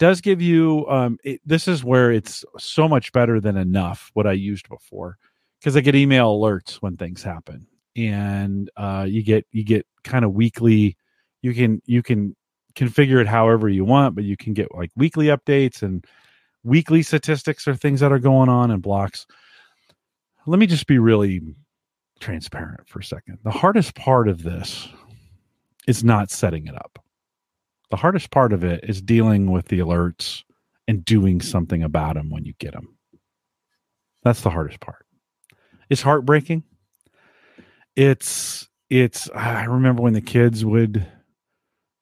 does 0.00 0.22
give 0.22 0.40
you 0.40 0.86
um, 0.88 1.18
it, 1.22 1.40
this 1.44 1.68
is 1.68 1.84
where 1.84 2.10
it's 2.10 2.42
so 2.58 2.88
much 2.88 3.12
better 3.12 3.38
than 3.38 3.56
enough 3.56 4.10
what 4.14 4.26
i 4.26 4.32
used 4.32 4.68
before 4.68 5.18
because 5.60 5.76
i 5.76 5.80
get 5.80 5.94
email 5.94 6.34
alerts 6.36 6.76
when 6.76 6.96
things 6.96 7.22
happen 7.22 7.66
and 7.96 8.70
uh, 8.76 9.06
you 9.08 9.22
get 9.22 9.46
you 9.52 9.64
get 9.64 9.86
kind 10.04 10.24
of 10.24 10.32
weekly 10.32 10.96
you 11.42 11.54
can 11.54 11.80
you 11.86 12.02
can 12.02 12.34
configure 12.74 13.20
it 13.20 13.26
however 13.26 13.68
you 13.68 13.84
want 13.84 14.14
but 14.14 14.24
you 14.24 14.36
can 14.36 14.54
get 14.54 14.74
like 14.74 14.90
weekly 14.96 15.26
updates 15.26 15.82
and 15.82 16.04
weekly 16.62 17.02
statistics 17.02 17.66
or 17.66 17.74
things 17.74 18.00
that 18.00 18.12
are 18.12 18.18
going 18.18 18.48
on 18.48 18.70
and 18.70 18.82
blocks 18.82 19.26
let 20.46 20.58
me 20.58 20.66
just 20.66 20.86
be 20.86 20.98
really 20.98 21.40
transparent 22.20 22.88
for 22.88 23.00
a 23.00 23.04
second 23.04 23.38
the 23.44 23.50
hardest 23.50 23.94
part 23.94 24.28
of 24.28 24.42
this 24.42 24.88
is 25.88 26.04
not 26.04 26.30
setting 26.30 26.66
it 26.66 26.74
up 26.74 26.98
the 27.90 27.96
hardest 27.96 28.30
part 28.30 28.52
of 28.52 28.62
it 28.62 28.84
is 28.84 29.02
dealing 29.02 29.50
with 29.50 29.66
the 29.66 29.80
alerts 29.80 30.44
and 30.86 31.04
doing 31.04 31.40
something 31.40 31.82
about 31.82 32.14
them 32.14 32.30
when 32.30 32.44
you 32.44 32.52
get 32.58 32.72
them. 32.72 32.96
That's 34.22 34.40
the 34.40 34.50
hardest 34.50 34.80
part. 34.80 35.06
It's 35.88 36.02
heartbreaking. 36.02 36.64
It's 37.96 38.68
it's 38.88 39.30
I 39.30 39.64
remember 39.64 40.02
when 40.02 40.12
the 40.12 40.20
kids 40.20 40.64
would 40.64 41.06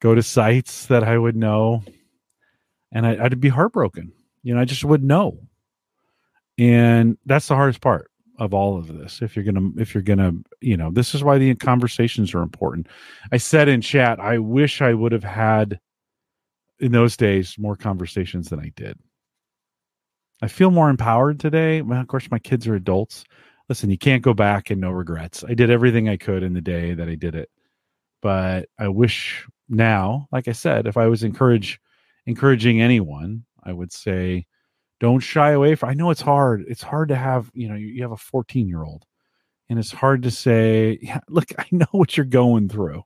go 0.00 0.14
to 0.14 0.22
sites 0.22 0.86
that 0.86 1.04
I 1.04 1.18
would 1.18 1.36
know 1.36 1.82
and 2.92 3.06
I, 3.06 3.22
would 3.22 3.40
be 3.40 3.48
heartbroken. 3.48 4.12
You 4.42 4.54
know, 4.54 4.60
I 4.60 4.64
just 4.64 4.84
would 4.84 5.02
know. 5.02 5.38
And 6.56 7.18
that's 7.26 7.48
the 7.48 7.54
hardest 7.54 7.80
part 7.80 8.10
of 8.38 8.54
all 8.54 8.78
of 8.78 8.86
this 8.86 9.20
if 9.20 9.34
you're 9.34 9.44
gonna 9.44 9.68
if 9.76 9.94
you're 9.94 10.02
gonna 10.02 10.32
you 10.60 10.76
know 10.76 10.90
this 10.92 11.14
is 11.14 11.24
why 11.24 11.38
the 11.38 11.54
conversations 11.56 12.32
are 12.34 12.42
important 12.42 12.86
i 13.32 13.36
said 13.36 13.68
in 13.68 13.80
chat 13.80 14.20
i 14.20 14.38
wish 14.38 14.80
i 14.80 14.94
would 14.94 15.10
have 15.10 15.24
had 15.24 15.80
in 16.78 16.92
those 16.92 17.16
days 17.16 17.56
more 17.58 17.74
conversations 17.74 18.48
than 18.48 18.60
i 18.60 18.70
did 18.76 18.96
i 20.40 20.46
feel 20.46 20.70
more 20.70 20.88
empowered 20.88 21.40
today 21.40 21.82
well 21.82 22.00
of 22.00 22.06
course 22.06 22.30
my 22.30 22.38
kids 22.38 22.68
are 22.68 22.76
adults 22.76 23.24
listen 23.68 23.90
you 23.90 23.98
can't 23.98 24.22
go 24.22 24.34
back 24.34 24.70
and 24.70 24.80
no 24.80 24.90
regrets. 24.90 25.44
I 25.46 25.54
did 25.54 25.70
everything 25.70 26.08
i 26.08 26.16
could 26.16 26.42
in 26.42 26.54
the 26.54 26.60
day 26.60 26.94
that 26.94 27.08
i 27.08 27.14
did 27.14 27.34
it. 27.34 27.50
But 28.22 28.68
i 28.78 28.88
wish 28.88 29.46
now 29.68 30.26
like 30.32 30.48
i 30.48 30.52
said 30.52 30.86
if 30.86 30.96
i 30.96 31.06
was 31.06 31.22
encourage 31.22 31.78
encouraging 32.24 32.80
anyone 32.80 33.44
i 33.64 33.72
would 33.72 33.92
say 33.92 34.46
don't 34.98 35.20
shy 35.20 35.50
away 35.50 35.74
from 35.74 35.90
i 35.90 35.94
know 35.94 36.10
it's 36.10 36.20
hard. 36.20 36.64
It's 36.68 36.82
hard 36.82 37.08
to 37.08 37.16
have 37.16 37.50
you 37.54 37.68
know 37.68 37.74
you, 37.74 38.02
have 38.02 38.12
a 38.12 38.16
14 38.16 38.68
year 38.68 38.82
old 38.82 39.04
and 39.68 39.78
it's 39.78 39.92
hard 39.92 40.22
to 40.22 40.30
say 40.30 40.98
yeah 41.02 41.20
look 41.28 41.48
i 41.58 41.66
know 41.70 41.86
what 41.92 42.16
you're 42.16 42.26
going 42.26 42.68
through 42.68 43.02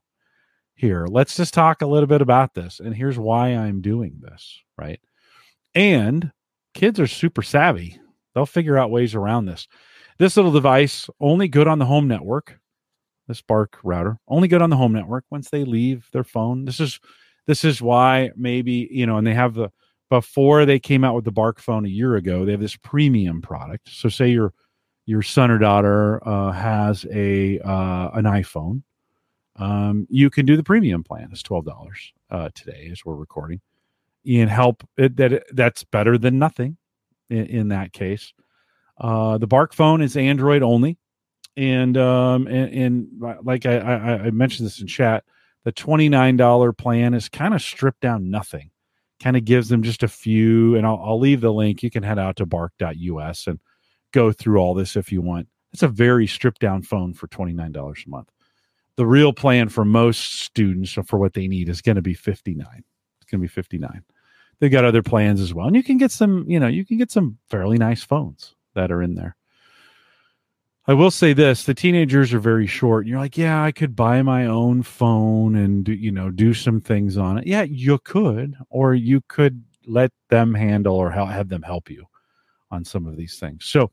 here. 0.75 1.05
Let's 1.05 1.37
just 1.37 1.53
talk 1.53 1.81
a 1.81 1.87
little 1.87 2.07
bit 2.07 2.21
about 2.21 2.53
this 2.53 2.79
and 2.79 2.95
here's 2.95 3.19
why 3.19 3.49
i'm 3.49 3.81
doing 3.81 4.19
this 4.21 4.59
right? 4.77 4.99
And 5.75 6.31
kids 6.73 6.99
are 6.99 7.07
super 7.07 7.41
savvy. 7.41 7.99
They'll 8.33 8.45
figure 8.45 8.77
out 8.77 8.91
ways 8.91 9.15
around 9.15 9.45
this 9.45 9.67
this 10.17 10.35
little 10.35 10.51
device 10.51 11.09
only 11.19 11.47
good 11.47 11.67
on 11.67 11.79
the 11.79 11.85
home 11.85 12.07
network 12.07 12.59
this 13.27 13.41
bark 13.41 13.79
router 13.83 14.17
only 14.27 14.47
good 14.47 14.61
on 14.61 14.69
the 14.69 14.77
home 14.77 14.93
network 14.93 15.25
once 15.29 15.49
they 15.49 15.63
leave 15.63 16.07
their 16.11 16.23
phone 16.23 16.65
this 16.65 16.79
is 16.79 16.99
this 17.47 17.63
is 17.63 17.81
why 17.81 18.31
maybe 18.35 18.87
you 18.91 19.05
know 19.05 19.17
and 19.17 19.27
they 19.27 19.33
have 19.33 19.53
the 19.53 19.71
before 20.13 20.63
they 20.63 20.79
came 20.79 21.03
out 21.03 21.15
with 21.15 21.25
the 21.25 21.31
Bark 21.31 21.59
phone 21.59 21.87
a 21.87 21.89
year 21.89 22.17
ago, 22.17 22.45
they 22.45 22.51
have 22.51 22.61
this 22.61 22.75
premium 22.75 23.41
product. 23.41 23.89
So, 23.89 24.09
say 24.09 24.29
your 24.29 24.53
your 25.07 25.23
son 25.23 25.49
or 25.49 25.57
daughter 25.57 26.25
uh, 26.27 26.51
has 26.51 27.03
a 27.11 27.59
uh, 27.59 28.11
an 28.13 28.25
iPhone, 28.25 28.83
um, 29.55 30.05
you 30.11 30.29
can 30.29 30.45
do 30.45 30.55
the 30.55 30.63
premium 30.63 31.03
plan. 31.03 31.29
It's 31.31 31.41
twelve 31.41 31.65
dollars 31.65 32.13
uh, 32.29 32.49
today 32.53 32.89
as 32.91 33.03
we're 33.03 33.15
recording, 33.15 33.59
and 34.27 34.51
help 34.51 34.87
it, 34.97 35.15
that 35.17 35.45
that's 35.53 35.83
better 35.83 36.19
than 36.19 36.37
nothing 36.37 36.77
in, 37.31 37.45
in 37.47 37.67
that 37.69 37.91
case. 37.91 38.33
Uh, 38.97 39.37
the 39.37 39.47
Bark 39.47 39.73
phone 39.73 40.01
is 40.01 40.15
Android 40.15 40.63
only, 40.63 40.97
and 41.57 41.97
um, 41.97 42.47
and, 42.47 42.73
and 42.73 43.07
like 43.43 43.65
I, 43.65 43.77
I, 43.77 43.95
I 44.25 44.31
mentioned 44.31 44.65
this 44.65 44.79
in 44.81 44.87
chat, 44.87 45.23
the 45.63 45.71
twenty 45.71 46.09
nine 46.09 46.37
dollar 46.37 46.73
plan 46.73 47.13
is 47.13 47.29
kind 47.29 47.53
of 47.53 47.61
stripped 47.61 48.01
down 48.01 48.29
nothing. 48.29 48.69
Kind 49.21 49.37
of 49.37 49.45
gives 49.45 49.69
them 49.69 49.83
just 49.83 50.03
a 50.03 50.07
few 50.07 50.75
and 50.75 50.85
I'll, 50.85 51.01
I'll 51.01 51.19
leave 51.19 51.39
the 51.39 51.53
link. 51.53 51.81
You 51.81 51.89
can 51.89 52.03
head 52.03 52.19
out 52.19 52.35
to 52.37 52.45
bark.us 52.45 53.47
and 53.47 53.59
go 54.11 54.33
through 54.33 54.57
all 54.57 54.73
this 54.73 54.97
if 54.97 55.13
you 55.13 55.21
want. 55.21 55.47
It's 55.71 55.83
a 55.83 55.87
very 55.87 56.27
stripped 56.27 56.59
down 56.59 56.81
phone 56.81 57.13
for 57.13 57.27
$29 57.27 58.05
a 58.05 58.09
month. 58.09 58.29
The 58.97 59.05
real 59.07 59.31
plan 59.31 59.69
for 59.69 59.85
most 59.85 60.41
students 60.41 60.91
for 60.91 61.17
what 61.17 61.33
they 61.33 61.47
need 61.47 61.69
is 61.69 61.81
going 61.81 61.95
to 61.95 62.01
be 62.01 62.13
59 62.13 62.67
it's 63.21 63.31
going 63.31 63.39
to 63.39 63.43
be 63.43 63.47
59 63.47 64.03
they've 64.59 64.71
got 64.71 64.85
other 64.85 65.01
plans 65.01 65.41
as 65.41 65.53
well 65.53 65.67
and 65.67 65.75
you 65.75 65.83
can 65.83 65.97
get 65.97 66.11
some 66.11 66.45
you 66.47 66.59
know 66.59 66.67
you 66.67 66.85
can 66.85 66.97
get 66.97 67.11
some 67.11 67.37
fairly 67.49 67.77
nice 67.77 68.03
phones 68.03 68.55
that 68.73 68.91
are 68.91 69.01
in 69.01 69.15
there 69.15 69.35
I 70.85 70.93
will 70.93 71.11
say 71.11 71.31
this: 71.31 71.63
the 71.63 71.73
teenagers 71.73 72.33
are 72.33 72.39
very 72.39 72.67
short. 72.67 73.07
You're 73.07 73.19
like, 73.19 73.37
yeah, 73.37 73.63
I 73.63 73.71
could 73.71 73.95
buy 73.95 74.21
my 74.21 74.45
own 74.45 74.83
phone 74.83 75.55
and 75.55 75.85
do, 75.85 75.93
you 75.93 76.11
know 76.11 76.29
do 76.29 76.53
some 76.53 76.81
things 76.81 77.17
on 77.17 77.37
it. 77.37 77.47
Yeah, 77.47 77.63
you 77.63 77.99
could, 77.99 78.55
or 78.69 78.93
you 78.93 79.21
could 79.29 79.63
let 79.85 80.11
them 80.29 80.53
handle 80.53 80.95
or 80.95 81.09
have 81.09 81.47
them 81.47 81.61
help 81.61 81.89
you 81.89 82.05
on 82.69 82.83
some 82.83 83.05
of 83.05 83.15
these 83.15 83.39
things. 83.39 83.65
So, 83.65 83.91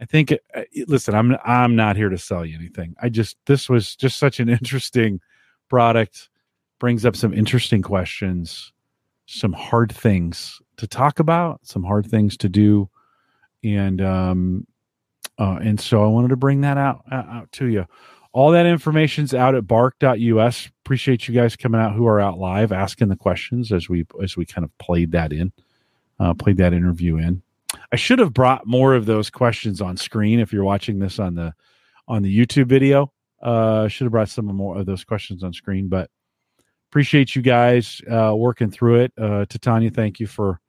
I 0.00 0.06
think, 0.06 0.32
uh, 0.32 0.62
listen, 0.86 1.14
I'm 1.14 1.36
I'm 1.44 1.76
not 1.76 1.96
here 1.96 2.08
to 2.08 2.18
sell 2.18 2.44
you 2.44 2.56
anything. 2.56 2.94
I 3.02 3.10
just 3.10 3.36
this 3.46 3.68
was 3.68 3.94
just 3.94 4.18
such 4.18 4.40
an 4.40 4.48
interesting 4.60 5.20
product, 5.68 6.30
brings 6.78 7.04
up 7.04 7.16
some 7.16 7.34
interesting 7.34 7.82
questions, 7.82 8.72
some 9.26 9.52
hard 9.52 9.92
things 9.92 10.58
to 10.78 10.86
talk 10.86 11.18
about, 11.18 11.60
some 11.64 11.84
hard 11.84 12.06
things 12.06 12.38
to 12.38 12.48
do, 12.48 12.88
and 13.64 14.00
um, 14.00 14.66
Uh, 15.38 15.58
and 15.62 15.80
so 15.80 16.04
I 16.04 16.06
wanted 16.06 16.28
to 16.28 16.36
bring 16.36 16.60
that 16.60 16.78
out 16.78 17.04
uh, 17.10 17.24
out 17.28 17.52
to 17.52 17.66
you. 17.66 17.86
All 18.32 18.50
that 18.52 18.66
information's 18.66 19.32
out 19.34 19.54
at 19.54 19.66
bark.us. 19.66 20.70
Appreciate 20.84 21.28
you 21.28 21.34
guys 21.34 21.56
coming 21.56 21.80
out 21.80 21.94
who 21.94 22.06
are 22.06 22.20
out 22.20 22.38
live 22.38 22.72
asking 22.72 23.08
the 23.08 23.16
questions 23.16 23.72
as 23.72 23.88
we 23.88 24.04
as 24.22 24.36
we 24.36 24.44
kind 24.44 24.64
of 24.64 24.76
played 24.78 25.12
that 25.12 25.32
in, 25.32 25.52
uh, 26.20 26.34
played 26.34 26.56
that 26.58 26.72
interview 26.72 27.16
in. 27.16 27.42
I 27.92 27.96
should 27.96 28.18
have 28.20 28.32
brought 28.32 28.66
more 28.66 28.94
of 28.94 29.06
those 29.06 29.30
questions 29.30 29.80
on 29.80 29.96
screen 29.96 30.40
if 30.40 30.52
you're 30.52 30.64
watching 30.64 30.98
this 30.98 31.18
on 31.18 31.34
the 31.34 31.54
on 32.06 32.22
the 32.22 32.36
YouTube 32.36 32.66
video. 32.66 33.12
Uh, 33.42 33.88
should 33.88 34.04
have 34.04 34.12
brought 34.12 34.28
some 34.28 34.46
more 34.46 34.78
of 34.78 34.86
those 34.86 35.04
questions 35.04 35.42
on 35.44 35.52
screen, 35.52 35.88
but 35.88 36.10
appreciate 36.90 37.34
you 37.34 37.42
guys 37.42 38.00
uh, 38.10 38.32
working 38.34 38.70
through 38.70 39.00
it. 39.00 39.12
Uh, 39.18 39.44
Titania, 39.46 39.90
thank 39.90 40.20
you 40.20 40.26
for 40.26 40.60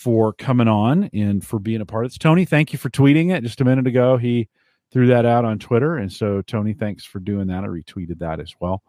for 0.00 0.32
coming 0.32 0.66
on 0.66 1.10
and 1.12 1.46
for 1.46 1.58
being 1.58 1.82
a 1.82 1.84
part 1.84 2.06
of 2.06 2.10
this. 2.10 2.16
Tony, 2.16 2.46
thank 2.46 2.72
you 2.72 2.78
for 2.78 2.88
tweeting 2.88 3.34
it 3.34 3.42
just 3.42 3.60
a 3.60 3.64
minute 3.66 3.86
ago. 3.86 4.16
He 4.16 4.48
threw 4.90 5.06
that 5.08 5.26
out 5.26 5.44
on 5.44 5.58
Twitter, 5.58 5.98
and 5.98 6.10
so 6.10 6.40
Tony, 6.40 6.72
thanks 6.72 7.04
for 7.04 7.20
doing 7.20 7.48
that. 7.48 7.64
I 7.64 7.66
retweeted 7.66 8.18
that 8.20 8.40
as 8.40 8.54
well, 8.60 8.82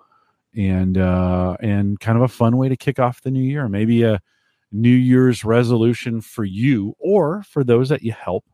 and 0.55 0.97
uh, 0.97 1.57
and 1.59 1.99
kind 1.99 2.17
of 2.17 2.23
a 2.23 2.29
fun 2.29 2.55
way 2.55 2.69
to 2.69 2.77
kick 2.77 2.97
off 2.97 3.19
the 3.21 3.29
new 3.29 3.43
year. 3.43 3.67
Maybe 3.67 4.03
a 4.03 4.21
New 4.71 4.89
Year's 4.89 5.43
resolution 5.43 6.21
for 6.21 6.45
you 6.45 6.95
or 6.97 7.43
for 7.43 7.65
those 7.65 7.89
that 7.89 8.03
you 8.03 8.13
help. 8.13 8.45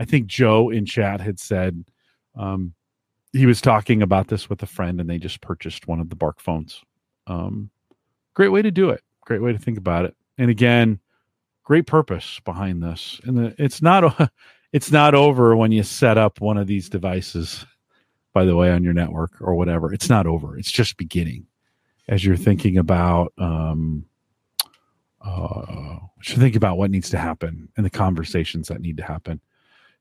I 0.00 0.06
think 0.06 0.28
Joe 0.28 0.70
in 0.70 0.86
chat 0.86 1.20
had 1.20 1.38
said 1.38 1.84
um, 2.34 2.72
he 3.34 3.44
was 3.44 3.60
talking 3.60 4.00
about 4.00 4.28
this 4.28 4.48
with 4.48 4.62
a 4.62 4.66
friend, 4.66 4.98
and 4.98 5.10
they 5.10 5.18
just 5.18 5.42
purchased 5.42 5.86
one 5.86 6.00
of 6.00 6.08
the 6.08 6.16
Bark 6.16 6.40
phones. 6.40 6.80
Um, 7.26 7.68
great 8.32 8.48
way 8.48 8.62
to 8.62 8.70
do 8.70 8.88
it. 8.88 9.02
Great 9.20 9.42
way 9.42 9.52
to 9.52 9.58
think 9.58 9.76
about 9.76 10.06
it. 10.06 10.16
And 10.38 10.50
again, 10.50 10.98
great 11.64 11.86
purpose 11.86 12.40
behind 12.44 12.82
this. 12.82 13.20
And 13.24 13.54
it's 13.58 13.82
not 13.82 14.30
it's 14.72 14.90
not 14.90 15.14
over 15.14 15.56
when 15.56 15.72
you 15.72 15.82
set 15.82 16.18
up 16.18 16.40
one 16.40 16.56
of 16.56 16.66
these 16.66 16.88
devices. 16.88 17.66
By 18.32 18.46
the 18.46 18.56
way, 18.56 18.72
on 18.72 18.82
your 18.82 18.94
network 18.94 19.32
or 19.42 19.54
whatever, 19.54 19.92
it's 19.92 20.08
not 20.08 20.26
over. 20.26 20.56
It's 20.56 20.72
just 20.72 20.96
beginning 20.96 21.46
as 22.08 22.24
you're 22.24 22.36
thinking 22.36 22.78
about 22.78 23.32
um, 23.36 24.06
uh, 25.20 25.98
should 26.20 26.38
think 26.38 26.56
about 26.56 26.78
what 26.78 26.90
needs 26.90 27.10
to 27.10 27.18
happen 27.18 27.68
and 27.76 27.84
the 27.84 27.90
conversations 27.90 28.68
that 28.68 28.80
need 28.80 28.96
to 28.96 29.02
happen. 29.02 29.40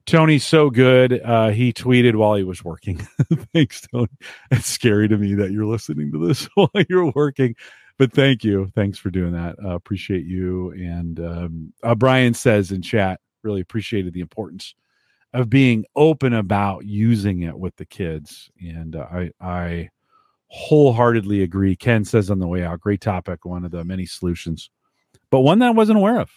Tony's 0.05 0.45
so 0.45 0.70
good. 0.70 1.22
Uh, 1.22 1.49
he 1.49 1.72
tweeted 1.72 2.16
while 2.16 2.36
he 2.36 2.43
was 2.43 2.64
working. 2.64 2.97
Thanks, 3.53 3.82
Tony. 3.82 4.07
It's 4.49 4.68
scary 4.68 5.07
to 5.07 5.18
me 5.18 5.36
that 5.36 5.51
you're 5.51 5.66
listening 5.66 6.12
to 6.12 6.28
this 6.28 6.45
while 6.55 6.70
you're 6.89 7.12
working, 7.12 7.55
but 8.02 8.12
thank 8.14 8.43
you. 8.43 8.72
Thanks 8.74 8.97
for 8.97 9.12
doing 9.12 9.32
that. 9.34 9.56
Uh, 9.64 9.76
appreciate 9.76 10.26
you. 10.26 10.72
And 10.72 11.20
um, 11.20 11.74
uh, 11.84 11.93
Brian 11.93 12.34
says 12.34 12.72
in 12.72 12.82
chat, 12.82 13.20
really 13.43 13.62
appreciated 13.62 14.12
the 14.12 14.22
importance 14.22 14.74
of 15.36 15.52
being 15.52 15.86
open 15.95 16.34
about 16.34 16.84
using 16.84 17.43
it 17.43 17.56
with 17.56 17.76
the 17.76 17.86
kids. 17.86 18.49
And 18.60 18.95
uh, 18.95 19.06
I, 19.12 19.32
I 19.39 19.89
wholeheartedly 20.47 21.43
agree. 21.43 21.76
Ken 21.76 22.04
says 22.04 22.32
on 22.32 22.39
the 22.39 22.47
way 22.47 22.64
out, 22.64 22.80
great 22.80 23.02
topic. 23.02 23.45
One 23.45 23.66
of 23.66 23.70
the 23.70 23.84
many 23.84 24.08
solutions, 24.08 24.72
but 25.30 25.41
one 25.41 25.60
that 25.60 25.68
I 25.68 25.70
wasn't 25.70 25.99
aware 25.99 26.20
of 26.20 26.32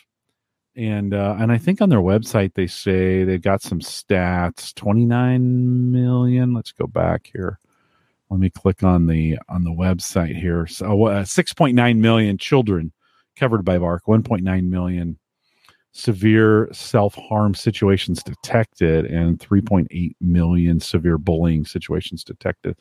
and 0.76 1.14
uh, 1.14 1.36
and 1.38 1.50
I 1.50 1.56
think 1.56 1.80
on 1.80 1.88
their 1.88 2.00
website 2.00 2.52
they 2.52 2.66
say 2.66 3.24
they've 3.24 3.40
got 3.40 3.62
some 3.62 3.80
stats. 3.80 4.74
Twenty 4.74 5.06
nine 5.06 5.92
million. 5.92 6.52
Let's 6.52 6.72
go 6.72 6.86
back 6.86 7.30
here. 7.32 7.58
Let 8.34 8.40
me 8.40 8.50
click 8.50 8.82
on 8.82 9.06
the 9.06 9.38
on 9.48 9.62
the 9.62 9.70
website 9.70 10.34
here. 10.34 10.66
So 10.66 11.04
uh, 11.04 11.24
point 11.56 11.76
nine 11.76 12.00
million 12.00 12.36
children 12.36 12.90
covered 13.36 13.64
by 13.64 13.78
Bark. 13.78 14.08
One 14.08 14.24
point 14.24 14.42
nine 14.42 14.68
million 14.68 15.20
severe 15.92 16.68
self 16.72 17.14
harm 17.14 17.54
situations 17.54 18.24
detected, 18.24 19.04
and 19.04 19.38
three 19.38 19.60
point 19.60 19.86
eight 19.92 20.16
million 20.20 20.80
severe 20.80 21.16
bullying 21.16 21.64
situations 21.64 22.24
detected. 22.24 22.76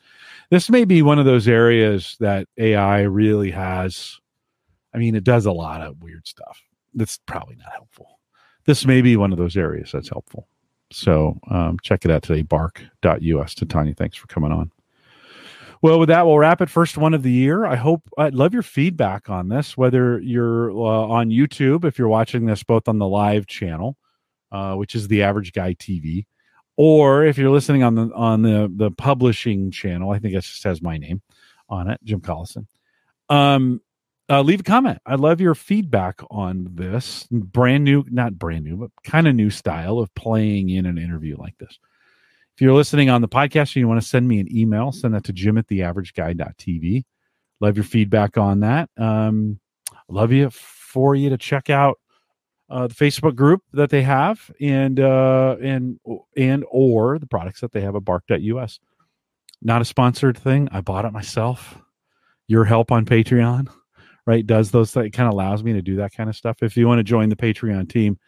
This 0.50 0.68
may 0.68 0.84
be 0.84 1.02
one 1.02 1.20
of 1.20 1.24
those 1.24 1.46
areas 1.46 2.16
that 2.18 2.48
AI 2.58 3.02
really 3.02 3.52
has. 3.52 4.18
I 4.92 4.98
mean, 4.98 5.14
it 5.14 5.22
does 5.22 5.46
a 5.46 5.52
lot 5.52 5.82
of 5.82 6.02
weird 6.02 6.26
stuff 6.26 6.60
that's 6.94 7.20
probably 7.26 7.54
not 7.54 7.70
helpful. 7.70 8.18
This 8.64 8.84
may 8.84 9.02
be 9.02 9.16
one 9.16 9.30
of 9.30 9.38
those 9.38 9.56
areas 9.56 9.92
that's 9.92 10.08
helpful. 10.08 10.48
So 10.90 11.38
um, 11.48 11.78
check 11.80 12.04
it 12.04 12.10
out 12.10 12.24
today, 12.24 12.42
bark.us. 12.42 13.54
Titania, 13.54 13.94
thanks 13.94 14.16
for 14.16 14.26
coming 14.26 14.50
on. 14.50 14.72
Well, 15.84 15.98
with 15.98 16.08
that, 16.08 16.24
we'll 16.24 16.38
wrap 16.38 16.62
it. 16.62 16.70
First 16.70 16.96
one 16.96 17.12
of 17.12 17.22
the 17.22 17.30
year. 17.30 17.66
I 17.66 17.76
hope 17.76 18.08
I'd 18.16 18.34
love 18.34 18.54
your 18.54 18.62
feedback 18.62 19.28
on 19.28 19.50
this, 19.50 19.76
whether 19.76 20.18
you're 20.18 20.70
uh, 20.70 20.74
on 20.74 21.28
YouTube, 21.28 21.84
if 21.84 21.98
you're 21.98 22.08
watching 22.08 22.46
this 22.46 22.62
both 22.62 22.88
on 22.88 22.96
the 22.96 23.06
live 23.06 23.44
channel, 23.46 23.98
uh, 24.50 24.76
which 24.76 24.94
is 24.94 25.08
the 25.08 25.22
Average 25.22 25.52
Guy 25.52 25.74
TV, 25.74 26.24
or 26.78 27.26
if 27.26 27.36
you're 27.36 27.50
listening 27.50 27.82
on 27.82 27.96
the 27.96 28.10
on 28.14 28.40
the 28.40 28.72
the 28.74 28.92
publishing 28.92 29.70
channel. 29.70 30.10
I 30.10 30.20
think 30.20 30.32
it 30.32 30.40
just 30.40 30.64
has 30.64 30.80
my 30.80 30.96
name 30.96 31.20
on 31.68 31.90
it, 31.90 32.00
Jim 32.02 32.22
Collison. 32.22 32.66
Um, 33.28 33.82
uh, 34.30 34.40
leave 34.40 34.60
a 34.60 34.62
comment. 34.62 35.02
I 35.04 35.16
love 35.16 35.38
your 35.38 35.54
feedback 35.54 36.22
on 36.30 36.66
this 36.72 37.28
brand 37.30 37.84
new, 37.84 38.06
not 38.10 38.38
brand 38.38 38.64
new, 38.64 38.78
but 38.78 38.90
kind 39.04 39.28
of 39.28 39.34
new 39.34 39.50
style 39.50 39.98
of 39.98 40.14
playing 40.14 40.70
in 40.70 40.86
an 40.86 40.96
interview 40.96 41.36
like 41.36 41.58
this. 41.58 41.78
If 42.54 42.60
you're 42.60 42.74
listening 42.74 43.10
on 43.10 43.20
the 43.20 43.28
podcast 43.28 43.74
and 43.74 43.76
you 43.76 43.88
want 43.88 44.00
to 44.00 44.06
send 44.06 44.28
me 44.28 44.38
an 44.38 44.54
email, 44.56 44.92
send 44.92 45.14
that 45.14 45.24
to 45.24 45.32
jim 45.32 45.58
at 45.58 45.66
the 45.68 45.82
average 45.82 46.14
Love 47.60 47.76
your 47.76 47.84
feedback 47.84 48.36
on 48.38 48.60
that. 48.60 48.90
Um, 48.96 49.58
love 50.08 50.32
you 50.32 50.50
for 50.50 51.14
you 51.14 51.30
to 51.30 51.38
check 51.38 51.70
out 51.70 51.98
uh, 52.70 52.86
the 52.86 52.94
Facebook 52.94 53.34
group 53.34 53.62
that 53.72 53.90
they 53.90 54.02
have 54.02 54.50
and 54.60 55.00
uh, 55.00 55.56
and 55.62 55.98
and 56.36 56.64
or 56.70 57.18
the 57.18 57.26
products 57.26 57.60
that 57.60 57.72
they 57.72 57.80
have 57.80 57.96
at 57.96 58.04
bark.us. 58.04 58.80
Not 59.62 59.82
a 59.82 59.84
sponsored 59.84 60.38
thing. 60.38 60.68
I 60.72 60.80
bought 60.80 61.04
it 61.04 61.12
myself. 61.12 61.78
Your 62.46 62.64
help 62.64 62.92
on 62.92 63.04
Patreon 63.04 63.68
right 64.26 64.46
does 64.46 64.70
those 64.70 64.96
it 64.96 65.10
kind 65.10 65.26
of 65.26 65.34
allows 65.34 65.62
me 65.62 65.72
to 65.72 65.82
do 65.82 65.96
that 65.96 66.12
kind 66.12 66.28
of 66.28 66.36
stuff 66.36 66.62
if 66.62 66.76
you 66.76 66.86
want 66.86 66.98
to 66.98 67.04
join 67.04 67.28
the 67.28 67.36
patreon 67.36 67.88
team 67.88 68.18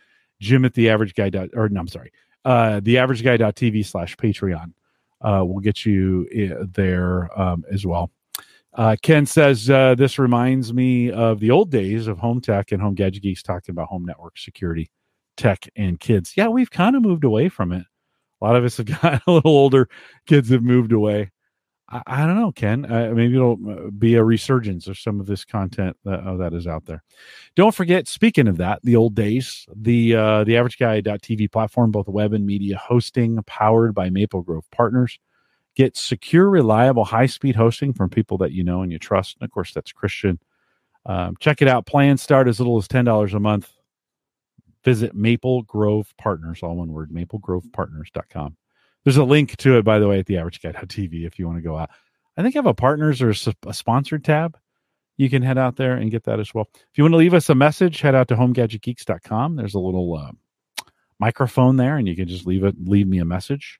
jim 0.40 0.64
at 0.64 0.74
the 0.74 0.88
average 0.88 1.14
guy 1.14 1.30
dot 1.30 1.48
or 1.54 1.68
no 1.68 1.80
i'm 1.80 1.88
sorry 1.88 2.12
uh 2.46 2.80
the 2.82 2.96
average 2.96 3.22
guy 3.22 3.36
dot 3.36 3.54
tv 3.54 3.84
slash 3.84 4.16
patreon 4.16 4.72
uh 5.20 5.44
will 5.44 5.60
get 5.60 5.84
you 5.84 6.26
uh, 6.34 6.64
there 6.72 7.28
um, 7.38 7.62
as 7.70 7.84
well 7.84 8.10
uh, 8.76 8.94
Ken 9.02 9.24
says 9.24 9.70
uh, 9.70 9.94
this 9.94 10.18
reminds 10.18 10.74
me 10.74 11.10
of 11.10 11.40
the 11.40 11.50
old 11.50 11.70
days 11.70 12.06
of 12.06 12.18
home 12.18 12.42
tech 12.42 12.72
and 12.72 12.82
home 12.82 12.94
gadget 12.94 13.22
geeks 13.22 13.42
talking 13.42 13.72
about 13.72 13.88
home 13.88 14.04
network 14.04 14.36
security, 14.36 14.90
tech, 15.38 15.66
and 15.76 15.98
kids. 15.98 16.34
Yeah, 16.36 16.48
we've 16.48 16.70
kind 16.70 16.94
of 16.94 17.00
moved 17.00 17.24
away 17.24 17.48
from 17.48 17.72
it. 17.72 17.86
A 18.40 18.44
lot 18.44 18.54
of 18.54 18.64
us 18.64 18.76
have 18.76 18.86
gotten 19.02 19.20
a 19.26 19.32
little 19.32 19.56
older. 19.56 19.88
Kids 20.26 20.50
have 20.50 20.62
moved 20.62 20.92
away. 20.92 21.30
I, 21.88 22.02
I 22.06 22.26
don't 22.26 22.36
know, 22.36 22.52
Ken. 22.52 22.84
Uh, 22.84 23.12
maybe 23.14 23.36
it'll 23.36 23.58
uh, 23.68 23.90
be 23.90 24.14
a 24.14 24.24
resurgence 24.24 24.86
of 24.86 24.98
some 24.98 25.20
of 25.20 25.26
this 25.26 25.44
content 25.44 25.96
that, 26.04 26.20
uh, 26.20 26.36
that 26.36 26.52
is 26.52 26.66
out 26.66 26.86
there. 26.86 27.02
Don't 27.54 27.74
forget, 27.74 28.08
speaking 28.08 28.48
of 28.48 28.56
that, 28.58 28.80
the 28.82 28.96
old 28.96 29.14
days, 29.14 29.66
the 29.74 30.16
uh, 30.16 30.44
the 30.44 30.56
average 30.56 30.78
guy.tv 30.78 31.50
platform, 31.52 31.90
both 31.90 32.08
web 32.08 32.32
and 32.32 32.46
media 32.46 32.76
hosting, 32.76 33.40
powered 33.46 33.94
by 33.94 34.10
Maple 34.10 34.42
Grove 34.42 34.68
Partners. 34.70 35.18
Get 35.74 35.96
secure, 35.96 36.48
reliable, 36.48 37.04
high 37.04 37.26
speed 37.26 37.54
hosting 37.54 37.92
from 37.92 38.08
people 38.08 38.38
that 38.38 38.52
you 38.52 38.64
know 38.64 38.82
and 38.82 38.90
you 38.90 38.98
trust. 38.98 39.36
And 39.38 39.46
of 39.46 39.52
course, 39.52 39.72
that's 39.74 39.92
Christian. 39.92 40.38
Um, 41.04 41.36
check 41.38 41.60
it 41.62 41.68
out. 41.68 41.86
Plans 41.86 42.22
start 42.22 42.48
as 42.48 42.58
little 42.58 42.78
as 42.78 42.88
$10 42.88 43.34
a 43.34 43.40
month. 43.40 43.70
Visit 44.84 45.14
Maple 45.14 45.62
Grove 45.62 46.12
Partners, 46.16 46.60
all 46.62 46.76
one 46.76 46.92
word, 46.92 47.10
maplegrovepartners.com. 47.10 48.56
There's 49.06 49.18
a 49.18 49.24
link 49.24 49.56
to 49.58 49.78
it, 49.78 49.84
by 49.84 50.00
the 50.00 50.08
way, 50.08 50.18
at 50.18 50.26
the 50.26 50.36
average 50.36 50.60
guy.tv 50.60 51.24
if 51.24 51.38
you 51.38 51.46
want 51.46 51.58
to 51.58 51.62
go 51.62 51.78
out. 51.78 51.90
I 52.36 52.42
think 52.42 52.56
I 52.56 52.58
have 52.58 52.66
a 52.66 52.74
partners 52.74 53.22
or 53.22 53.30
a 53.30 53.72
sponsored 53.72 54.24
tab. 54.24 54.58
You 55.16 55.30
can 55.30 55.42
head 55.42 55.58
out 55.58 55.76
there 55.76 55.92
and 55.92 56.10
get 56.10 56.24
that 56.24 56.40
as 56.40 56.52
well. 56.52 56.68
If 56.74 56.98
you 56.98 57.04
want 57.04 57.12
to 57.12 57.18
leave 57.18 57.32
us 57.32 57.48
a 57.48 57.54
message, 57.54 58.00
head 58.00 58.16
out 58.16 58.26
to 58.28 58.34
homegadgetgeeks.com. 58.34 59.54
There's 59.54 59.74
a 59.74 59.78
little 59.78 60.12
uh, 60.16 60.32
microphone 61.20 61.76
there, 61.76 61.98
and 61.98 62.08
you 62.08 62.16
can 62.16 62.26
just 62.26 62.48
leave 62.48 62.64
it, 62.64 62.74
leave 62.84 63.06
me 63.06 63.20
a 63.20 63.24
message. 63.24 63.78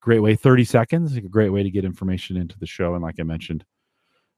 Great 0.00 0.20
way, 0.20 0.36
30 0.36 0.64
seconds. 0.64 1.16
A 1.16 1.20
great 1.20 1.50
way 1.50 1.62
to 1.62 1.70
get 1.70 1.84
information 1.84 2.38
into 2.38 2.58
the 2.58 2.66
show. 2.66 2.94
And 2.94 3.02
like 3.02 3.20
I 3.20 3.24
mentioned, 3.24 3.66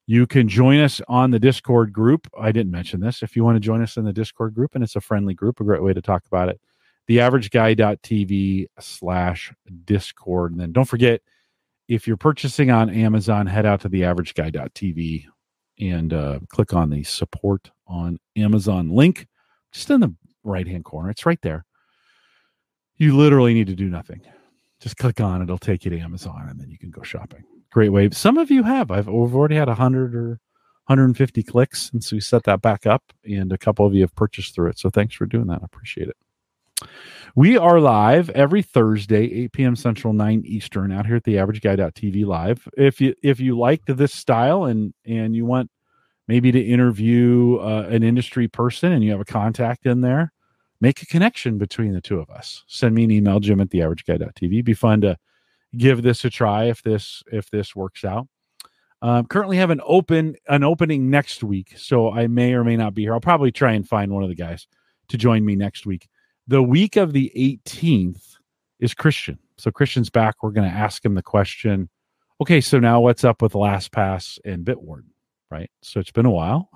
you 0.09 0.26
can 0.26 0.49
join 0.49 0.80
us 0.80 1.01
on 1.07 1.30
the 1.30 1.39
Discord 1.39 1.93
group. 1.93 2.26
I 2.37 2.51
didn't 2.51 2.72
mention 2.72 3.01
this. 3.01 3.22
If 3.22 3.37
you 3.37 3.45
want 3.45 3.55
to 3.55 3.61
join 3.61 3.82
us 3.82 3.97
in 3.97 4.05
the 4.05 4.12
Discord 4.12 4.57
group, 4.57 4.74
and 4.74 4.82
it's 4.82 4.97
a 4.97 5.01
friendly 5.01 5.35
group, 5.35 5.61
a 5.61 5.64
great 5.64 5.85
way 5.85 5.93
to 5.93 6.03
talk 6.03 6.26
about 6.26 6.49
it 6.49 6.61
theaverageguy.tv 7.09 8.67
slash 8.81 9.53
discord. 9.85 10.53
And 10.53 10.61
then 10.61 10.73
don't 10.73 10.85
forget, 10.85 11.21
if 11.89 12.07
you're 12.07 12.17
purchasing 12.17 12.71
on 12.71 12.89
Amazon, 12.91 13.47
head 13.47 13.67
out 13.67 13.81
to 13.83 13.91
theaverageguy.tv 13.91 15.27
and 15.81 16.13
uh, 16.13 16.39
click 16.49 16.73
on 16.73 16.91
the 16.91 17.03
support 17.03 17.71
on 17.87 18.19
Amazon 18.37 18.89
link 18.89 19.27
just 19.73 19.91
in 19.91 20.01
the 20.01 20.15
right 20.43 20.67
hand 20.67 20.85
corner. 20.85 21.11
It's 21.11 21.27
right 21.27 21.41
there. 21.43 21.65
You 22.97 23.17
literally 23.17 23.55
need 23.55 23.67
to 23.67 23.75
do 23.75 23.89
nothing. 23.89 24.21
Just 24.81 24.97
click 24.97 25.21
on 25.21 25.41
it, 25.41 25.45
it'll 25.45 25.59
take 25.59 25.85
you 25.85 25.91
to 25.91 25.99
Amazon 25.99 26.47
and 26.49 26.61
then 26.61 26.71
you 26.71 26.79
can 26.79 26.91
go 26.91 27.03
shopping. 27.03 27.43
Great 27.71 27.89
way. 27.91 28.09
Some 28.11 28.39
of 28.39 28.51
you 28.51 28.63
have. 28.63 28.91
I've 28.91 29.09
we've 29.09 29.35
already 29.35 29.57
had 29.57 29.67
100 29.67 30.15
or 30.15 30.41
150 30.87 31.43
clicks 31.43 31.91
since 31.91 32.13
we 32.13 32.21
set 32.21 32.45
that 32.45 32.63
back 32.63 32.87
up, 32.87 33.03
and 33.25 33.51
a 33.53 33.59
couple 33.59 33.87
of 33.87 33.95
you 33.95 34.03
have 34.03 34.15
purchased 34.15 34.55
through 34.55 34.69
it. 34.69 34.79
So 34.79 34.91
thanks 34.91 35.15
for 35.15 35.27
doing 35.27 35.47
that. 35.47 35.61
I 35.63 35.65
appreciate 35.65 36.09
it. 36.09 36.17
We 37.37 37.59
are 37.59 37.80
live 37.80 38.30
every 38.30 38.62
Thursday, 38.62 39.24
8 39.45 39.53
p.m. 39.53 39.76
Central, 39.76 40.12
9 40.12 40.43
Eastern, 40.47 40.93
out 40.93 41.05
here 41.07 41.16
at 41.16 41.24
the 41.24 41.37
Average 41.37 41.62
Guy.tv 41.62 42.24
live. 42.24 42.68
If 42.76 43.01
you 43.01 43.14
if 43.24 43.41
you 43.41 43.59
liked 43.59 43.97
this 43.97 44.14
style 44.14 44.66
and 44.66 44.95
and 45.05 45.35
you 45.35 45.45
want 45.45 45.68
maybe 46.28 46.53
to 46.53 46.61
interview 46.61 47.59
uh, 47.61 47.89
an 47.91 48.05
industry 48.05 48.47
person 48.47 48.93
and 48.93 49.03
you 49.03 49.11
have 49.11 49.20
a 49.20 49.24
contact 49.24 49.85
in 49.85 50.01
there, 50.01 50.32
make 50.80 51.03
a 51.03 51.07
connection 51.07 51.59
between 51.59 51.93
the 51.93 52.01
two 52.01 52.20
of 52.20 52.30
us. 52.30 52.62
Send 52.68 52.95
me 52.95 53.03
an 53.03 53.11
email, 53.11 53.41
Jim 53.41 53.61
at 53.61 53.70
the 53.70 53.82
Average 53.82 54.07
Guy.tv. 54.07 54.64
Be 54.64 54.74
fun 54.74 55.01
to 55.01 55.16
give 55.76 56.03
this 56.03 56.24
a 56.24 56.30
try 56.30 56.66
if 56.66 56.85
this 56.85 57.24
if 57.32 57.51
this 57.51 57.74
works 57.74 58.05
out. 58.05 58.28
Um, 59.03 59.26
currently 59.26 59.57
have 59.57 59.70
an 59.70 59.80
open 59.85 60.37
an 60.49 60.62
opening 60.62 61.11
next 61.11 61.43
week, 61.43 61.74
so 61.76 62.12
I 62.12 62.28
may 62.28 62.55
or 62.55 62.62
may 62.62 62.76
not 62.76 62.95
be 62.95 63.03
here. 63.03 63.12
I'll 63.12 63.20
probably 63.20 63.51
try 63.51 63.72
and 63.72 63.89
find 63.89 64.12
one 64.12 64.22
of 64.22 64.28
the 64.28 64.37
guys 64.37 64.68
to 65.09 65.18
join 65.18 65.45
me 65.45 65.57
next 65.57 65.85
week 65.85 66.09
the 66.47 66.62
week 66.62 66.97
of 66.97 67.12
the 67.12 67.32
18th 67.36 68.36
is 68.80 68.95
Christian. 68.95 69.38
So 69.59 69.70
Christian's 69.70 70.11
back. 70.11 70.42
We're 70.42 70.51
going 70.51 70.70
to 70.70 70.76
ask 70.76 71.05
him 71.05 71.14
the 71.14 71.22
question. 71.22 71.88
Okay, 72.40 72.61
so 72.61 72.78
now 72.78 73.01
what's 73.01 73.24
up 73.24 73.40
with 73.40 73.53
LastPass 73.53 74.38
and 74.45 74.64
Bitwarden, 74.64 75.11
right? 75.51 75.70
So 75.82 76.01
it's 76.01 76.11
been 76.11 76.26
a 76.26 76.30
while. 76.30 76.68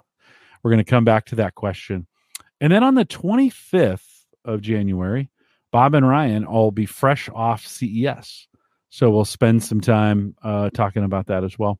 We're 0.62 0.70
going 0.70 0.84
to 0.84 0.90
come 0.90 1.04
back 1.04 1.26
to 1.26 1.36
that 1.36 1.54
question. 1.54 2.06
And 2.60 2.72
then 2.72 2.82
on 2.82 2.94
the 2.94 3.04
25th 3.04 4.24
of 4.44 4.60
January, 4.60 5.30
Bob 5.70 5.94
and 5.94 6.08
Ryan 6.08 6.44
all 6.44 6.70
be 6.70 6.86
fresh 6.86 7.28
off 7.34 7.66
CES. 7.66 8.48
So 8.90 9.10
we'll 9.10 9.24
spend 9.24 9.62
some 9.62 9.80
time 9.80 10.34
uh, 10.42 10.70
talking 10.70 11.04
about 11.04 11.26
that 11.26 11.44
as 11.44 11.58
well. 11.58 11.78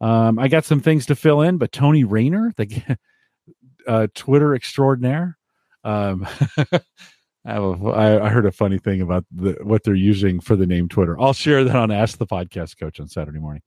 Um, 0.00 0.38
I 0.38 0.48
got 0.48 0.64
some 0.64 0.80
things 0.80 1.06
to 1.06 1.16
fill 1.16 1.40
in, 1.40 1.58
but 1.58 1.72
Tony 1.72 2.04
Rayner, 2.04 2.52
the 2.56 2.98
uh, 3.86 4.08
Twitter 4.14 4.54
extraordinaire, 4.54 5.38
um, 5.84 6.26
I, 7.44 8.20
I, 8.20 8.28
heard 8.28 8.46
a 8.46 8.52
funny 8.52 8.78
thing 8.78 9.00
about 9.00 9.24
the, 9.32 9.58
what 9.62 9.82
they're 9.82 9.94
using 9.94 10.38
for 10.38 10.54
the 10.54 10.66
name 10.66 10.88
Twitter. 10.88 11.20
I'll 11.20 11.32
share 11.32 11.64
that 11.64 11.74
on 11.74 11.90
Ask 11.90 12.18
the 12.18 12.26
Podcast 12.26 12.78
Coach 12.78 13.00
on 13.00 13.08
Saturday 13.08 13.40
morning. 13.40 13.62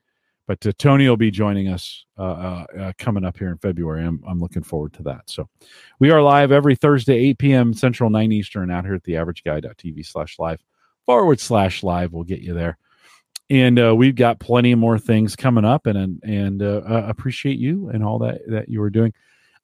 But 0.48 0.66
uh, 0.66 0.72
Tony 0.78 1.10
will 1.10 1.18
be 1.18 1.32
joining 1.32 1.70
us 1.70 2.06
uh, 2.18 2.22
uh, 2.22 2.66
uh, 2.80 2.94
coming 2.98 3.26
up 3.26 3.38
here 3.38 3.50
in 3.50 3.58
February. 3.58 4.06
I'm, 4.06 4.24
I'm 4.28 4.40
looking 4.40 4.64
forward 4.64 4.94
to 4.94 5.04
that. 5.04 5.24
So 5.26 5.50
we 6.00 6.12
are 6.12 6.22
live 6.22 6.52
every 6.52 6.76
Thursday, 6.76 7.16
8 7.30 7.38
p.m. 7.40 7.74
Central, 7.74 8.10
9 8.10 8.32
Eastern, 8.32 8.72
out 8.72 8.86
here 8.86 8.94
at 8.94 9.04
the 9.04 9.14
averageguy.tv 9.14 10.06
slash 10.06 10.38
live 10.38 10.64
forward 11.06 11.40
slash 11.40 11.84
live. 11.84 12.14
We'll 12.14 12.24
get 12.24 12.42
you 12.42 12.54
there. 12.54 12.78
And 13.50 13.80
uh, 13.80 13.96
we've 13.96 14.16
got 14.16 14.40
plenty 14.40 14.74
more 14.76 14.98
things 14.98 15.36
coming 15.36 15.66
up 15.66 15.86
and 15.86 15.98
and, 15.98 16.24
and 16.24 16.62
uh, 16.64 16.82
appreciate 17.08 17.60
you 17.60 17.90
and 17.90 18.04
all 18.04 18.20
that, 18.20 18.42
that 18.48 18.70
you 18.70 18.82
are 18.82 18.90
doing. 18.90 19.14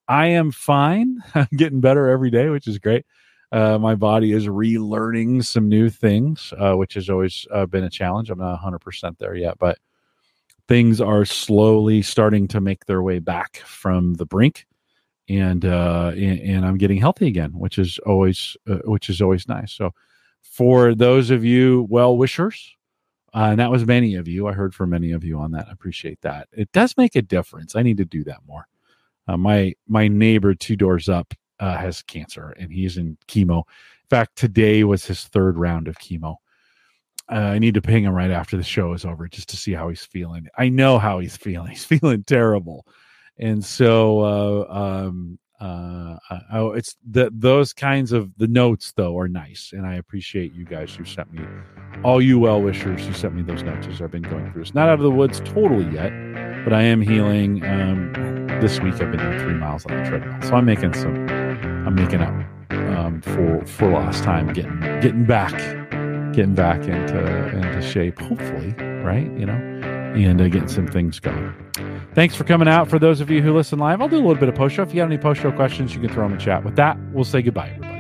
I 0.08 0.28
am 0.28 0.52
fine. 0.52 1.24
I'm 1.36 1.48
getting 1.56 1.80
better 1.80 2.10
every 2.10 2.32
day, 2.32 2.50
which 2.50 2.68
is 2.68 2.80
great. 2.80 3.06
Uh, 3.52 3.78
my 3.78 3.96
body 3.96 4.32
is 4.32 4.48
relearning 4.48 5.44
some 5.44 5.68
new 5.68 5.90
things, 5.90 6.54
uh, 6.58 6.74
which 6.76 6.94
has 6.94 7.10
always 7.10 7.46
uh, 7.52 7.66
been 7.66 7.84
a 7.84 7.90
challenge. 7.90 8.30
I'm 8.30 8.40
not 8.40 8.62
100% 8.62 9.18
there 9.18 9.36
yet, 9.36 9.58
but 9.60 9.78
things 10.68 11.02
are 11.02 11.26
slowly 11.26 12.02
starting 12.02 12.48
to 12.48 12.62
make 12.62 12.86
their 12.86 13.02
way 13.02 13.20
back 13.20 13.58
from 13.58 14.14
the 14.14 14.26
brink. 14.26 14.68
And, 15.28 15.66
uh, 15.66 16.12
and, 16.14 16.40
and 16.40 16.66
I'm 16.66 16.78
getting 16.78 16.98
healthy 16.98 17.28
again, 17.28 17.52
which 17.52 17.78
is 17.78 18.00
always 18.06 18.56
uh, 18.70 18.80
which 18.86 19.10
is 19.10 19.22
always 19.22 19.48
nice. 19.48 19.72
So, 19.72 19.92
for 20.42 20.96
those 20.96 21.30
of 21.30 21.46
you 21.46 21.88
well 21.90 22.18
wishers, 22.18 22.76
uh, 23.34 23.50
and 23.52 23.60
that 23.60 23.72
was 23.72 23.86
many 23.86 24.16
of 24.16 24.28
you. 24.28 24.48
I 24.48 24.54
heard 24.54 24.76
from 24.76 24.90
many 24.90 25.12
of 25.12 25.24
you 25.24 25.40
on 25.40 25.52
that. 25.52 25.68
I 25.70 25.72
appreciate 25.72 26.20
that. 26.22 26.50
It 26.52 26.72
does 26.74 26.98
make 26.98 27.16
a 27.16 27.22
difference. 27.22 27.76
I 27.76 27.84
need 27.84 27.98
to 27.98 28.06
do 28.06 28.24
that 28.26 28.40
more. 28.46 28.68
Uh, 29.28 29.38
my 29.38 29.74
my 29.88 30.08
neighbor 30.08 30.54
two 30.54 30.76
doors 30.76 31.08
up 31.08 31.34
uh, 31.62 31.78
has 31.78 32.02
cancer 32.02 32.50
and 32.60 32.74
he's 32.74 32.98
in 32.98 33.18
chemo. 33.28 33.60
In 33.60 34.10
fact, 34.10 34.36
today 34.36 34.84
was 34.84 35.06
his 35.06 35.24
third 35.26 35.58
round 35.58 35.88
of 35.88 35.98
chemo. 36.00 36.38
Uh, 37.32 37.36
I 37.36 37.60
need 37.60 37.76
to 37.76 37.82
ping 37.82 38.04
him 38.04 38.14
right 38.14 38.32
after 38.32 38.58
the 38.58 38.64
show 38.64 38.92
is 38.92 39.06
over 39.06 39.28
just 39.30 39.48
to 39.50 39.58
see 39.58 39.72
how 39.72 39.88
he's 39.88 40.04
feeling. 40.04 40.48
I 40.58 40.68
know 40.68 41.00
how 41.00 41.20
he's 41.20 41.38
feeling. 41.38 41.70
He's 41.72 41.86
feeling 41.86 42.24
terrible, 42.26 42.86
and 43.38 43.64
so 43.64 44.20
uh, 44.20 44.74
um, 44.74 45.40
uh, 45.62 46.18
it's 46.76 46.98
the 47.10 47.32
those 47.34 47.72
kinds 47.72 48.12
of 48.12 48.36
the 48.36 48.48
notes 48.48 48.92
though 48.98 49.18
are 49.18 49.30
nice, 49.30 49.72
and 49.72 49.86
I 49.86 49.96
appreciate 49.96 50.54
you 50.54 50.66
guys 50.66 50.94
who 50.94 51.06
sent 51.06 51.32
me 51.32 51.46
all 52.04 52.22
you 52.22 52.38
well 52.38 52.62
wishers 52.62 53.06
who 53.06 53.14
sent 53.14 53.36
me 53.36 53.44
those 53.44 53.64
notes 53.64 53.88
as 53.88 54.02
I've 54.02 54.12
been 54.12 54.24
going 54.24 54.52
through 54.52 54.64
this. 54.64 54.74
Not 54.74 54.90
out 54.90 54.96
of 54.96 55.04
the 55.04 55.12
woods 55.12 55.40
totally 55.46 55.86
yet, 55.94 56.12
but 56.66 56.74
I 56.74 56.82
am 56.82 57.00
healing. 57.00 57.64
Um, 57.66 58.12
this 58.60 58.82
week 58.82 58.96
I've 58.96 59.12
been 59.12 59.20
doing 59.20 59.40
three 59.40 59.54
miles 59.54 59.86
on 59.86 59.96
the 59.96 60.10
treadmill, 60.10 60.42
so 60.42 60.56
I'm 60.56 60.66
making 60.66 60.94
some 60.96 61.41
I'm 61.92 61.96
making 61.96 62.22
up 62.22 62.34
um, 62.72 63.22
for 63.22 63.66
for 63.66 63.90
lost 63.90 64.24
time, 64.24 64.54
getting 64.54 64.80
getting 65.02 65.26
back, 65.26 65.52
getting 66.34 66.56
back 66.56 66.84
into 66.84 67.50
into 67.50 67.82
shape. 67.82 68.18
Hopefully, 68.22 68.74
right? 69.04 69.26
You 69.38 69.46
know, 69.46 69.54
and 70.16 70.40
uh, 70.40 70.48
getting 70.48 70.70
some 70.70 70.88
things 70.88 71.20
going. 71.20 71.54
Thanks 72.14 72.34
for 72.34 72.46
coming 72.46 72.70
out. 72.70 72.88
For 72.88 72.98
those 72.98 73.20
of 73.20 73.30
you 73.30 73.42
who 73.42 73.54
listen 73.54 73.78
live, 73.78 74.02
I'll 74.02 74.08
do 74.08 74.16
a 74.16 74.20
little 74.20 74.36
bit 74.36 74.48
of 74.48 74.56
post 74.56 74.76
show. 74.76 74.84
If 74.84 74.94
you 74.94 75.02
have 75.02 75.10
any 75.10 75.18
post 75.18 75.42
show 75.42 75.52
questions, 75.52 75.94
you 75.94 76.00
can 76.00 76.10
throw 76.10 76.24
them 76.24 76.34
in 76.34 76.40
chat. 76.40 76.64
With 76.64 76.78
that, 76.78 76.98
we'll 77.12 77.26
say 77.26 77.42
goodbye, 77.42 77.72
everybody. 77.72 77.91